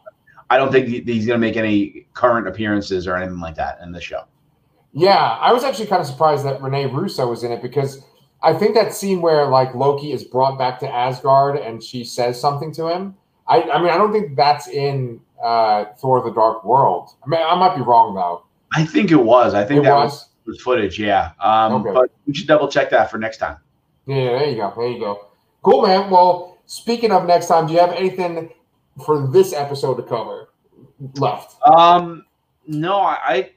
I 0.49 0.57
don't 0.57 0.71
think 0.71 0.87
he's 0.87 1.25
going 1.25 1.39
to 1.39 1.45
make 1.45 1.57
any 1.57 2.07
current 2.13 2.47
appearances 2.47 3.07
or 3.07 3.15
anything 3.17 3.39
like 3.39 3.55
that 3.55 3.79
in 3.81 3.91
the 3.91 3.99
show. 3.99 4.23
Yeah, 4.93 5.15
I 5.15 5.51
was 5.51 5.63
actually 5.63 5.87
kind 5.87 6.01
of 6.01 6.07
surprised 6.07 6.45
that 6.45 6.61
Rene 6.61 6.85
Russo 6.87 7.27
was 7.27 7.43
in 7.43 7.51
it 7.51 7.61
because 7.61 8.03
I 8.41 8.53
think 8.53 8.75
that 8.75 8.93
scene 8.93 9.21
where 9.21 9.47
like 9.47 9.73
Loki 9.73 10.11
is 10.11 10.23
brought 10.23 10.57
back 10.57 10.79
to 10.79 10.89
Asgard 10.89 11.57
and 11.57 11.83
she 11.83 12.03
says 12.03 12.39
something 12.39 12.71
to 12.73 12.87
him. 12.87 13.15
I, 13.47 13.63
I 13.63 13.81
mean, 13.81 13.89
I 13.89 13.97
don't 13.97 14.11
think 14.11 14.35
that's 14.35 14.67
in 14.67 15.19
uh, 15.43 15.85
Thor: 15.99 16.21
The 16.21 16.31
Dark 16.31 16.63
World. 16.63 17.11
I 17.25 17.29
mean, 17.29 17.41
I 17.41 17.55
might 17.55 17.75
be 17.75 17.81
wrong 17.81 18.13
though. 18.13 18.43
I 18.73 18.85
think 18.85 19.11
it 19.11 19.15
was. 19.15 19.53
I 19.53 19.63
think 19.63 19.79
it 19.79 19.83
that 19.85 19.93
was? 19.93 20.29
was 20.45 20.61
footage. 20.61 20.99
Yeah. 20.99 21.31
Um, 21.39 21.73
okay. 21.73 21.93
But 21.93 22.11
we 22.25 22.33
should 22.33 22.47
double 22.47 22.67
check 22.67 22.89
that 22.91 23.09
for 23.09 23.17
next 23.17 23.37
time. 23.37 23.57
Yeah, 24.05 24.15
there 24.15 24.49
you 24.49 24.55
go. 24.57 24.73
There 24.75 24.87
you 24.87 24.99
go. 24.99 25.27
Cool, 25.63 25.85
man. 25.85 26.09
Well, 26.09 26.57
speaking 26.65 27.11
of 27.11 27.25
next 27.25 27.47
time, 27.47 27.67
do 27.67 27.73
you 27.73 27.79
have 27.79 27.91
anything 27.91 28.53
for 29.05 29.27
this 29.27 29.53
episode 29.53 29.95
to 29.95 30.03
cover 30.03 30.49
left? 31.15 31.55
Um, 31.63 32.25
no, 32.67 32.99
I, 32.99 33.17
I 33.23 33.51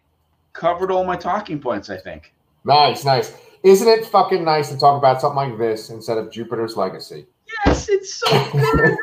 covered 0.52 0.90
all 0.90 1.04
my 1.04 1.16
talking 1.16 1.60
points. 1.60 1.90
I 1.90 1.96
think. 1.96 2.32
Nice, 2.64 3.04
nice. 3.04 3.36
Isn't 3.62 3.88
it 3.88 4.06
fucking 4.06 4.44
nice 4.44 4.70
to 4.70 4.78
talk 4.78 4.96
about 4.96 5.20
something 5.20 5.50
like 5.50 5.58
this 5.58 5.90
instead 5.90 6.16
of 6.18 6.30
Jupiter's 6.30 6.76
Legacy? 6.76 7.26
Yes, 7.66 7.88
it's 7.88 8.14
so 8.14 8.26
good. 8.52 8.96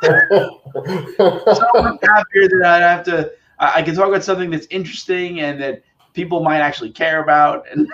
so 1.55 1.69
much 1.75 1.99
happier 2.01 2.47
that 2.49 2.63
I 2.65 2.77
have 2.79 3.03
to. 3.05 3.31
I 3.59 3.81
can 3.81 3.95
talk 3.95 4.07
about 4.07 4.23
something 4.23 4.49
that's 4.49 4.67
interesting 4.69 5.41
and 5.41 5.61
that 5.61 5.83
people 6.13 6.43
might 6.43 6.59
actually 6.59 6.91
care 6.91 7.21
about. 7.21 7.65
And 7.71 7.87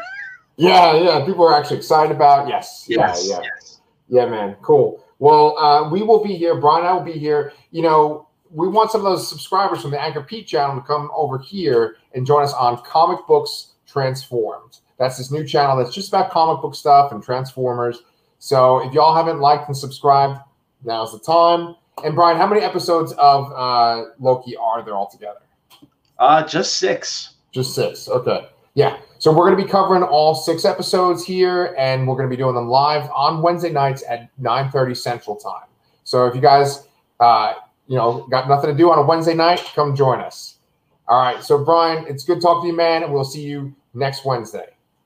yeah, 0.55 0.95
yeah, 0.95 1.25
people 1.25 1.45
are 1.45 1.57
actually 1.57 1.77
excited 1.77 2.15
about. 2.15 2.47
Yes, 2.47 2.85
yes, 2.87 3.25
yeah, 3.27 3.35
yeah, 3.35 3.41
yes. 3.43 3.81
yeah, 4.07 4.25
man, 4.25 4.55
cool. 4.61 5.03
Well, 5.19 5.57
uh, 5.57 5.89
we 5.89 6.01
will 6.01 6.23
be 6.23 6.35
here. 6.35 6.59
Brian, 6.59 6.85
I 6.85 6.93
will 6.93 7.03
be 7.03 7.13
here. 7.13 7.53
You 7.71 7.81
know, 7.81 8.27
we 8.51 8.67
want 8.67 8.91
some 8.91 9.01
of 9.01 9.05
those 9.05 9.27
subscribers 9.27 9.81
from 9.81 9.91
the 9.91 9.97
Anchorpete 9.97 10.45
channel 10.45 10.75
to 10.75 10.81
come 10.81 11.09
over 11.13 11.39
here 11.39 11.97
and 12.13 12.25
join 12.25 12.43
us 12.43 12.53
on 12.53 12.81
Comic 12.83 13.25
Books 13.27 13.73
Transformed. 13.85 14.79
That's 15.03 15.17
this 15.17 15.31
new 15.31 15.45
channel 15.45 15.75
that's 15.75 15.93
just 15.93 16.07
about 16.07 16.31
comic 16.31 16.61
book 16.61 16.75
stuff 16.75 17.11
and 17.11 17.21
Transformers. 17.21 18.03
So 18.39 18.87
if 18.87 18.93
y'all 18.93 19.13
haven't 19.13 19.41
liked 19.41 19.67
and 19.67 19.75
subscribed, 19.75 20.39
now's 20.85 21.11
the 21.11 21.19
time. 21.19 21.75
And 22.05 22.15
Brian, 22.15 22.37
how 22.37 22.47
many 22.47 22.61
episodes 22.61 23.11
of 23.17 23.51
uh, 23.51 24.11
Loki 24.21 24.55
are 24.55 24.81
there 24.81 24.95
altogether? 24.95 25.41
Uh, 26.17 26.47
just 26.47 26.75
six. 26.75 27.31
Just 27.51 27.75
six. 27.75 28.07
Okay. 28.07 28.47
Yeah. 28.75 28.97
So 29.19 29.29
we're 29.29 29.45
going 29.45 29.57
to 29.57 29.63
be 29.65 29.69
covering 29.69 30.03
all 30.03 30.35
six 30.35 30.63
episodes 30.63 31.25
here, 31.25 31.75
and 31.77 32.07
we're 32.07 32.15
going 32.15 32.29
to 32.29 32.33
be 32.33 32.41
doing 32.41 32.55
them 32.55 32.69
live 32.69 33.09
on 33.13 33.41
Wednesday 33.41 33.71
nights 33.71 34.05
at 34.07 34.29
9:30 34.41 34.95
Central 34.95 35.35
Time. 35.35 35.67
So 36.05 36.27
if 36.27 36.33
you 36.33 36.39
guys, 36.39 36.87
uh, 37.19 37.55
you 37.87 37.97
know, 37.97 38.25
got 38.31 38.47
nothing 38.47 38.69
to 38.69 38.77
do 38.77 38.89
on 38.89 38.99
a 38.99 39.03
Wednesday 39.03 39.33
night, 39.33 39.59
come 39.75 39.97
join 39.97 40.21
us. 40.21 40.59
All 41.09 41.21
right. 41.21 41.43
So 41.43 41.61
Brian, 41.61 42.05
it's 42.07 42.23
good 42.23 42.41
talking 42.41 42.61
to 42.61 42.67
you, 42.71 42.77
man, 42.77 43.03
and 43.03 43.13
we'll 43.13 43.25
see 43.25 43.41
you 43.41 43.75
next 43.93 44.23
Wednesday. 44.23 44.67